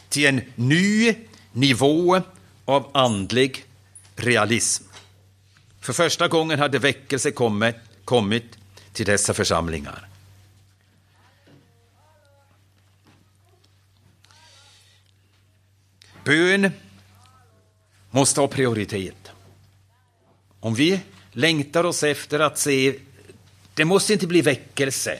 till 0.08 0.26
en 0.26 0.40
ny 0.54 1.14
nivå 1.52 2.20
av 2.64 2.90
andlig 2.94 3.64
realism. 4.16 4.84
För 5.80 5.92
första 5.92 6.28
gången 6.28 6.58
hade 6.58 6.78
väckelse 6.78 7.30
kommit, 7.30 7.76
kommit 8.04 8.58
till 8.92 9.06
dessa 9.06 9.34
församlingar. 9.34 10.08
Bön 16.26 16.70
måste 18.10 18.40
ha 18.40 18.48
prioritet. 18.48 19.30
Om 20.60 20.74
vi 20.74 21.00
längtar 21.32 21.84
oss 21.84 22.02
efter 22.02 22.40
att 22.40 22.58
se, 22.58 22.94
det 23.74 23.84
måste 23.84 24.12
inte 24.12 24.26
bli 24.26 24.42
väckelse. 24.42 25.18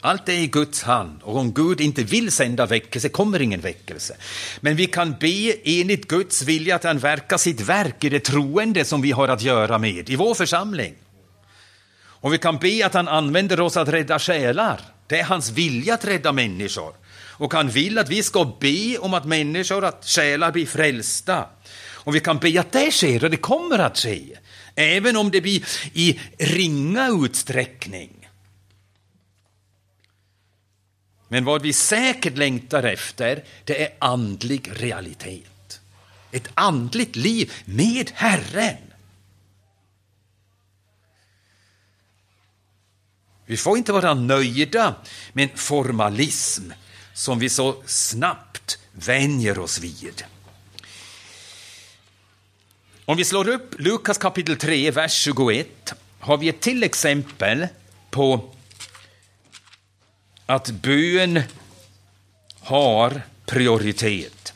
Allt 0.00 0.28
är 0.28 0.32
i 0.32 0.46
Guds 0.46 0.82
hand 0.82 1.20
och 1.22 1.36
om 1.36 1.52
Gud 1.52 1.80
inte 1.80 2.02
vill 2.02 2.32
sända 2.32 2.66
väckelse 2.66 3.08
kommer 3.08 3.42
ingen 3.42 3.60
väckelse. 3.60 4.16
Men 4.60 4.76
vi 4.76 4.86
kan 4.86 5.16
be 5.20 5.54
enligt 5.64 6.08
Guds 6.08 6.42
vilja 6.42 6.76
att 6.76 6.84
han 6.84 6.98
verkar 6.98 7.36
sitt 7.36 7.60
verk 7.60 8.04
i 8.04 8.08
det 8.08 8.20
troende 8.20 8.84
som 8.84 9.02
vi 9.02 9.10
har 9.10 9.28
att 9.28 9.42
göra 9.42 9.78
med 9.78 10.10
i 10.10 10.16
vår 10.16 10.34
församling. 10.34 10.94
Och 11.94 12.32
vi 12.32 12.38
kan 12.38 12.58
be 12.58 12.86
att 12.86 12.94
han 12.94 13.08
använder 13.08 13.60
oss 13.60 13.76
att 13.76 13.88
rädda 13.88 14.18
själar. 14.18 14.80
Det 15.06 15.20
är 15.20 15.24
hans 15.24 15.50
vilja 15.50 15.94
att 15.94 16.04
rädda 16.04 16.32
människor 16.32 17.01
och 17.32 17.54
han 17.54 17.68
vill 17.70 17.98
att 17.98 18.08
vi 18.08 18.22
ska 18.22 18.56
be 18.60 18.98
om 18.98 19.14
att 19.14 19.24
människor, 19.24 19.84
att 19.84 20.06
själar 20.06 20.52
blir 20.52 20.66
frälsta. 20.66 21.46
Och 22.04 22.14
vi 22.14 22.20
kan 22.20 22.38
be 22.38 22.60
att 22.60 22.72
det 22.72 22.92
sker 22.92 23.24
och 23.24 23.30
det 23.30 23.36
kommer 23.36 23.78
att 23.78 23.98
ske. 23.98 24.38
Även 24.74 25.16
om 25.16 25.30
det 25.30 25.40
blir 25.40 25.64
i 25.92 26.20
ringa 26.38 27.08
utsträckning. 27.08 28.28
Men 31.28 31.44
vad 31.44 31.62
vi 31.62 31.72
säkert 31.72 32.36
längtar 32.36 32.82
efter, 32.82 33.44
det 33.64 33.82
är 33.82 33.94
andlig 33.98 34.70
realitet. 34.72 35.80
Ett 36.30 36.48
andligt 36.54 37.16
liv 37.16 37.52
med 37.64 38.10
Herren. 38.14 38.76
Vi 43.46 43.56
får 43.56 43.78
inte 43.78 43.92
vara 43.92 44.14
nöjda 44.14 44.94
med 45.32 45.50
en 45.50 45.58
formalism 45.58 46.70
som 47.14 47.38
vi 47.38 47.48
så 47.48 47.82
snabbt 47.86 48.78
vänjer 48.92 49.58
oss 49.58 49.78
vid. 49.78 50.24
Om 53.04 53.16
vi 53.16 53.24
slår 53.24 53.48
upp 53.48 53.74
Lukas 53.78 54.18
kapitel 54.18 54.56
3, 54.56 54.90
vers 54.90 55.12
21 55.12 55.92
har 56.20 56.36
vi 56.36 56.48
ett 56.48 56.60
till 56.60 56.82
exempel 56.82 57.68
på 58.10 58.54
att 60.46 60.70
bön 60.70 61.42
har 62.60 63.22
prioritet. 63.46 64.54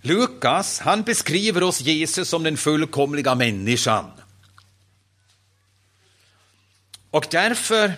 Lukas 0.00 0.80
han 0.80 1.02
beskriver 1.02 1.62
oss 1.62 1.80
Jesus 1.80 2.28
som 2.28 2.42
den 2.42 2.56
fullkomliga 2.56 3.34
människan. 3.34 4.10
Och 7.10 7.26
därför 7.30 7.92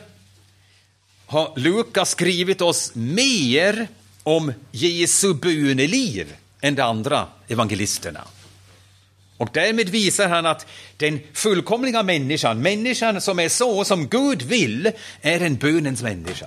har 1.32 1.52
Lukas 1.56 2.10
skrivit 2.10 2.60
oss 2.60 2.90
mer 2.94 3.88
om 4.22 4.52
Jesu 4.70 5.34
böneliv 5.34 6.34
än 6.60 6.74
de 6.74 6.82
andra 6.82 7.26
evangelisterna. 7.48 8.24
Och 9.36 9.48
därmed 9.52 9.88
visar 9.88 10.28
han 10.28 10.46
att 10.46 10.66
den 10.96 11.20
fullkomliga 11.32 12.02
människan, 12.02 12.62
människan 12.62 13.20
som 13.20 13.38
är 13.38 13.48
så 13.48 13.84
som 13.84 14.08
Gud 14.08 14.42
vill, 14.42 14.92
är 15.20 15.40
en 15.40 15.56
bönens 15.56 16.02
människa. 16.02 16.46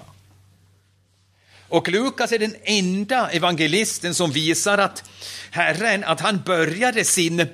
Och 1.69 1.89
Lukas 1.89 2.31
är 2.31 2.39
den 2.39 2.55
enda 2.63 3.29
evangelisten 3.29 4.15
som 4.15 4.31
visar 4.31 4.77
att 4.77 5.03
Herren, 5.51 6.03
att 6.03 6.21
han 6.21 6.41
började 6.45 7.03
sin 7.03 7.39
eh, 7.39 7.47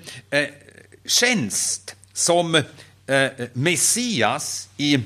tjänst 1.06 1.96
som 2.14 2.56
eh, 2.56 3.32
Messias 3.54 4.70
i, 4.78 5.00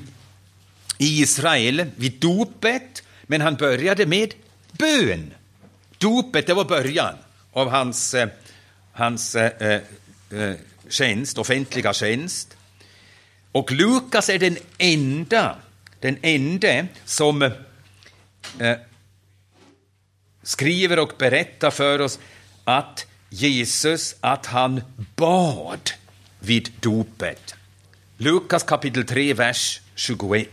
i 0.98 1.22
Israel 1.22 1.86
vid 1.96 2.12
dopet, 2.12 3.02
men 3.22 3.40
han 3.40 3.54
började 3.54 4.06
med 4.06 4.34
bön. 4.72 5.34
Dopet, 5.98 6.46
det 6.46 6.54
var 6.54 6.64
början 6.64 7.14
av 7.52 7.70
hans, 7.70 8.14
eh, 8.14 8.28
hans 8.92 9.34
eh, 9.34 9.52
eh, 9.60 9.80
eh, 10.40 10.54
tjänst, 10.88 11.38
offentliga 11.38 11.92
tjänst. 11.92 12.56
Och 13.52 13.72
Lukas 13.72 14.28
är 14.28 14.38
den 14.38 14.56
enda, 14.78 15.56
den 16.00 16.18
enda 16.22 16.86
som 17.04 17.42
eh, 17.42 17.52
skriver 20.42 20.98
och 20.98 21.12
berättar 21.18 21.70
för 21.70 22.00
oss 22.00 22.18
att 22.64 23.06
Jesus, 23.30 24.16
att 24.20 24.46
han 24.46 24.82
bad 25.16 25.90
vid 26.40 26.72
dopet. 26.80 27.54
Lukas 28.16 28.62
kapitel 28.62 29.04
3, 29.06 29.34
vers 29.34 29.80
21. 29.94 30.48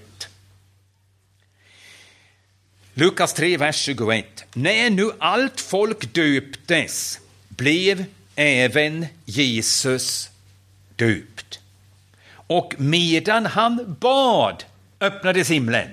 Lukas 2.96 3.34
3, 3.34 3.58
vers 3.58 3.76
21. 3.76 4.46
När 4.54 4.90
nu 4.90 5.12
allt 5.20 5.62
folk 5.62 6.14
döptes 6.14 7.20
blev 7.50 8.06
även 8.36 9.06
Jesus 9.26 10.30
döpt. 10.96 11.60
Och 12.34 12.74
medan 12.78 13.46
han 13.46 13.96
bad 14.00 14.64
öppnades 15.00 15.50
himlen. 15.50 15.90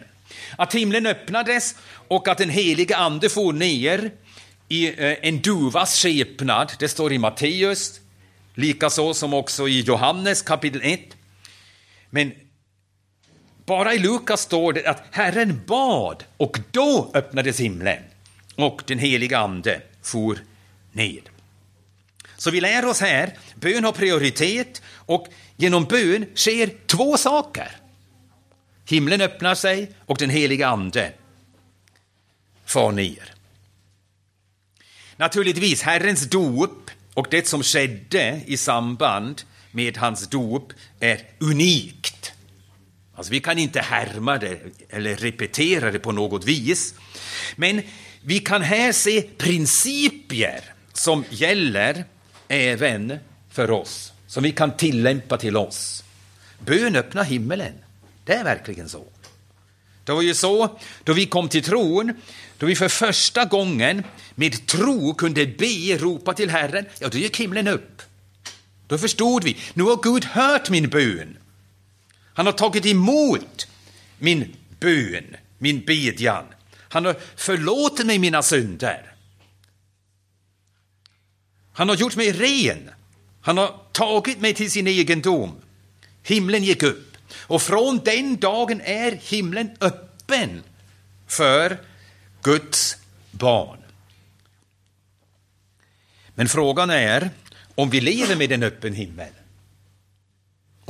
Att 0.56 0.74
himlen 0.74 1.06
öppnades 1.06 1.74
och 2.08 2.28
att 2.28 2.38
den 2.38 2.50
helige 2.50 2.96
ande 2.96 3.28
for 3.28 3.52
ner 3.52 4.10
i 4.68 4.86
eh, 4.86 5.16
en 5.22 5.40
duvas 5.40 6.02
skepnad, 6.02 6.72
det 6.78 6.88
står 6.88 7.12
i 7.12 7.18
Matteus, 7.18 8.00
likaså 8.54 9.14
som 9.14 9.34
också 9.34 9.68
i 9.68 9.80
Johannes 9.80 10.42
kapitel 10.42 10.80
1. 10.84 11.00
Men 12.10 12.32
bara 13.70 13.94
i 13.94 13.98
Lukas 13.98 14.40
står 14.40 14.72
det 14.72 14.86
att 14.86 15.02
Herren 15.10 15.60
bad 15.66 16.24
och 16.36 16.58
då 16.70 17.10
öppnades 17.14 17.60
himlen 17.60 18.02
och 18.54 18.82
den 18.86 18.98
heliga 18.98 19.38
ande 19.38 19.82
for 20.02 20.38
ned. 20.92 21.28
Så 22.36 22.50
vi 22.50 22.60
lär 22.60 22.84
oss 22.84 23.00
här, 23.00 23.38
bön 23.54 23.84
har 23.84 23.92
prioritet 23.92 24.82
och 24.94 25.26
genom 25.56 25.84
bön 25.84 26.26
sker 26.34 26.70
två 26.86 27.16
saker. 27.16 27.68
Himlen 28.88 29.20
öppnar 29.20 29.54
sig 29.54 29.90
och 30.06 30.18
den 30.18 30.30
heliga 30.30 30.68
ande 30.68 31.12
far 32.64 32.92
ner. 32.92 33.34
Naturligtvis, 35.16 35.82
Herrens 35.82 36.30
dop 36.30 36.90
och 37.14 37.26
det 37.30 37.48
som 37.48 37.62
skedde 37.62 38.40
i 38.46 38.56
samband 38.56 39.42
med 39.70 39.96
hans 39.96 40.28
dop 40.28 40.72
är 41.00 41.20
unikt. 41.38 42.32
Alltså, 43.20 43.32
vi 43.32 43.40
kan 43.40 43.58
inte 43.58 43.80
härma 43.80 44.38
det 44.38 44.58
eller 44.88 45.16
repetera 45.16 45.90
det 45.90 45.98
på 45.98 46.12
något 46.12 46.44
vis. 46.44 46.94
Men 47.56 47.82
vi 48.22 48.38
kan 48.38 48.62
här 48.62 48.92
se 48.92 49.22
principer 49.22 50.64
som 50.92 51.24
gäller 51.30 52.04
även 52.48 53.18
för 53.50 53.70
oss, 53.70 54.12
som 54.26 54.42
vi 54.42 54.52
kan 54.52 54.76
tillämpa 54.76 55.36
till 55.36 55.56
oss. 55.56 56.04
Bön 56.58 56.96
öppnar 56.96 57.24
himmelen. 57.24 57.72
Det 58.24 58.32
är 58.32 58.44
verkligen 58.44 58.88
så. 58.88 59.04
Det 60.04 60.12
var 60.12 60.22
ju 60.22 60.34
så 60.34 60.78
då 61.04 61.12
vi 61.12 61.26
kom 61.26 61.48
till 61.48 61.62
tron, 61.62 62.12
då 62.58 62.66
vi 62.66 62.76
för 62.76 62.88
första 62.88 63.44
gången 63.44 64.02
med 64.34 64.66
tro 64.66 65.14
kunde 65.14 65.46
be, 65.46 65.98
ropa 65.98 66.32
till 66.32 66.50
Herren, 66.50 66.86
ja, 66.98 67.08
då 67.08 67.18
gick 67.18 67.40
himlen 67.40 67.68
upp. 67.68 68.02
Då 68.86 68.98
förstod 68.98 69.44
vi, 69.44 69.56
nu 69.74 69.82
har 69.82 70.02
Gud 70.02 70.24
hört 70.24 70.70
min 70.70 70.88
bön. 70.88 71.36
Han 72.34 72.46
har 72.46 72.52
tagit 72.52 72.86
emot 72.86 73.68
min 74.18 74.56
bön, 74.80 75.36
min 75.58 75.84
bedjan. 75.84 76.44
Han 76.72 77.04
har 77.04 77.16
förlåtit 77.36 78.06
mig 78.06 78.18
mina 78.18 78.42
synder. 78.42 79.14
Han 81.72 81.88
har 81.88 81.96
gjort 81.96 82.16
mig 82.16 82.32
ren. 82.32 82.90
Han 83.40 83.58
har 83.58 83.80
tagit 83.92 84.40
mig 84.40 84.54
till 84.54 84.70
sin 84.70 84.86
egendom. 84.86 85.54
Himlen 86.22 86.64
gick 86.64 86.82
upp. 86.82 87.16
Och 87.34 87.62
från 87.62 88.00
den 88.04 88.36
dagen 88.36 88.80
är 88.80 89.12
himlen 89.12 89.70
öppen 89.80 90.62
för 91.26 91.78
Guds 92.42 92.96
barn. 93.30 93.78
Men 96.34 96.48
frågan 96.48 96.90
är 96.90 97.30
om 97.74 97.90
vi 97.90 98.00
lever 98.00 98.36
med 98.36 98.52
en 98.52 98.62
öppen 98.62 98.94
himmel. 98.94 99.32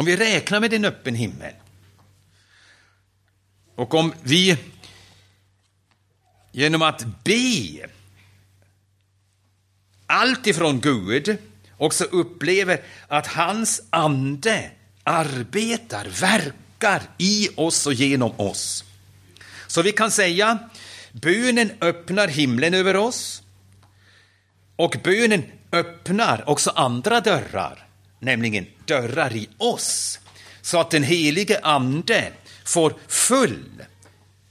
Om 0.01 0.07
vi 0.07 0.17
räknar 0.17 0.61
med 0.61 0.73
en 0.73 0.85
öppen 0.85 1.15
himmel. 1.15 1.53
Och 3.75 3.95
om 3.95 4.13
vi 4.23 4.59
genom 6.53 6.83
att 6.83 7.05
be 7.25 7.89
allt 10.07 10.47
ifrån 10.47 10.81
Gud 10.81 11.39
också 11.77 12.05
upplever 12.05 12.83
att 13.09 13.27
hans 13.27 13.83
ande 13.91 14.71
arbetar, 15.05 16.07
verkar 16.21 17.03
i 17.19 17.49
oss 17.57 17.87
och 17.87 17.95
genom 17.95 18.41
oss. 18.41 18.85
Så 19.67 19.83
vi 19.83 19.93
kan 19.93 20.11
säga, 20.11 20.59
bönen 21.13 21.73
öppnar 21.81 22.29
himlen 22.29 22.75
över 22.75 22.97
oss 22.97 23.43
och 24.77 24.97
bönen 25.05 25.45
öppnar 25.73 26.49
också 26.51 26.71
andra 26.71 27.21
dörrar, 27.21 27.89
nämligen 28.21 28.67
dörrar 28.85 29.37
i 29.37 29.49
oss, 29.59 30.19
så 30.61 30.81
att 30.81 30.91
den 30.91 31.03
helige 31.03 31.61
Ande 31.63 32.33
får 32.65 32.95
full 33.09 33.85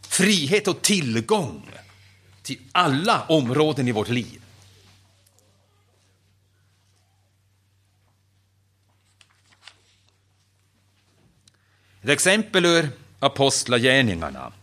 frihet 0.02 0.68
och 0.68 0.82
tillgång 0.82 1.70
till 2.42 2.60
alla 2.72 3.24
områden 3.24 3.88
i 3.88 3.92
vårt 3.92 4.10
liv. 4.10 4.42
Ett 12.02 12.10
exempel 12.10 12.66
ur 12.66 12.90
Apostlagärningarna. 13.20 14.54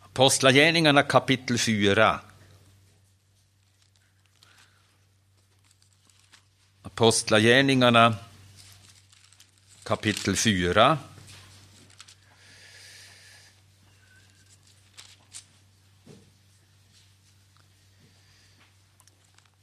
Apostlagärningarna 0.00 1.02
kapitel 1.02 1.58
4. 1.58 2.20
Apostlagärningarna 6.96 8.14
kapitel 9.82 10.36
4. 10.36 10.98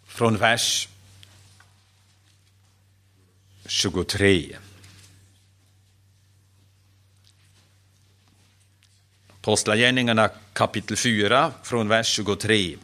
Från 0.05 0.37
vers 0.37 0.89
23. 3.65 4.57
Apostlagärningarna 9.29 10.29
kapitel 10.53 10.97
4 10.97 11.51
från 11.63 11.87
vers 11.87 12.07
23. 12.07 12.77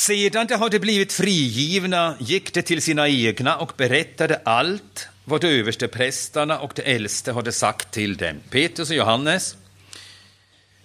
Sedan 0.00 0.46
de 0.46 0.54
hade 0.54 0.78
blivit 0.78 1.12
frigivna 1.12 2.16
gick 2.20 2.54
de 2.54 2.62
till 2.62 2.82
sina 2.82 3.08
egna 3.08 3.56
och 3.56 3.72
berättade 3.76 4.40
allt 4.44 5.08
vad 5.24 5.44
översteprästarna 5.44 6.58
och 6.58 6.72
de 6.74 6.82
äldste 6.82 7.32
hade 7.32 7.52
sagt 7.52 7.90
till 7.90 8.16
dem. 8.16 8.40
Petrus 8.50 8.90
och 8.90 8.96
Johannes, 8.96 9.56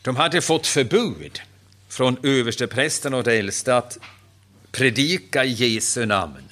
de 0.02 0.16
hade 0.16 0.42
fått 0.42 0.68
förbud 0.68 1.42
från 1.90 2.18
översteprästerna 2.24 3.18
och 3.18 3.24
de 3.24 3.38
äldste 3.40 3.78
att 3.78 3.98
predika 4.72 5.46
i 5.46 5.50
Jesu 5.50 6.06
namn. 6.06 6.50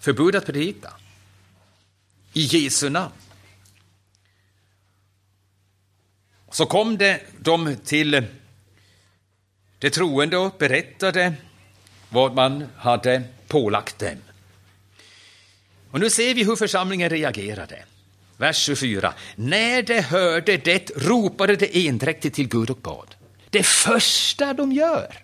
Förbud 0.00 0.36
att 0.36 0.46
predika 0.46 0.92
i 2.32 2.42
Jesu 2.42 2.88
namn. 2.88 3.14
Så 6.50 6.66
kom 6.66 6.98
det 6.98 7.20
de 7.38 7.76
till 7.84 8.24
de 9.78 9.90
troende 9.90 10.36
och 10.36 10.56
berättade 10.58 11.34
vad 12.10 12.34
man 12.34 12.66
hade 12.76 13.22
pålagt 13.48 13.98
dem. 13.98 14.16
Och 15.90 16.00
nu 16.00 16.10
ser 16.10 16.34
vi 16.34 16.44
hur 16.44 16.56
församlingen 16.56 17.10
reagerade. 17.10 17.78
Vers 18.36 18.56
24. 18.56 19.14
När 19.36 19.82
de 19.82 20.00
hörde 20.00 20.56
det 20.56 20.90
ropade 20.96 21.56
de 21.56 21.88
endräktigt 21.88 22.36
till 22.36 22.48
Gud 22.48 22.70
och 22.70 22.76
bad. 22.76 23.14
Det 23.50 23.62
första 23.62 24.54
de 24.54 24.72
gör. 24.72 25.14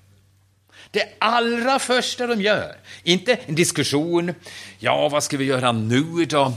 Det 0.91 1.09
allra 1.19 1.79
första 1.79 2.27
de 2.27 2.43
gör. 2.43 2.77
Inte 3.03 3.35
en 3.47 3.55
diskussion. 3.55 4.35
Ja, 4.79 5.09
vad 5.09 5.23
ska 5.23 5.37
vi 5.37 5.45
göra 5.45 5.73
nu 5.73 6.25
då? 6.25 6.53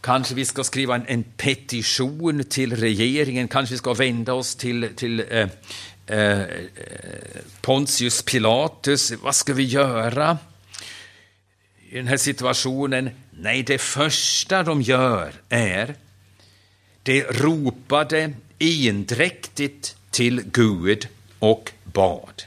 Kanske 0.00 0.34
vi 0.34 0.44
ska 0.44 0.64
skriva 0.64 0.94
en, 0.94 1.06
en 1.06 1.22
petition 1.22 2.44
till 2.44 2.76
regeringen. 2.76 3.48
Kanske 3.48 3.74
vi 3.74 3.78
ska 3.78 3.94
vända 3.94 4.34
oss 4.34 4.56
till, 4.56 4.88
till 4.96 5.24
eh, 5.30 5.48
Eh, 6.08 6.40
eh, 6.40 6.46
Pontius 7.60 8.22
Pilatus. 8.22 9.12
Vad 9.22 9.34
ska 9.34 9.54
vi 9.54 9.64
göra? 9.64 10.38
i 11.90 11.96
den 11.96 12.06
här 12.06 12.16
situationen? 12.16 13.10
Nej, 13.30 13.62
det 13.62 13.78
första 13.78 14.62
de 14.62 14.82
gör 14.82 15.32
är 15.48 15.94
de 17.02 17.22
ropade 17.22 18.32
endräktigt 18.58 19.96
till 20.10 20.42
Gud 20.52 21.08
och 21.38 21.72
bad. 21.84 22.42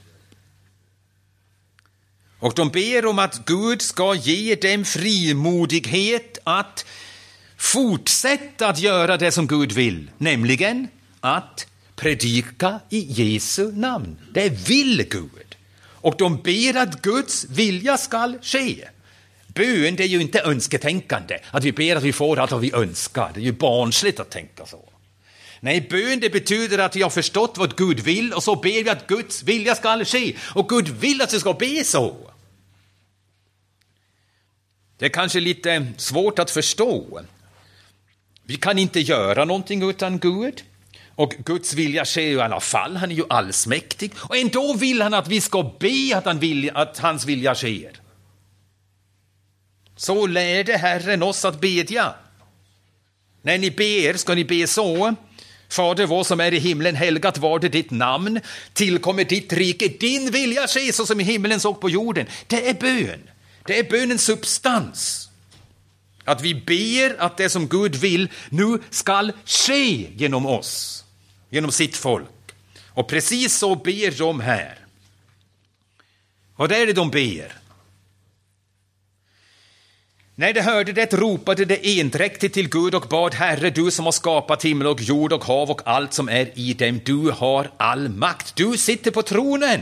Och 2.40 2.54
de 2.54 2.70
ber 2.70 3.06
om 3.06 3.20
att 3.20 3.46
Gud 3.46 3.82
ska 3.82 4.16
ge 4.16 4.56
dem 4.56 4.86
frimodighet 4.86 6.38
att 6.44 6.86
fortsätta 7.58 8.68
att 8.68 8.80
göra 8.80 9.18
det 9.18 9.32
som 9.32 9.48
Gud 9.48 9.72
vill, 9.72 10.12
nämligen 10.18 10.88
att 11.20 11.68
predika 12.02 12.80
i 12.90 13.00
Jesu 13.00 13.72
namn. 13.72 14.18
Det 14.34 14.50
vill 14.50 15.08
Gud. 15.10 15.56
Och 15.84 16.16
de 16.18 16.42
ber 16.42 16.78
att 16.78 17.02
Guds 17.02 17.46
vilja 17.50 17.98
skall 17.98 18.38
ske. 18.42 18.88
Bön 19.48 19.96
det 19.96 20.04
är 20.04 20.08
ju 20.08 20.22
inte 20.22 20.42
önsketänkande, 20.42 21.40
att 21.52 21.64
vi 21.64 21.72
ber 21.72 21.96
att 21.96 22.04
vi 22.04 22.14
får 22.14 22.40
allt 22.40 22.52
vad 22.52 22.62
vi 22.62 22.74
önskar. 22.74 23.32
Det 23.34 23.40
är 23.40 23.44
ju 23.44 23.52
barnsligt 23.52 24.20
att 24.20 24.30
tänka 24.30 24.66
så. 24.66 24.90
Nej, 25.60 25.88
bön 25.90 26.20
det 26.20 26.30
betyder 26.30 26.78
att 26.78 26.96
vi 26.96 27.02
har 27.02 27.10
förstått 27.10 27.58
vad 27.58 27.78
Gud 27.78 28.00
vill 28.00 28.34
och 28.34 28.44
så 28.44 28.56
ber 28.56 28.84
vi 28.84 28.90
att 28.90 29.08
Guds 29.08 29.44
vilja 29.44 29.76
ska 29.76 30.06
ske. 30.06 30.36
Och 30.56 30.70
Gud 30.70 30.90
vill 30.90 31.22
att 31.22 31.34
vi 31.34 31.40
ska 31.40 31.54
be 31.54 31.84
så. 31.84 32.16
Det 34.98 35.06
är 35.06 35.10
kanske 35.10 35.40
lite 35.40 35.88
svårt 35.98 36.40
att 36.40 36.52
förstå. 36.52 37.22
Vi 38.44 38.56
kan 38.56 38.80
inte 38.80 39.00
göra 39.00 39.46
någonting 39.46 39.90
utan 39.90 40.20
Gud. 40.20 40.64
Och 41.22 41.34
Guds 41.46 41.74
vilja 41.74 42.06
sker 42.06 42.22
ju 42.22 42.38
i 42.38 42.42
alla 42.42 42.60
fall, 42.60 42.98
han 42.98 43.12
är 43.12 43.16
ju 43.16 43.24
allsmäktig. 43.30 44.12
Och 44.18 44.38
ändå 44.38 44.74
vill 44.74 45.02
han 45.02 45.14
att 45.14 45.28
vi 45.28 45.42
ska 45.42 45.72
be 45.80 46.18
att, 46.18 46.26
han 46.26 46.40
vill, 46.40 46.72
att 46.74 47.00
hans 47.00 47.26
vilja 47.26 47.56
sker. 47.56 47.92
Så 49.96 50.28
lärde 50.28 50.78
Herren 50.78 51.24
oss 51.24 51.46
att 51.46 51.62
bedja. 51.62 52.14
När 53.42 53.58
ni 53.58 53.72
ber 53.72 54.18
ska 54.18 54.36
ni 54.36 54.46
be 54.46 54.68
så. 54.68 55.16
Fader 55.70 56.06
vår 56.06 56.24
som 56.24 56.40
är 56.40 56.54
i 56.54 56.60
himlen, 56.60 56.96
helgat 56.96 57.38
var 57.38 57.60
det 57.60 57.70
ditt 57.70 57.92
namn. 57.92 58.40
Tillkommer 58.74 59.24
ditt 59.24 59.54
rike, 59.54 59.88
din 59.88 60.32
vilja 60.32 60.68
ske 60.68 60.94
så 60.94 61.06
som 61.06 61.20
i 61.20 61.24
himlen 61.24 61.60
såg 61.60 61.82
på 61.82 61.90
jorden. 61.90 62.26
Det 62.48 62.70
är 62.70 62.74
bön. 62.74 63.30
Det 63.66 63.80
är 63.80 63.84
bönens 63.84 64.24
substans. 64.24 65.30
Att 66.26 66.42
vi 66.42 66.56
ber 66.56 67.22
att 67.22 67.38
det 67.38 67.50
som 67.50 67.68
Gud 67.68 67.96
vill 67.96 68.30
nu 68.50 68.80
skall 68.90 69.32
ske 69.46 70.08
genom 70.16 70.46
oss, 70.46 71.01
genom 71.52 71.72
sitt 71.72 71.98
folk. 71.98 72.30
Och 72.90 73.08
precis 73.08 73.58
så 73.58 73.76
ber 73.76 74.18
de 74.18 74.40
här. 74.40 74.78
Vad 76.56 76.72
är 76.72 76.88
det 76.88 76.94
de 76.94 77.10
ber? 77.10 77.58
När 80.36 80.54
de 80.54 80.62
hörde 80.62 80.92
det 80.92 81.14
ropade 81.14 81.66
de 81.66 82.00
endräktigt 82.00 82.54
till 82.54 82.70
Gud 82.70 82.96
och 82.96 83.08
bad 83.10 83.34
Herre, 83.34 83.70
du 83.70 83.92
som 83.92 84.06
har 84.06 84.12
skapat 84.12 84.66
himmel 84.66 84.88
och 84.88 85.02
jord 85.02 85.34
och 85.34 85.44
hav 85.44 85.72
och 85.72 85.82
allt 85.86 86.14
som 86.14 86.30
är 86.30 86.60
i 86.60 86.74
dem, 86.74 87.00
du 87.06 87.32
har 87.32 87.72
all 87.78 88.10
makt. 88.10 88.56
Du 88.56 88.78
sitter 88.78 89.12
på 89.12 89.22
tronen. 89.22 89.82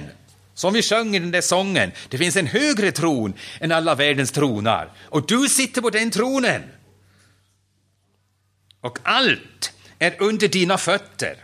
Som 0.53 0.73
vi 0.73 0.81
sjöng 0.81 1.15
i 1.15 1.19
den 1.19 1.31
där 1.31 1.41
sången, 1.41 1.91
det 2.09 2.17
finns 2.17 2.35
en 2.35 2.47
högre 2.47 2.91
tron 2.91 3.33
än 3.59 3.71
alla 3.71 3.95
världens 3.95 4.31
tronar. 4.31 4.91
Och 5.01 5.27
du 5.27 5.49
sitter 5.49 5.81
på 5.81 5.89
den 5.89 6.11
tronen. 6.11 6.63
Och 8.81 8.99
allt 9.03 9.73
är 9.99 10.15
under 10.19 10.47
dina 10.47 10.77
fötter. 10.77 11.37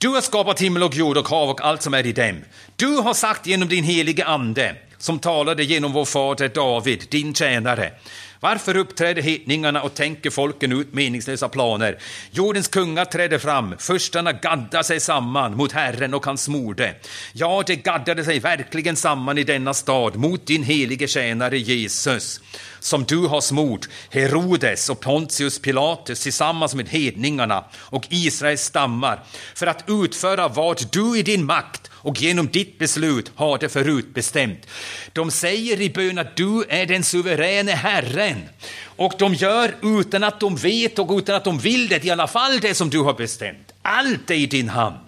Du 0.00 0.08
har 0.08 0.20
skapat 0.20 0.60
himmel 0.60 0.82
och 0.82 0.94
jord 0.94 1.16
och 1.16 1.28
hav 1.28 1.50
och 1.50 1.60
allt 1.60 1.82
som 1.82 1.94
är 1.94 2.06
i 2.06 2.12
dem. 2.12 2.44
Du 2.76 2.86
har 2.86 3.14
sagt 3.14 3.46
genom 3.46 3.68
din 3.68 3.84
helige 3.84 4.24
ande, 4.24 4.76
som 4.98 5.18
talade 5.18 5.64
genom 5.64 5.92
vår 5.92 6.04
fader 6.04 6.48
David, 6.48 7.06
din 7.10 7.34
tjänare. 7.34 7.92
Varför 8.40 8.76
uppträder 8.76 9.22
hedningarna 9.22 9.82
och 9.82 9.94
tänker 9.94 10.30
folken 10.30 10.72
ut 10.72 10.94
meningslösa 10.94 11.48
planer? 11.48 11.98
Jordens 12.30 12.68
kungar 12.68 13.04
träder 13.04 13.38
fram, 13.38 13.74
förstarna 13.78 14.32
gaddar 14.32 14.82
sig 14.82 15.00
samman 15.00 15.56
mot 15.56 15.72
Herren 15.72 16.14
och 16.14 16.26
hans 16.26 16.48
morde. 16.48 16.94
Ja, 17.32 17.62
de 17.66 17.76
gaddade 17.76 18.24
sig 18.24 18.38
verkligen 18.38 18.96
samman 18.96 19.38
i 19.38 19.44
denna 19.44 19.74
stad 19.74 20.16
mot 20.16 20.46
din 20.46 20.62
helige 20.62 21.08
tjänare 21.08 21.58
Jesus 21.58 22.40
som 22.80 23.04
du 23.04 23.18
har 23.18 23.40
smort, 23.40 23.88
Herodes 24.10 24.90
och 24.90 25.00
Pontius 25.00 25.58
Pilatus 25.58 26.20
tillsammans 26.20 26.74
med 26.74 26.88
hedningarna 26.88 27.64
och 27.74 28.06
Israels 28.10 28.62
stammar 28.62 29.24
för 29.54 29.66
att 29.66 29.84
utföra 29.86 30.48
vad 30.48 30.92
du 30.92 31.18
i 31.18 31.22
din 31.22 31.44
makt 31.44 31.90
och 31.92 32.20
genom 32.20 32.48
ditt 32.48 32.78
beslut 32.78 33.32
har 33.34 33.58
det 33.58 33.68
förutbestämt. 33.68 34.66
De 35.12 35.30
säger 35.30 35.80
i 35.80 35.90
bön 35.90 36.18
att 36.18 36.36
du 36.36 36.64
är 36.68 36.86
den 36.86 37.04
suveräne 37.04 37.72
Herren 37.72 38.48
och 38.84 39.12
de 39.18 39.34
gör 39.34 39.74
utan 39.82 40.24
att 40.24 40.40
de 40.40 40.56
vet 40.56 40.98
och 40.98 41.10
utan 41.10 41.34
att 41.34 41.44
de 41.44 41.58
vill 41.58 41.88
det 41.88 42.04
i 42.04 42.10
alla 42.10 42.26
fall 42.26 42.60
det 42.60 42.74
som 42.74 42.90
du 42.90 43.00
har 43.00 43.14
bestämt. 43.14 43.72
Allt 43.82 44.30
är 44.30 44.34
i 44.34 44.46
din 44.46 44.68
hand. 44.68 44.98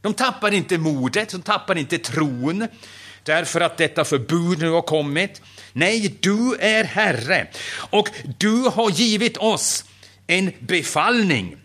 De 0.00 0.14
tappar 0.14 0.54
inte 0.54 0.78
modet, 0.78 1.28
de 1.28 1.42
tappar 1.42 1.78
inte 1.78 1.98
tron 1.98 2.68
därför 3.22 3.60
att 3.60 3.78
detta 3.78 4.04
förbud 4.04 4.58
nu 4.58 4.70
har 4.70 4.82
kommit. 4.82 5.42
Nej, 5.72 6.14
du 6.20 6.56
är 6.56 6.84
Herre 6.84 7.46
och 7.74 8.08
du 8.38 8.56
har 8.56 8.90
givit 8.90 9.36
oss 9.36 9.84
en 10.26 10.52
befallning. 10.58 11.56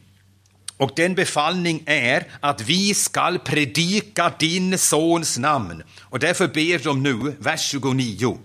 Och 0.78 0.92
den 0.96 1.16
befallning 1.16 1.84
är 1.86 2.28
att 2.40 2.62
vi 2.62 2.94
skall 2.94 3.40
predika 3.40 4.34
din 4.40 4.78
sons 4.78 5.38
namn. 5.38 5.84
Och 6.00 6.20
därför 6.20 6.48
ber 6.48 6.84
de 6.84 7.04
nu, 7.04 7.36
vers 7.40 7.70
29. 7.72 8.38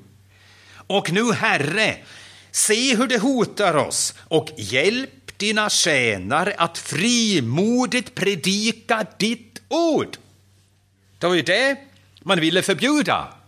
Och 0.86 1.12
nu, 1.12 1.32
Herre, 1.32 1.96
se 2.50 2.96
hur 2.96 3.06
det 3.06 3.18
hotar 3.18 3.76
oss 3.76 4.14
och 4.18 4.48
hjälp 4.56 5.38
dina 5.38 5.70
tjänare 5.70 6.54
att 6.58 6.78
frimodigt 6.78 8.14
predika 8.14 9.06
ditt 9.18 9.62
ord. 9.68 10.16
Det 11.18 11.26
var 11.26 11.34
ju 11.34 11.42
det 11.42 11.76
man 12.20 12.40
ville 12.40 12.62
förbjuda. 12.62 13.41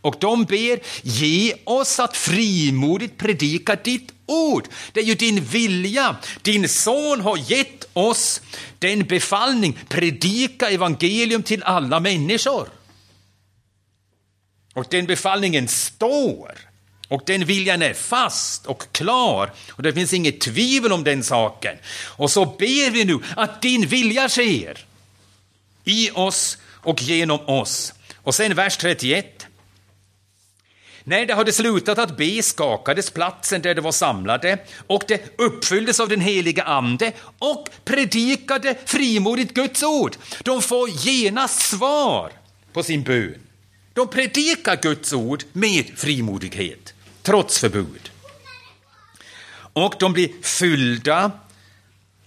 Och 0.00 0.16
de 0.20 0.44
ber, 0.44 0.80
ge 1.02 1.54
oss 1.64 2.00
att 2.00 2.16
frimodigt 2.16 3.18
predika 3.18 3.74
ditt 3.74 4.12
ord. 4.26 4.68
Det 4.92 5.00
är 5.00 5.04
ju 5.04 5.14
din 5.14 5.44
vilja. 5.44 6.16
Din 6.42 6.68
son 6.68 7.20
har 7.20 7.52
gett 7.52 7.88
oss 7.92 8.40
den 8.78 9.04
befallning, 9.06 9.78
predika 9.88 10.70
evangelium 10.70 11.42
till 11.42 11.62
alla 11.62 12.00
människor. 12.00 12.68
Och 14.74 14.86
den 14.90 15.06
befallningen 15.06 15.68
står. 15.68 16.70
Och 17.08 17.22
den 17.26 17.44
viljan 17.44 17.82
är 17.82 17.94
fast 17.94 18.66
och 18.66 18.92
klar 18.92 19.52
och 19.70 19.82
det 19.82 19.92
finns 19.92 20.12
inget 20.12 20.40
tvivel 20.40 20.92
om 20.92 21.04
den 21.04 21.24
saken. 21.24 21.76
Och 22.06 22.30
så 22.30 22.44
ber 22.44 22.90
vi 22.90 23.04
nu 23.04 23.18
att 23.36 23.62
din 23.62 23.86
vilja 23.86 24.28
sker 24.28 24.78
i 25.84 26.10
oss 26.10 26.58
och 26.64 27.02
genom 27.02 27.40
oss. 27.40 27.94
Och 28.16 28.34
sen 28.34 28.54
vers 28.54 28.76
31. 28.76 29.46
När 31.04 31.26
det 31.26 31.34
hade 31.34 31.52
slutat 31.52 31.98
att 31.98 32.16
be 32.16 32.42
skakades 32.42 33.10
platsen 33.10 33.62
där 33.62 33.74
de 33.74 33.80
var 33.80 33.92
samlade 33.92 34.58
och 34.86 35.02
det 35.08 35.38
uppfylldes 35.38 36.00
av 36.00 36.08
den 36.08 36.20
heliga 36.20 36.62
Ande 36.62 37.12
och 37.38 37.68
predikade 37.84 38.74
frimodigt 38.84 39.54
Guds 39.54 39.82
ord. 39.82 40.16
De 40.44 40.62
får 40.62 40.88
genast 40.88 41.60
svar 41.60 42.32
på 42.72 42.82
sin 42.82 43.02
bön. 43.02 43.40
De 43.92 44.08
predikar 44.08 44.76
Guds 44.82 45.12
ord 45.12 45.44
med 45.52 45.84
frimodighet, 45.96 46.94
trots 47.22 47.58
förbud. 47.58 48.10
och 49.72 49.94
de 49.98 50.12
blir 50.12 50.30
fyllda 50.42 51.32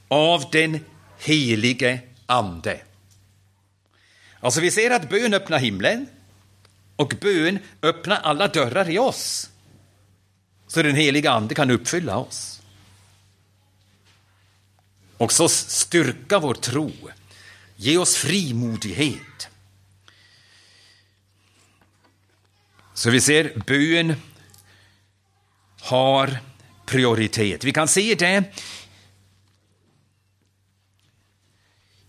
av 0.08 0.44
den 0.52 0.80
helige 1.20 2.00
Ande. 2.26 2.82
Alltså 4.40 4.62
vi 4.62 4.72
ser 4.72 4.92
att 4.92 5.10
bön 5.10 5.34
öppnar 5.34 5.60
himlen 5.60 6.08
och 6.96 7.14
bön 7.22 7.60
öppnar 7.82 8.16
alla 8.16 8.48
dörrar 8.48 8.90
i 8.90 9.00
oss. 9.00 9.50
Så 10.68 10.84
den 10.84 10.96
heliga 10.96 11.32
Ande 11.32 11.56
kan 11.56 11.72
uppfylla 11.72 12.18
oss. 12.18 12.62
Och 15.18 15.32
så 15.32 15.50
styrka 15.50 16.40
vår 16.40 16.54
tro. 16.54 16.92
Ge 17.76 17.98
oss 17.98 18.16
frimodighet. 18.16 19.50
Så 22.94 23.10
vi 23.10 23.22
ser 23.22 23.54
bön 23.68 24.16
har 25.82 26.38
prioritet. 26.86 27.64
Vi 27.64 27.72
kan 27.72 27.88
se 27.88 28.16
det 28.16 28.44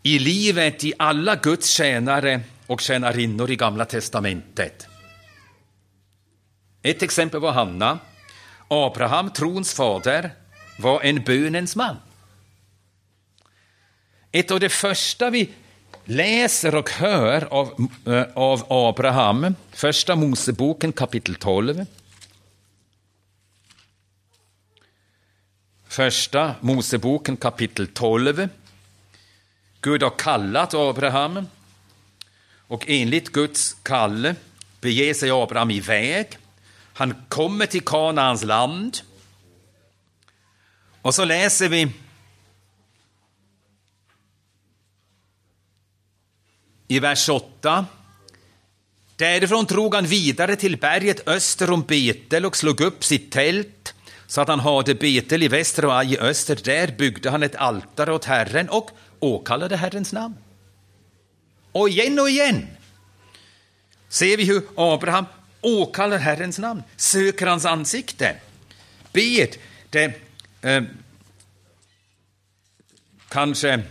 i 0.03 0.18
livet 0.18 0.85
i 0.85 0.93
alla 0.99 1.37
Guds 1.37 1.68
tjänare 1.68 2.41
och 2.67 2.81
tjänarinnor 2.81 3.51
i 3.51 3.57
Gamla 3.57 3.85
testamentet. 3.85 4.87
Ett 6.83 7.03
exempel 7.03 7.41
var 7.41 7.53
Hanna. 7.53 7.99
Abraham, 8.69 9.31
trons 9.31 9.75
fader, 9.75 10.31
var 10.79 11.03
en 11.03 11.23
bönens 11.23 11.77
man. 11.77 11.97
Ett 14.33 14.51
av 14.51 14.61
det 14.61 14.69
första 14.69 15.31
vi 15.31 15.51
läser 16.05 16.75
och 16.75 16.91
hör 16.91 17.45
av, 17.55 17.89
eh, 18.07 18.25
av 18.35 18.67
Abraham, 18.69 19.55
Första 19.71 20.17
Moseboken 20.17 20.93
kapitel 20.93 21.35
12. 21.35 21.87
Första 25.89 26.55
Moseboken 26.61 27.37
kapitel 27.37 27.87
12. 27.87 28.49
Gud 29.81 30.03
har 30.03 30.19
kallat 30.19 30.75
Abraham 30.75 31.47
och 32.75 32.85
enligt 32.89 33.29
Guds 33.29 33.77
kall 33.83 34.35
beger 34.81 35.14
sig 35.14 35.31
Abraham 35.31 35.70
iväg. 35.70 36.39
Han 36.93 37.14
kommer 37.29 37.66
till 37.66 37.85
Kanaans 37.85 38.45
land. 38.45 38.99
Och 41.03 41.14
så 41.14 41.25
läser 41.25 41.68
vi 41.68 41.93
i 46.89 46.99
vers 46.99 47.29
8. 47.29 47.87
Därifrån 49.16 49.64
drog 49.64 49.95
han 49.95 50.07
vidare 50.07 50.57
till 50.57 50.77
berget 50.77 51.29
öster 51.29 51.70
om 51.70 51.83
Betel 51.83 52.47
och 52.47 52.57
slog 52.57 52.81
upp 52.81 53.05
sitt 53.05 53.33
tält 53.33 53.95
så 54.27 54.41
att 54.41 54.49
han 54.49 54.61
hade 54.61 54.95
Betel 54.95 55.43
i 55.43 55.49
väster 55.49 55.85
och 55.85 55.99
Aj 55.99 56.12
i 56.12 56.18
öster. 56.18 56.59
Där 56.64 56.95
byggde 56.99 57.31
han 57.31 57.43
ett 57.43 57.57
altare 57.57 58.12
åt 58.12 58.25
Herren 58.25 58.68
och 58.68 58.91
åkallade 59.20 59.77
Herrens 59.77 60.12
namn. 60.12 60.35
Och 61.75 61.89
igen 61.89 62.18
och 62.18 62.31
igen 62.31 62.66
ser 64.09 64.37
vi 64.37 64.45
hur 64.45 64.62
Abraham 64.77 65.27
åkallar 65.61 66.18
Herrens 66.18 66.59
namn, 66.59 66.83
söker 66.97 67.47
hans 67.47 67.64
ansikte, 67.64 68.37
ber 69.12 69.49
det 69.91 70.14
eh, 70.62 70.83
kanske 73.29 73.83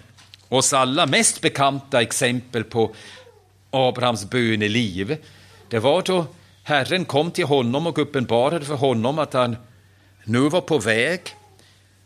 oss 0.49 0.73
alla 0.73 1.05
mest 1.05 1.41
bekanta 1.41 2.01
exempel 2.01 2.63
på 2.63 2.95
Abrahams 3.71 4.29
böneliv, 4.29 5.17
det 5.69 5.79
var 5.79 6.01
då 6.01 6.25
Herren 6.63 7.05
kom 7.05 7.31
till 7.31 7.45
honom 7.45 7.87
och 7.87 7.97
uppenbarade 7.97 8.65
för 8.65 8.75
honom 8.75 9.19
att 9.19 9.33
han 9.33 9.57
nu 10.23 10.49
var 10.49 10.61
på 10.61 10.77
väg 10.77 11.21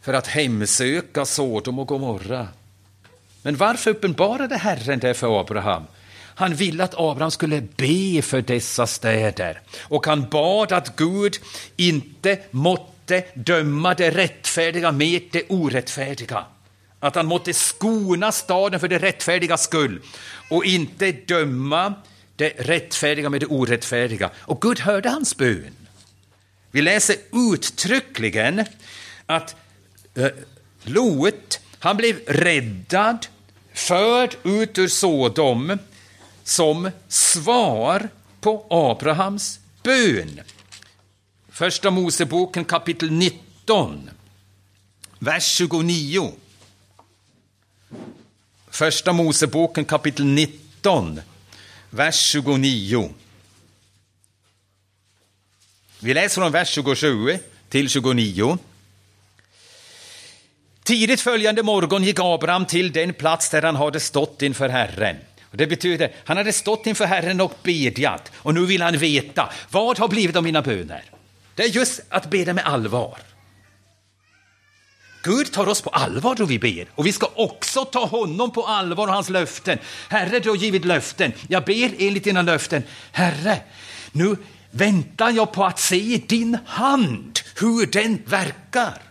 för 0.01 0.13
att 0.13 0.27
hemsöka 0.27 1.25
Sodom 1.25 1.79
och 1.79 1.87
Gomorra. 1.87 2.47
Men 3.47 3.57
varför 3.57 3.91
uppenbarade 3.91 4.57
Herren 4.57 4.99
det 4.99 5.13
för 5.13 5.39
Abraham? 5.39 5.83
Han 6.35 6.55
ville 6.55 6.83
att 6.83 6.93
Abraham 6.97 7.31
skulle 7.31 7.61
be 7.61 8.21
för 8.21 8.41
dessa 8.41 8.87
städer 8.87 9.61
och 9.81 10.05
han 10.05 10.29
bad 10.29 10.71
att 10.71 10.95
Gud 10.95 11.37
inte 11.75 12.39
måtte 12.51 13.23
döma 13.33 13.93
det 13.93 14.11
rättfärdiga 14.11 14.91
med 14.91 15.21
det 15.31 15.43
orättfärdiga. 15.49 16.45
Att 16.99 17.15
han 17.15 17.25
måtte 17.25 17.53
skona 17.53 18.31
staden 18.31 18.79
för 18.79 18.87
det 18.87 18.97
rättfärdiga 18.97 19.57
skull 19.57 20.01
och 20.49 20.65
inte 20.65 21.11
döma 21.11 21.93
det 22.35 22.49
rättfärdiga 22.49 23.29
med 23.29 23.41
det 23.41 23.47
orättfärdiga. 23.47 24.29
Och 24.37 24.61
Gud 24.61 24.79
hörde 24.79 25.09
hans 25.09 25.37
bön. 25.37 25.75
Vi 26.71 26.81
läser 26.81 27.15
uttryckligen 27.53 28.65
att 29.25 29.55
eh, 30.15 30.27
Lot, 30.83 31.59
han 31.79 31.97
blev 31.97 32.19
räddad, 32.27 33.27
förd 33.77 34.35
ut 34.43 34.77
ur 34.77 34.87
Sodom 34.87 35.77
som 36.43 36.91
svar 37.07 38.09
på 38.41 38.65
Abrahams 38.69 39.59
bön. 39.83 40.41
Första 41.49 41.91
Moseboken 41.91 42.65
kapitel 42.65 43.11
19, 43.11 44.09
vers 45.19 45.45
29. 45.45 46.31
Första 48.67 49.13
Moseboken 49.13 49.85
kapitel 49.85 50.25
19, 50.25 51.21
vers 51.89 52.15
29. 52.15 53.13
Vi 55.99 56.13
läser 56.13 56.41
från 56.41 56.51
vers 56.51 56.69
27 56.69 57.39
till 57.69 57.89
29. 57.89 58.57
Tidigt 60.87 61.21
följande 61.21 61.63
morgon 61.63 62.03
gick 62.03 62.19
Abraham 62.19 62.65
till 62.65 62.91
den 62.91 63.13
plats 63.13 63.49
där 63.49 63.61
han 63.61 63.75
hade 63.75 63.99
stått 63.99 64.41
inför 64.41 64.69
Herren. 64.69 65.15
Och 65.51 65.57
det 65.57 65.67
betyder, 65.67 66.11
han 66.25 66.37
hade 66.37 66.53
stått 66.53 66.87
inför 66.87 67.05
Herren 67.05 67.41
och 67.41 67.53
bedjat 67.63 68.31
och 68.35 68.53
nu 68.53 68.65
vill 68.65 68.81
han 68.81 68.97
veta, 68.97 69.49
vad 69.69 69.99
har 69.99 70.07
blivit 70.07 70.35
av 70.35 70.43
mina 70.43 70.61
böner? 70.61 71.03
Det 71.55 71.63
är 71.63 71.67
just 71.67 72.01
att 72.09 72.29
bedja 72.29 72.53
med 72.53 72.65
allvar. 72.65 73.17
Gud 75.23 75.51
tar 75.51 75.67
oss 75.67 75.81
på 75.81 75.89
allvar 75.89 76.35
då 76.35 76.45
vi 76.45 76.59
ber 76.59 76.87
och 76.95 77.05
vi 77.05 77.11
ska 77.11 77.29
också 77.35 77.85
ta 77.85 78.05
honom 78.05 78.51
på 78.51 78.63
allvar 78.63 79.07
och 79.07 79.13
hans 79.13 79.29
löften. 79.29 79.77
Herre, 80.09 80.39
du 80.39 80.49
har 80.49 80.57
givit 80.57 80.85
löften. 80.85 81.33
Jag 81.47 81.63
ber 81.65 81.91
enligt 81.99 82.23
dina 82.23 82.41
löften. 82.41 82.83
Herre, 83.11 83.61
nu 84.11 84.37
väntar 84.71 85.29
jag 85.31 85.51
på 85.51 85.65
att 85.65 85.79
se 85.79 86.21
din 86.27 86.57
hand, 86.65 87.39
hur 87.55 87.85
den 87.85 88.23
verkar. 88.25 89.06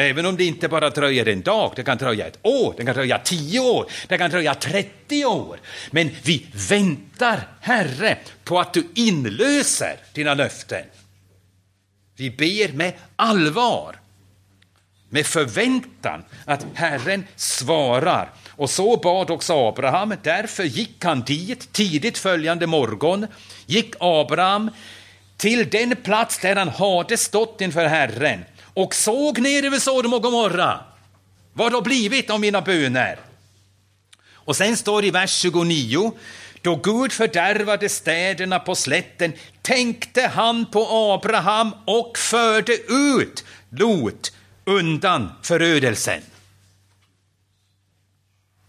Även 0.00 0.26
om 0.26 0.36
det 0.36 0.44
inte 0.44 0.68
bara 0.68 0.90
dröjer 0.90 1.28
en 1.28 1.42
dag, 1.42 1.72
det 1.76 1.82
kan 1.82 1.98
dröja 1.98 2.26
ett 2.26 2.38
år, 2.42 2.74
det 2.76 2.84
kan 2.84 2.94
dröja 2.94 3.18
tio 3.18 3.60
år, 3.60 3.86
det 4.08 4.18
kan 4.18 4.30
dröja 4.30 4.54
30 4.54 5.24
år. 5.24 5.60
Men 5.90 6.10
vi 6.22 6.46
väntar, 6.68 7.48
Herre, 7.60 8.18
på 8.44 8.60
att 8.60 8.72
du 8.72 8.88
inlöser 8.94 9.96
dina 10.12 10.34
löften. 10.34 10.84
Vi 12.16 12.30
ber 12.30 12.72
med 12.72 12.92
allvar, 13.16 13.96
med 15.08 15.26
förväntan 15.26 16.24
att 16.44 16.66
Herren 16.74 17.26
svarar. 17.36 18.30
Och 18.48 18.70
så 18.70 18.96
bad 18.96 19.30
också 19.30 19.68
Abraham, 19.68 20.14
därför 20.22 20.64
gick 20.64 21.04
han 21.04 21.22
dit 21.22 21.72
tidigt 21.72 22.18
följande 22.18 22.66
morgon, 22.66 23.26
gick 23.66 23.94
Abraham 24.00 24.70
till 25.36 25.70
den 25.70 25.96
plats 25.96 26.38
där 26.38 26.56
han 26.56 26.68
hade 26.68 27.16
stått 27.16 27.60
inför 27.60 27.86
Herren 27.86 28.44
och 28.78 28.94
såg 28.94 29.38
ner 29.38 29.64
över 29.64 29.78
Sodom 29.78 30.14
och 30.14 30.22
Gomorra. 30.22 30.80
Vad 31.52 31.72
har 31.72 31.82
blivit 31.82 32.30
av 32.30 32.40
mina 32.40 32.60
böner? 32.60 33.18
Och 34.32 34.56
sen 34.56 34.76
står 34.76 35.02
det 35.02 35.08
i 35.08 35.10
vers 35.10 35.30
29, 35.30 36.12
då 36.62 36.76
Gud 36.76 37.12
fördärvade 37.12 37.88
städerna 37.88 38.58
på 38.58 38.74
slätten 38.74 39.32
tänkte 39.62 40.26
han 40.26 40.66
på 40.66 40.86
Abraham 40.88 41.70
och 41.86 42.18
förde 42.18 42.72
ut 42.88 43.44
Lot 43.70 44.32
undan 44.64 45.32
förödelsen. 45.42 46.22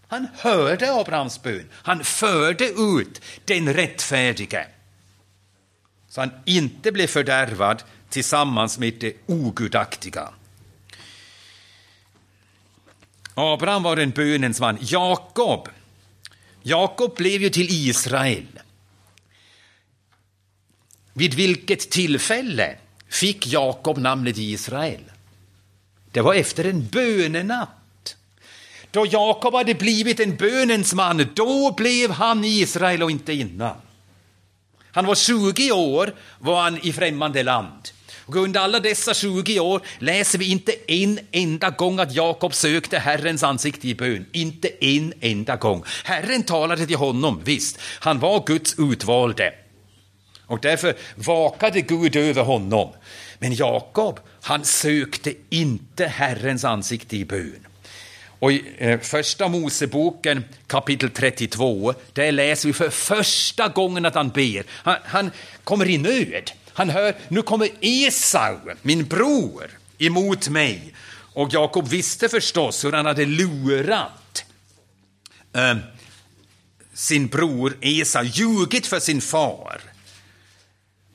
Han 0.08 0.28
hörde 0.34 0.92
Abrahams 0.92 1.42
bön, 1.42 1.68
han 1.72 2.04
förde 2.04 2.64
ut 2.64 3.20
den 3.44 3.74
rättfärdige 3.74 4.66
så 6.10 6.20
han 6.20 6.30
inte 6.44 6.92
blev 6.92 7.06
fördärvad 7.06 7.82
tillsammans 8.10 8.78
med 8.78 8.94
det 8.94 9.16
ogudaktiga. 9.26 10.28
Abraham 13.34 13.82
var 13.82 13.96
en 13.96 14.10
bönens 14.10 14.60
man. 14.60 14.78
Jakob, 14.80 15.68
Jakob 16.62 17.16
blev 17.16 17.42
ju 17.42 17.50
till 17.50 17.66
Israel. 17.70 18.60
Vid 21.12 21.34
vilket 21.34 21.90
tillfälle 21.90 22.76
fick 23.08 23.46
Jakob 23.46 23.98
namnet 23.98 24.38
Israel? 24.38 25.00
Det 26.12 26.20
var 26.20 26.34
efter 26.34 26.64
en 26.64 26.86
bönenatt. 26.86 28.16
Då 28.90 29.06
Jakob 29.06 29.54
hade 29.54 29.74
blivit 29.74 30.20
en 30.20 30.36
bönens 30.36 30.94
man, 30.94 31.28
då 31.34 31.74
blev 31.76 32.10
han 32.10 32.44
Israel 32.44 33.02
och 33.02 33.10
inte 33.10 33.32
innan. 33.32 33.76
Han 34.92 35.06
var 35.06 35.14
20 35.14 35.72
år 35.72 36.14
var 36.38 36.62
han 36.62 36.78
i 36.78 36.92
främmande 36.92 37.42
land. 37.42 37.90
Och 38.30 38.36
under 38.36 38.60
alla 38.60 38.80
dessa 38.80 39.14
20 39.14 39.60
år 39.60 39.80
läser 39.98 40.38
vi 40.38 40.50
inte 40.50 40.72
en 40.86 41.20
enda 41.32 41.70
gång 41.70 41.98
att 41.98 42.14
Jakob 42.14 42.54
sökte 42.54 42.98
Herrens 42.98 43.42
ansikte 43.42 43.88
i 43.88 43.94
bön. 43.94 44.26
Inte 44.32 44.68
en 44.80 45.12
enda 45.20 45.56
gång. 45.56 45.84
Herren 46.04 46.42
talade 46.42 46.86
till 46.86 46.96
honom, 46.96 47.40
visst. 47.44 47.78
Han 47.80 48.18
var 48.18 48.46
Guds 48.46 48.74
utvalde. 48.78 49.54
Och 50.46 50.58
därför 50.62 50.96
vakade 51.14 51.80
Gud 51.80 52.16
över 52.16 52.42
honom. 52.42 52.92
Men 53.38 53.54
Jakob, 53.54 54.20
han 54.42 54.64
sökte 54.64 55.34
inte 55.48 56.06
Herrens 56.06 56.64
ansikte 56.64 57.16
i 57.16 57.24
bön. 57.24 57.66
Och 58.38 58.52
i 58.52 58.64
eh, 58.78 59.00
första 59.00 59.48
Moseboken 59.48 60.44
kapitel 60.66 61.10
32, 61.10 61.94
där 62.12 62.32
läser 62.32 62.68
vi 62.68 62.72
för 62.72 62.90
första 62.90 63.68
gången 63.68 64.06
att 64.06 64.14
han 64.14 64.28
ber. 64.28 64.64
Han, 64.70 64.96
han 65.04 65.30
kommer 65.64 65.88
i 65.88 65.98
nöd. 65.98 66.50
Han 66.72 66.90
hör, 66.90 67.16
nu 67.28 67.42
kommer 67.42 67.68
Esau, 67.80 68.58
min 68.82 69.04
bror, 69.04 69.70
emot 69.98 70.48
mig. 70.48 70.94
Och 71.32 71.48
Jakob 71.52 71.88
visste 71.88 72.28
förstås 72.28 72.84
hur 72.84 72.92
han 72.92 73.06
hade 73.06 73.26
lurat 73.26 74.44
eh, 75.52 75.76
sin 76.94 77.26
bror 77.26 77.76
Esau, 77.80 78.22
ljugit 78.24 78.86
för 78.86 79.00
sin 79.00 79.20
far. 79.20 79.80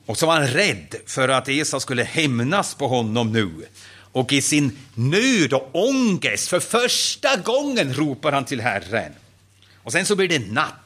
Och 0.06 0.18
så 0.18 0.26
var 0.26 0.34
han 0.34 0.46
rädd 0.46 0.94
för 1.06 1.28
att 1.28 1.48
Esau 1.48 1.80
skulle 1.80 2.04
hämnas 2.04 2.74
på 2.74 2.88
honom 2.88 3.32
nu. 3.32 3.66
Och 4.12 4.32
i 4.32 4.42
sin 4.42 4.78
nöd 4.94 5.52
och 5.52 5.70
ångest, 5.72 6.48
för 6.48 6.60
första 6.60 7.36
gången 7.36 7.94
ropar 7.94 8.32
han 8.32 8.44
till 8.44 8.60
Herren. 8.60 9.12
Och 9.76 9.92
sen 9.92 10.06
så 10.06 10.16
blir 10.16 10.28
det 10.28 10.52
natt. 10.52 10.85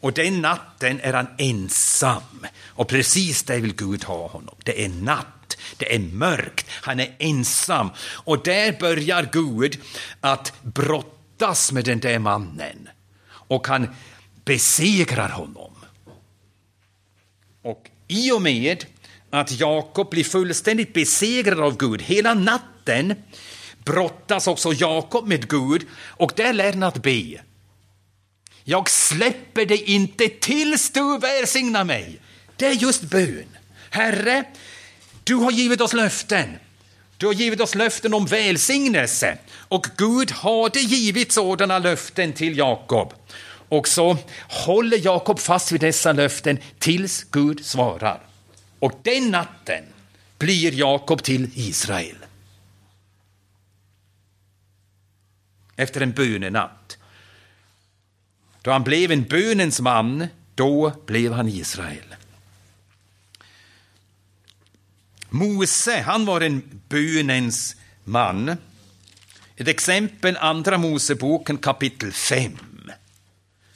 Och 0.00 0.12
den 0.12 0.40
natten 0.40 1.00
är 1.00 1.12
han 1.12 1.26
ensam. 1.38 2.46
Och 2.66 2.88
precis 2.88 3.42
det 3.42 3.60
vill 3.60 3.74
Gud 3.74 4.04
ha 4.04 4.28
honom. 4.28 4.54
Det 4.64 4.84
är 4.84 4.88
natt, 4.88 5.56
det 5.76 5.94
är 5.94 5.98
mörkt, 5.98 6.66
han 6.70 7.00
är 7.00 7.16
ensam. 7.18 7.90
Och 8.00 8.42
där 8.42 8.80
börjar 8.80 9.28
Gud 9.32 9.80
att 10.20 10.52
brottas 10.62 11.72
med 11.72 11.84
den 11.84 12.00
där 12.00 12.18
mannen. 12.18 12.88
Och 13.30 13.66
han 13.66 13.88
besegrar 14.44 15.28
honom. 15.28 15.72
Och 17.62 17.90
i 18.08 18.32
och 18.32 18.42
med 18.42 18.84
att 19.30 19.60
Jakob 19.60 20.10
blir 20.10 20.24
fullständigt 20.24 20.94
besegrad 20.94 21.60
av 21.60 21.76
Gud 21.76 22.02
hela 22.02 22.34
natten 22.34 23.14
brottas 23.84 24.46
också 24.46 24.72
Jakob 24.72 25.28
med 25.28 25.48
Gud 25.48 25.86
och 25.92 26.32
där 26.36 26.52
lär 26.52 26.72
han 26.72 26.82
att 26.82 27.02
be. 27.02 27.40
Jag 28.70 28.90
släpper 28.90 29.66
dig 29.66 29.82
inte 29.82 30.28
tills 30.28 30.90
du 30.90 31.18
välsignar 31.18 31.84
mig. 31.84 32.20
Det 32.56 32.66
är 32.66 32.72
just 32.72 33.02
bön. 33.02 33.56
Herre, 33.90 34.44
du 35.24 35.34
har 35.34 35.50
givit 35.50 35.80
oss 35.80 35.92
löften. 35.92 36.58
Du 37.16 37.26
har 37.26 37.34
givit 37.34 37.60
oss 37.60 37.74
löften 37.74 38.14
om 38.14 38.26
välsignelse 38.26 39.38
och 39.50 39.86
Gud 39.96 40.30
hade 40.30 40.80
givit 40.80 41.32
sådana 41.32 41.78
löften 41.78 42.32
till 42.32 42.58
Jakob. 42.58 43.14
Och 43.68 43.88
så 43.88 44.16
håller 44.48 45.04
Jakob 45.04 45.38
fast 45.38 45.72
vid 45.72 45.80
dessa 45.80 46.12
löften 46.12 46.58
tills 46.78 47.24
Gud 47.24 47.64
svarar. 47.64 48.20
Och 48.78 48.92
den 49.02 49.30
natten 49.30 49.84
blir 50.38 50.72
Jakob 50.72 51.22
till 51.22 51.50
Israel. 51.54 52.16
Efter 55.76 56.00
en 56.00 56.12
bönenatt. 56.12 56.97
Då 58.62 58.70
han 58.70 58.84
blev 58.84 59.12
en 59.12 59.22
bönens 59.22 59.80
man, 59.80 60.26
då 60.54 60.92
blev 61.06 61.32
han 61.32 61.48
Israel. 61.48 62.14
Mose, 65.28 66.00
han 66.00 66.24
var 66.24 66.40
en 66.40 66.80
bönens 66.88 67.76
man. 68.04 68.56
Ett 69.56 69.68
exempel, 69.68 70.36
Andra 70.36 70.78
Moseboken 70.78 71.56
kapitel 71.56 72.12
5. 72.12 72.58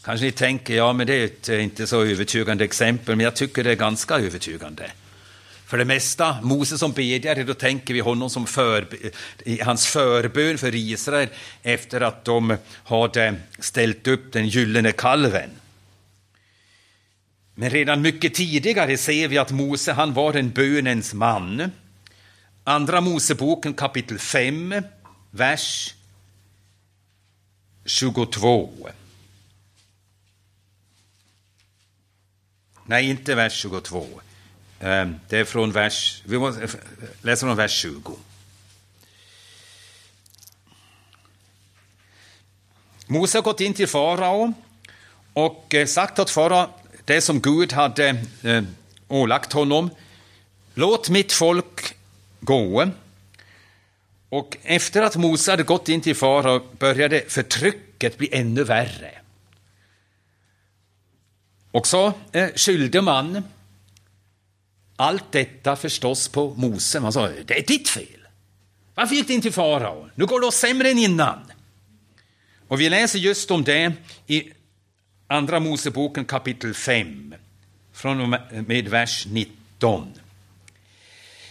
Kanske 0.05 0.27
ni 0.27 0.33
tänker, 0.33 0.75
ja 0.75 0.93
men 0.93 1.07
det 1.07 1.15
är 1.15 1.25
ett 1.25 1.49
eh, 1.49 1.65
inte 1.65 1.87
så 1.87 2.05
övertygande 2.05 2.65
exempel, 2.65 3.17
men 3.17 3.25
jag 3.25 3.37
tycker 3.37 3.65
det 3.65 3.71
är 3.71 3.77
ganska 3.77 4.15
övertygande. 4.15 4.91
För 5.73 5.79
det 5.79 5.85
mesta, 5.85 6.43
Moses 6.43 6.81
som 6.81 6.93
bedjare, 6.93 7.43
då 7.43 7.55
tänker 7.55 7.95
vi 7.95 8.01
honom 8.01 8.31
som 8.31 8.47
för, 8.47 8.87
hans 9.65 9.87
förbön 9.87 10.59
för 10.59 10.75
Israel 10.75 11.29
efter 11.63 12.01
att 12.01 12.25
de 12.25 12.57
hade 12.85 13.35
ställt 13.59 14.07
upp 14.07 14.33
den 14.33 14.49
gyllene 14.49 14.93
kalven. 14.93 15.51
Men 17.55 17.71
redan 17.71 18.03
mycket 18.03 18.35
tidigare 18.35 18.99
ser 18.99 19.29
vi 19.29 19.39
att 19.39 19.51
Mose 19.51 19.93
han 19.93 20.13
var 20.13 20.35
en 20.35 20.51
bönens 20.51 21.15
man. 21.15 21.71
Andra 22.65 23.01
Moseboken 23.01 23.75
kapitel 23.75 24.19
5, 24.19 24.83
vers 25.31 25.95
22. 27.85 28.71
Nej, 32.87 33.11
inte 33.11 33.35
vers 33.35 33.53
22. 33.53 34.07
Ehm, 34.83 35.21
det 35.29 35.39
är 35.39 35.45
från 35.45 35.73
vers, 35.73 36.23
vi 36.25 36.39
måste 36.39 36.63
eh, 36.63 36.71
läsa 37.21 37.47
från 37.47 37.57
vers 37.57 37.73
20. 37.73 38.17
Mose 43.07 43.39
har 43.39 43.43
gått 43.43 43.61
in 43.61 43.75
till 43.75 43.89
farao 43.89 44.53
och 45.33 45.75
eh, 45.75 45.87
sagt 45.87 46.19
åt 46.19 46.31
farao 46.31 46.69
det 47.05 47.21
som 47.21 47.41
Gud 47.41 47.73
hade 47.73 48.09
eh, 48.43 48.63
ålagt 49.09 49.53
honom. 49.53 49.91
Låt 50.75 51.09
mitt 51.09 51.33
folk 51.33 51.95
gå. 52.41 52.91
Och 54.29 54.57
efter 54.63 55.03
att 55.03 55.17
Mose 55.17 55.51
hade 55.51 55.63
gått 55.63 55.89
in 55.89 56.01
till 56.01 56.17
farao 56.17 56.61
började 56.79 57.25
förtrycket 57.29 58.19
bli 58.19 58.29
ännu 58.33 58.65
värre. 58.65 59.11
Och 61.71 61.87
så 61.87 62.13
skyllde 62.57 63.03
man 63.03 63.43
allt 64.97 65.33
detta 65.33 65.77
förstås 65.77 66.29
på 66.29 66.55
Mose. 66.55 67.01
Man 67.01 67.13
sa, 67.13 67.29
det 67.29 67.59
är 67.59 67.67
ditt 67.67 67.89
fel. 67.89 68.07
Varför 68.95 69.15
gick 69.15 69.27
det 69.27 69.35
inte 69.35 69.45
till 69.45 69.53
farao? 69.53 70.11
Nu 70.15 70.27
går 70.27 70.41
det 70.41 70.47
oss 70.47 70.57
sämre 70.57 70.91
än 70.91 70.99
innan. 70.99 71.53
Och 72.69 72.81
vi 72.81 72.89
läser 72.89 73.19
just 73.19 73.51
om 73.51 73.65
det 73.65 73.93
i 74.27 74.51
Andra 75.27 75.61
Moseboken 75.61 76.25
kapitel 76.25 76.75
5, 76.75 77.35
från 77.93 78.21
och 78.21 78.29
med 78.67 78.89
vers 78.89 79.27
19. 79.27 80.13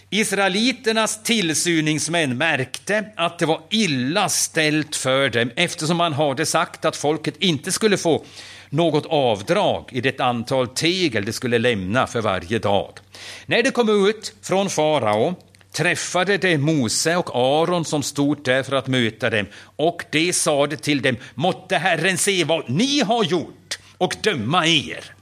Israeliternas 0.10 1.24
tillsyningsmän 1.24 2.38
märkte 2.38 3.06
att 3.16 3.40
det 3.40 3.46
var 3.46 3.62
illa 3.70 4.30
ställt 4.30 4.96
för 4.96 5.30
dem 5.30 5.52
eftersom 5.56 5.98
man 5.98 6.14
hade 6.14 6.46
sagt 6.46 6.86
att 6.86 6.98
folket 6.98 7.36
inte 7.40 7.72
skulle 7.72 7.98
få 7.98 8.26
något 8.72 9.06
avdrag 9.06 9.90
i 9.92 10.02
det 10.02 10.20
antal 10.20 10.68
tegel 10.68 11.26
de 11.26 11.34
skulle 11.34 11.60
lämna 11.60 12.08
för 12.08 12.22
varje 12.22 12.60
dag. 12.60 13.00
När 13.46 13.64
de 13.64 13.72
kom 13.72 14.08
ut 14.08 14.34
från 14.42 14.70
farao 14.70 15.36
träffade 15.72 16.38
de 16.38 16.58
Mose 16.58 17.16
och 17.16 17.36
Aron 17.36 17.86
som 17.86 18.04
stod 18.04 18.44
där 18.44 18.64
för 18.64 18.76
att 18.76 18.88
möta 18.88 19.30
dem 19.30 19.46
och 19.76 20.04
de 20.12 20.34
sade 20.34 20.78
till 20.78 21.02
dem, 21.02 21.18
måtte 21.34 21.78
Herren 21.78 22.18
se 22.18 22.44
vad 22.44 22.70
ni 22.70 23.02
har 23.02 23.24
gjort 23.24 23.80
och 23.98 24.16
döma 24.22 24.68
er. 24.68 25.16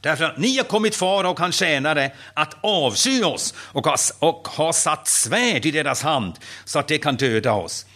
Därför 0.00 0.24
att 0.24 0.38
ni 0.38 0.56
har 0.56 0.64
kommit 0.64 0.96
farao 0.96 1.30
och 1.30 1.40
hans 1.40 1.56
tjänare 1.56 2.12
att 2.34 2.56
avsky 2.60 3.22
oss 3.22 3.54
och 3.58 3.86
har 3.86 4.68
och 4.68 4.74
satt 4.74 5.08
svärd 5.08 5.66
i 5.66 5.70
deras 5.70 6.02
hand 6.02 6.34
så 6.64 6.78
att 6.78 6.88
de 6.88 6.98
kan 6.98 7.16
döda 7.16 7.52
oss. 7.52 7.86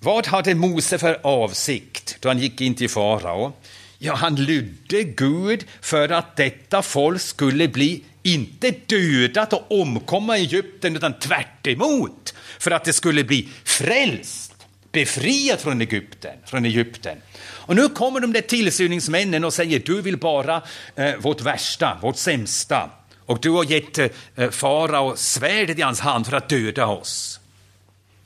Vad 0.00 0.26
hade 0.26 0.54
Mose 0.54 0.98
för 0.98 1.20
avsikt 1.22 2.16
då 2.20 2.28
han 2.28 2.38
gick 2.38 2.60
in 2.60 2.74
till 2.74 2.90
farao? 2.90 3.52
Ja, 3.98 4.14
han 4.14 4.34
lydde 4.34 5.02
Gud 5.02 5.64
för 5.80 6.08
att 6.08 6.36
detta 6.36 6.82
folk 6.82 7.20
skulle 7.20 7.68
bli 7.68 8.04
inte 8.22 8.70
dödat 8.86 9.52
och 9.52 9.80
omkomma 9.80 10.38
i 10.38 10.40
Egypten, 10.40 10.96
utan 10.96 11.18
tvärt 11.18 11.66
emot, 11.66 12.34
för 12.58 12.70
att 12.70 12.84
det 12.84 12.92
skulle 12.92 13.24
bli 13.24 13.48
frälst, 13.64 14.54
befriat 14.92 15.62
från 15.62 15.80
Egypten. 15.80 16.36
Från 16.46 16.64
Egypten. 16.64 17.18
Och 17.40 17.76
nu 17.76 17.88
kommer 17.88 18.20
de 18.20 18.32
där 18.32 18.40
tillsyningsmännen 18.40 19.44
och 19.44 19.54
säger 19.54 19.78
du 19.78 20.02
vill 20.02 20.16
bara 20.16 20.62
eh, 20.96 21.16
vårt 21.16 21.40
värsta, 21.40 21.98
vårt 22.02 22.16
sämsta. 22.16 22.90
Och 23.26 23.40
du 23.40 23.50
har 23.50 23.64
gett 23.64 23.98
eh, 23.98 24.50
farao 24.50 25.16
svärdet 25.16 25.78
i 25.78 25.82
hans 25.82 26.00
hand 26.00 26.26
för 26.26 26.36
att 26.36 26.48
döda 26.48 26.86
oss. 26.86 27.40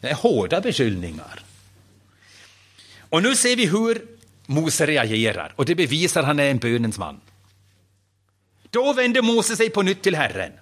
Det 0.00 0.08
är 0.08 0.14
hårda 0.14 0.60
beskyllningar. 0.60 1.42
Och 3.12 3.22
nu 3.22 3.36
ser 3.36 3.56
vi 3.56 3.66
hur 3.66 4.06
Mose 4.46 4.86
reagerar 4.86 5.52
och 5.56 5.64
det 5.64 5.74
bevisar 5.74 6.20
att 6.20 6.26
han 6.26 6.38
är 6.38 6.50
en 6.50 6.58
bönens 6.58 6.98
man. 6.98 7.20
Då 8.70 8.92
vänder 8.92 9.22
Mose 9.22 9.56
sig 9.56 9.70
på 9.70 9.82
nytt 9.82 10.02
till 10.02 10.14
Herren. 10.14 10.52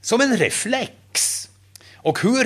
Som 0.00 0.20
en 0.20 0.36
reflex. 0.36 1.48
Och 1.96 2.20
hur 2.20 2.44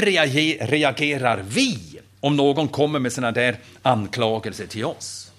reagerar 0.67 1.45
vi 1.49 1.99
om 2.21 2.37
någon 2.37 2.69
kommer 2.69 2.99
med 2.99 3.13
såna 3.13 3.33
där 3.33 3.59
anklagelser 3.83 4.67
till 4.67 4.85
oss? 4.85 5.33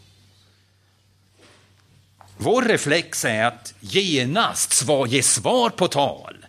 Vår 2.38 2.62
reflex 2.62 3.26
är 3.26 3.46
att 3.46 3.74
genast 3.80 4.74
svar, 4.74 5.08
ge 5.08 5.24
svar 5.24 5.70
på 5.70 5.88
tal. 5.88 6.46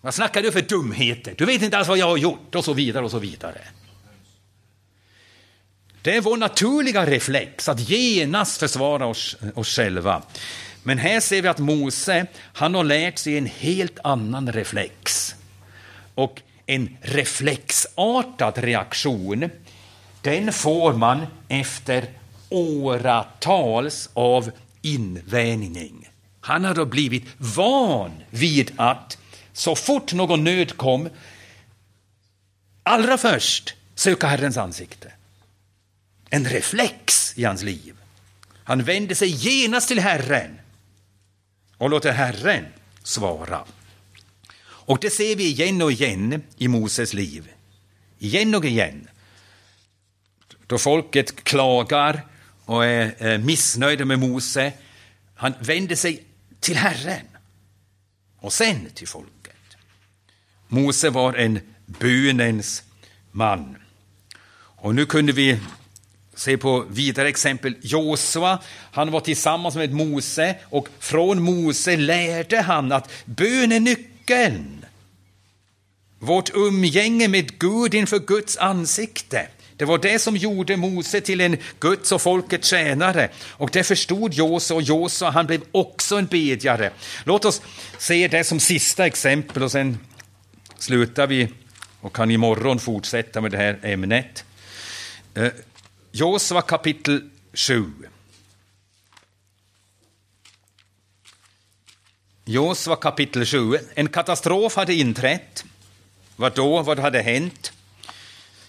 Vad 0.00 0.14
snackar 0.14 0.42
du 0.42 0.52
för 0.52 0.62
dumheter? 0.62 1.34
Du 1.38 1.44
vet 1.44 1.62
inte 1.62 1.78
alls 1.78 1.88
vad 1.88 1.98
jag 1.98 2.08
har 2.08 2.16
gjort 2.16 2.54
och 2.54 2.64
så 2.64 2.72
vidare 2.72 3.04
och 3.04 3.10
så 3.10 3.18
vidare. 3.18 3.60
Det 6.02 6.16
är 6.16 6.20
vår 6.20 6.36
naturliga 6.36 7.06
reflex 7.06 7.68
att 7.68 7.88
genast 7.88 8.60
försvara 8.60 9.06
oss, 9.06 9.36
oss 9.54 9.68
själva. 9.68 10.22
Men 10.82 10.98
här 10.98 11.20
ser 11.20 11.42
vi 11.42 11.48
att 11.48 11.58
Mose, 11.58 12.26
han 12.52 12.74
har 12.74 12.84
lärt 12.84 13.18
sig 13.18 13.38
en 13.38 13.46
helt 13.46 13.98
annan 14.04 14.52
reflex. 14.52 15.34
Och 16.14 16.42
en 16.66 16.96
reflexartad 17.00 18.58
reaktion, 18.58 19.50
den 20.22 20.52
får 20.52 20.92
man 20.92 21.26
efter 21.48 22.04
åratals 22.48 24.10
av 24.14 24.50
invänjning. 24.82 26.08
Han 26.40 26.64
har 26.64 26.74
då 26.74 26.84
blivit 26.84 27.24
van 27.36 28.10
vid 28.30 28.72
att 28.76 29.18
så 29.52 29.74
fort 29.74 30.12
någon 30.12 30.44
nöd 30.44 30.76
kom, 30.76 31.08
allra 32.82 33.18
först 33.18 33.74
söka 33.94 34.26
Herrens 34.26 34.56
ansikte. 34.56 35.12
En 36.30 36.44
reflex 36.44 37.32
i 37.38 37.44
hans 37.44 37.62
liv. 37.62 37.94
Han 38.64 38.82
vänder 38.82 39.14
sig 39.14 39.28
genast 39.28 39.88
till 39.88 40.00
Herren 40.00 40.58
och 41.76 41.90
låter 41.90 42.12
Herren 42.12 42.66
svara. 43.02 43.64
Och 44.60 44.98
det 45.00 45.10
ser 45.10 45.36
vi 45.36 45.44
igen 45.44 45.82
och 45.82 45.92
igen 45.92 46.42
i 46.56 46.68
Moses 46.68 47.14
liv. 47.14 47.48
Igen 48.18 48.54
och 48.54 48.64
igen. 48.64 49.08
Då 50.66 50.78
folket 50.78 51.44
klagar 51.44 52.26
och 52.64 52.84
är 52.84 53.38
missnöjda 53.38 54.04
med 54.04 54.18
Mose, 54.18 54.72
han 55.34 55.54
vänder 55.60 55.96
sig 55.96 56.24
till 56.60 56.76
Herren 56.76 57.26
och 58.38 58.52
sen 58.52 58.90
till 58.94 59.08
folket. 59.08 59.54
Mose 60.68 61.10
var 61.10 61.34
en 61.34 61.60
bönens 61.86 62.82
man. 63.30 63.76
Och 64.54 64.94
nu 64.94 65.06
kunde 65.06 65.32
vi 65.32 65.60
se 66.38 66.56
på 66.56 66.84
vidare 66.90 67.28
exempel. 67.28 67.74
Josua, 67.80 68.58
han 68.92 69.10
var 69.10 69.20
tillsammans 69.20 69.74
med 69.74 69.92
Mose 69.92 70.54
och 70.64 70.88
från 70.98 71.42
Mose 71.42 71.96
lärde 71.96 72.60
han 72.60 72.92
att 72.92 73.10
bön 73.24 73.72
är 73.72 73.80
nyckeln. 73.80 74.84
Vårt 76.18 76.50
umgänge 76.54 77.28
med 77.28 77.58
Gud 77.58 77.94
inför 77.94 78.18
Guds 78.18 78.56
ansikte. 78.56 79.48
Det 79.76 79.84
var 79.84 79.98
det 79.98 80.18
som 80.18 80.36
gjorde 80.36 80.76
Mose 80.76 81.20
till 81.20 81.40
en 81.40 81.56
Guds 81.80 82.12
och 82.12 82.22
folkets 82.22 82.68
tjänare. 82.68 83.28
Och 83.48 83.70
det 83.72 83.84
förstod 83.84 84.34
Josua 84.34 84.76
och 84.76 84.82
Josua, 84.82 85.30
han 85.30 85.46
blev 85.46 85.60
också 85.72 86.16
en 86.16 86.26
bedjare. 86.26 86.90
Låt 87.24 87.44
oss 87.44 87.62
se 87.98 88.28
det 88.28 88.44
som 88.44 88.60
sista 88.60 89.06
exempel 89.06 89.62
och 89.62 89.72
sen 89.72 89.98
slutar 90.78 91.26
vi 91.26 91.48
och 92.00 92.16
kan 92.16 92.30
imorgon 92.30 92.78
fortsätta 92.78 93.40
med 93.40 93.50
det 93.50 93.56
här 93.56 93.78
ämnet. 93.82 94.44
Eh, 95.34 95.48
Josua 96.18 96.62
kapitel 96.62 97.30
7. 97.52 97.92
Josua 102.44 102.96
kapitel 102.96 103.46
7. 103.46 103.78
En 103.94 104.08
katastrof 104.08 104.76
hade 104.76 104.94
inträtt. 104.94 105.64
Vad 106.36 106.54
då? 106.54 106.82
Vad 106.82 106.98
hade 106.98 107.22
hänt? 107.22 107.72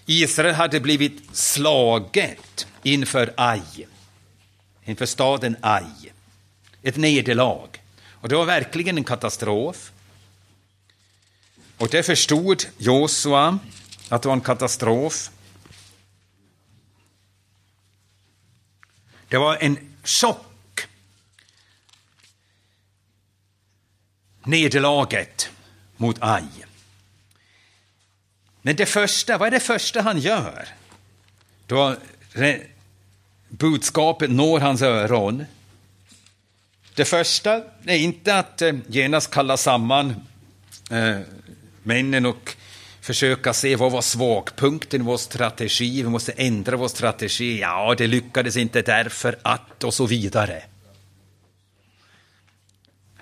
Israel 0.06 0.54
hade 0.54 0.80
blivit 0.80 1.36
slaget 1.36 2.66
inför 2.82 3.34
Aj, 3.36 3.88
inför 4.84 5.06
staden 5.06 5.56
Aj. 5.60 6.12
Ett 6.82 6.96
nederlag. 6.96 7.68
Och 8.10 8.28
det 8.28 8.36
var 8.36 8.44
verkligen 8.44 8.96
en 8.96 9.04
katastrof. 9.04 9.92
Och 11.76 11.88
det 11.88 12.02
förstod 12.02 12.64
Josua 12.78 13.58
att 14.08 14.22
det 14.22 14.28
var 14.28 14.36
en 14.36 14.40
katastrof. 14.40 15.30
Det 19.30 19.38
var 19.38 19.56
en 19.60 19.78
chock. 20.04 20.86
Nederlaget 24.44 25.50
mot 25.96 26.16
Aj. 26.20 26.44
Men 28.62 28.76
det 28.76 28.86
första, 28.86 29.38
vad 29.38 29.46
är 29.46 29.50
det 29.50 29.60
första 29.60 30.00
han 30.02 30.18
gör? 30.18 30.68
Då 31.66 31.96
budskapet 33.48 34.30
når 34.30 34.60
hans 34.60 34.82
öron. 34.82 35.44
Det 36.94 37.04
första 37.04 37.62
är 37.84 37.96
inte 37.96 38.38
att 38.38 38.62
eh, 38.62 38.74
genast 38.86 39.30
kalla 39.30 39.56
samman 39.56 40.14
eh, 40.90 41.20
männen 41.82 42.26
och 42.26 42.56
försöka 43.00 43.52
se 43.52 43.76
vad 43.76 43.92
var 43.92 44.02
svagpunkten 44.02 45.00
i 45.00 45.04
vår 45.04 45.16
strategi, 45.16 46.02
vi 46.02 46.08
måste 46.08 46.32
ändra 46.32 46.76
vår 46.76 46.88
strategi, 46.88 47.60
ja, 47.60 47.94
det 47.98 48.06
lyckades 48.06 48.56
inte 48.56 48.82
därför 48.82 49.38
att 49.42 49.84
och 49.84 49.94
så 49.94 50.06
vidare. 50.06 50.62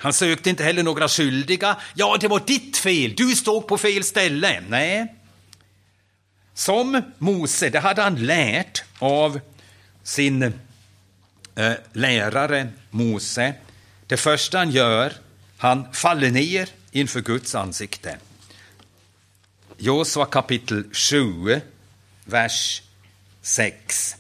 Han 0.01 0.13
sökte 0.13 0.51
inte 0.51 0.65
heller 0.65 0.83
några 0.83 1.09
skyldiga. 1.09 1.77
Ja, 1.95 2.17
det 2.21 2.29
var 2.29 2.43
ditt 2.47 2.77
fel, 2.77 3.15
du 3.17 3.37
stod 3.37 3.67
på 3.67 3.79
fel 3.79 4.05
ställe. 4.05 4.61
Nej. 4.69 5.15
Som 6.55 7.03
Mose, 7.19 7.71
det 7.71 7.81
hade 7.81 8.03
han 8.03 8.27
lärt 8.27 8.83
av 8.99 9.41
sin 10.03 10.43
eh, 11.55 11.73
lärare 11.93 12.69
Mose. 12.91 13.55
Det 14.07 14.17
första 14.17 14.59
han 14.59 14.71
gör, 14.71 15.13
han 15.57 15.93
faller 15.93 16.31
ner 16.31 16.69
inför 16.93 17.21
Guds 17.21 17.55
ansikte. 17.55 18.17
Josua 19.81 20.27
kapitel 20.27 20.85
7, 20.93 21.61
vers 22.25 22.83
6. 23.43 24.17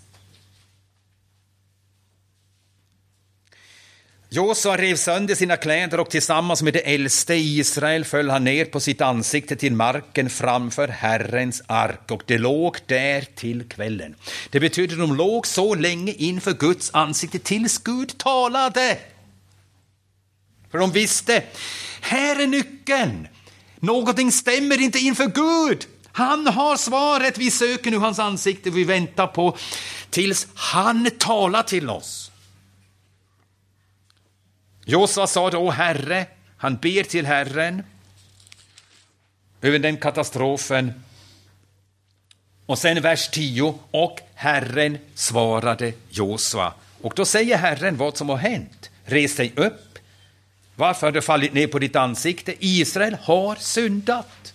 Josua 4.28 4.76
rev 4.76 4.96
sönder 4.96 5.34
sina 5.34 5.56
kläder 5.56 6.00
och 6.00 6.10
tillsammans 6.10 6.62
med 6.62 6.72
de 6.72 6.94
äldste 6.94 7.34
i 7.34 7.58
Israel 7.58 8.04
föll 8.04 8.30
han 8.30 8.44
ner 8.44 8.64
på 8.64 8.80
sitt 8.80 9.00
ansikte 9.00 9.56
till 9.56 9.72
marken 9.72 10.30
framför 10.30 10.88
Herrens 10.88 11.62
ark 11.66 12.10
och 12.10 12.22
det 12.26 12.38
låg 12.38 12.76
där 12.86 13.20
till 13.34 13.68
kvällen. 13.68 14.14
Det 14.50 14.60
betyder 14.60 14.94
att 14.94 15.08
de 15.08 15.16
låg 15.16 15.46
så 15.46 15.74
länge 15.74 16.12
inför 16.12 16.52
Guds 16.52 16.90
ansikte 16.94 17.38
tills 17.38 17.78
Gud 17.78 18.18
talade. 18.18 18.98
För 20.70 20.78
de 20.78 20.92
visste, 20.92 21.42
här 22.00 22.42
är 22.42 22.46
nyckeln. 22.46 23.28
Någonting 23.80 24.32
stämmer 24.32 24.80
inte 24.80 24.98
inför 24.98 25.26
Gud. 25.26 25.86
Han 26.12 26.46
har 26.46 26.76
svaret. 26.76 27.38
Vi 27.38 27.50
söker 27.50 27.90
nu 27.90 27.98
hans 27.98 28.18
ansikte. 28.18 28.70
Vi 28.70 28.84
väntar 28.84 29.26
på 29.26 29.56
tills 30.10 30.46
han 30.54 31.10
talar 31.18 31.62
till 31.62 31.90
oss. 31.90 32.30
Josua 34.84 35.26
sa 35.26 35.50
då, 35.50 35.70
Herre, 35.70 36.26
han 36.56 36.76
ber 36.76 37.02
till 37.02 37.26
Herren 37.26 37.82
över 39.62 39.78
den 39.78 39.96
katastrofen. 39.96 41.04
Och 42.66 42.78
sen 42.78 43.02
vers 43.02 43.28
10, 43.28 43.78
och 43.90 44.18
Herren 44.34 44.98
svarade 45.14 45.92
Josua. 46.08 46.72
Och 47.02 47.12
då 47.16 47.24
säger 47.24 47.56
Herren 47.56 47.96
vad 47.96 48.16
som 48.16 48.28
har 48.28 48.36
hänt. 48.36 48.90
Res 49.04 49.36
dig 49.36 49.52
upp, 49.56 49.87
varför 50.78 51.06
har 51.06 51.12
du 51.12 51.22
fallit 51.22 51.52
ner 51.52 51.66
på 51.66 51.78
ditt 51.78 51.96
ansikte? 51.96 52.54
Israel 52.58 53.16
har 53.22 53.56
syndat. 53.56 54.54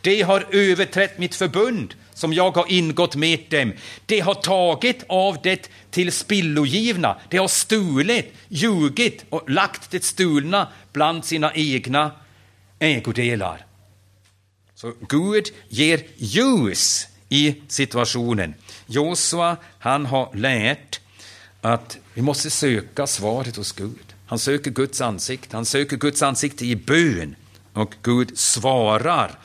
De 0.00 0.22
har 0.22 0.46
överträtt 0.50 1.18
mitt 1.18 1.34
förbund 1.34 1.94
som 2.14 2.32
jag 2.32 2.56
har 2.56 2.72
ingått 2.72 3.16
med 3.16 3.40
dem. 3.50 3.72
De 4.06 4.20
har 4.20 4.34
tagit 4.34 5.04
av 5.08 5.36
det 5.42 5.70
till 5.90 6.12
spillogivna. 6.12 7.16
De 7.28 7.38
har 7.38 7.48
stulit, 7.48 8.32
ljugit 8.48 9.24
och 9.30 9.50
lagt 9.50 9.90
det 9.90 10.04
stulna 10.04 10.68
bland 10.92 11.24
sina 11.24 11.52
egna 11.54 12.12
ägodelar. 12.78 13.66
Så 14.74 14.92
Gud 15.08 15.46
ger 15.68 16.00
ljus 16.16 17.06
i 17.28 17.54
situationen. 17.68 18.54
Josua, 18.86 19.56
han 19.78 20.06
har 20.06 20.34
lärt 20.34 21.00
att 21.60 21.98
vi 22.14 22.22
måste 22.22 22.50
söka 22.50 23.06
svaret 23.06 23.56
hos 23.56 23.72
Gud. 23.72 24.07
Han 24.28 24.38
söker 24.38 24.70
Guds 24.70 25.00
ansikte, 25.00 25.56
han 25.56 25.64
söker 25.64 25.96
Guds 25.96 26.22
ansikte 26.22 26.66
i 26.66 26.76
bön 26.76 27.36
och 27.72 27.94
Gud 28.02 28.38
svarar. 28.38 29.38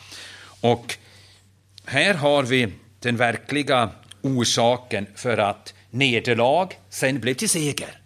Och 0.62 0.98
här 1.86 2.14
har 2.14 2.44
vi 2.44 2.74
den 3.00 3.18
verkliga 3.18 3.90
orsaken 4.22 5.08
för 5.16 5.38
att 5.38 5.74
nederlag 5.90 6.68
sen 6.90 7.20
blev 7.20 7.34
till 7.34 7.50
seger. 7.50 8.00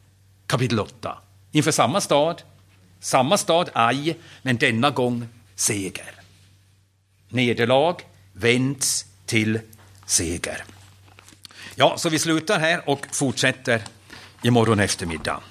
Kapitel 0.48 0.80
8. 0.80 1.18
Inför 1.52 1.72
samma 1.72 2.02
stad, 2.02 2.42
samma 3.00 3.38
stad 3.38 3.70
Aj, 3.74 4.18
men 4.42 4.58
denna 4.58 4.90
gång 4.90 5.28
seger. 5.56 6.12
Nederlag 7.30 7.96
vänds 8.34 9.06
till 9.26 9.60
seger. 10.06 10.64
Ja, 11.76 11.98
så 11.98 12.10
vi 12.10 12.20
slutar 12.20 12.60
här 12.60 12.90
och 12.90 13.08
fortsätter 13.12 13.82
imorgon 14.44 14.80
eftermiddag. 14.80 15.42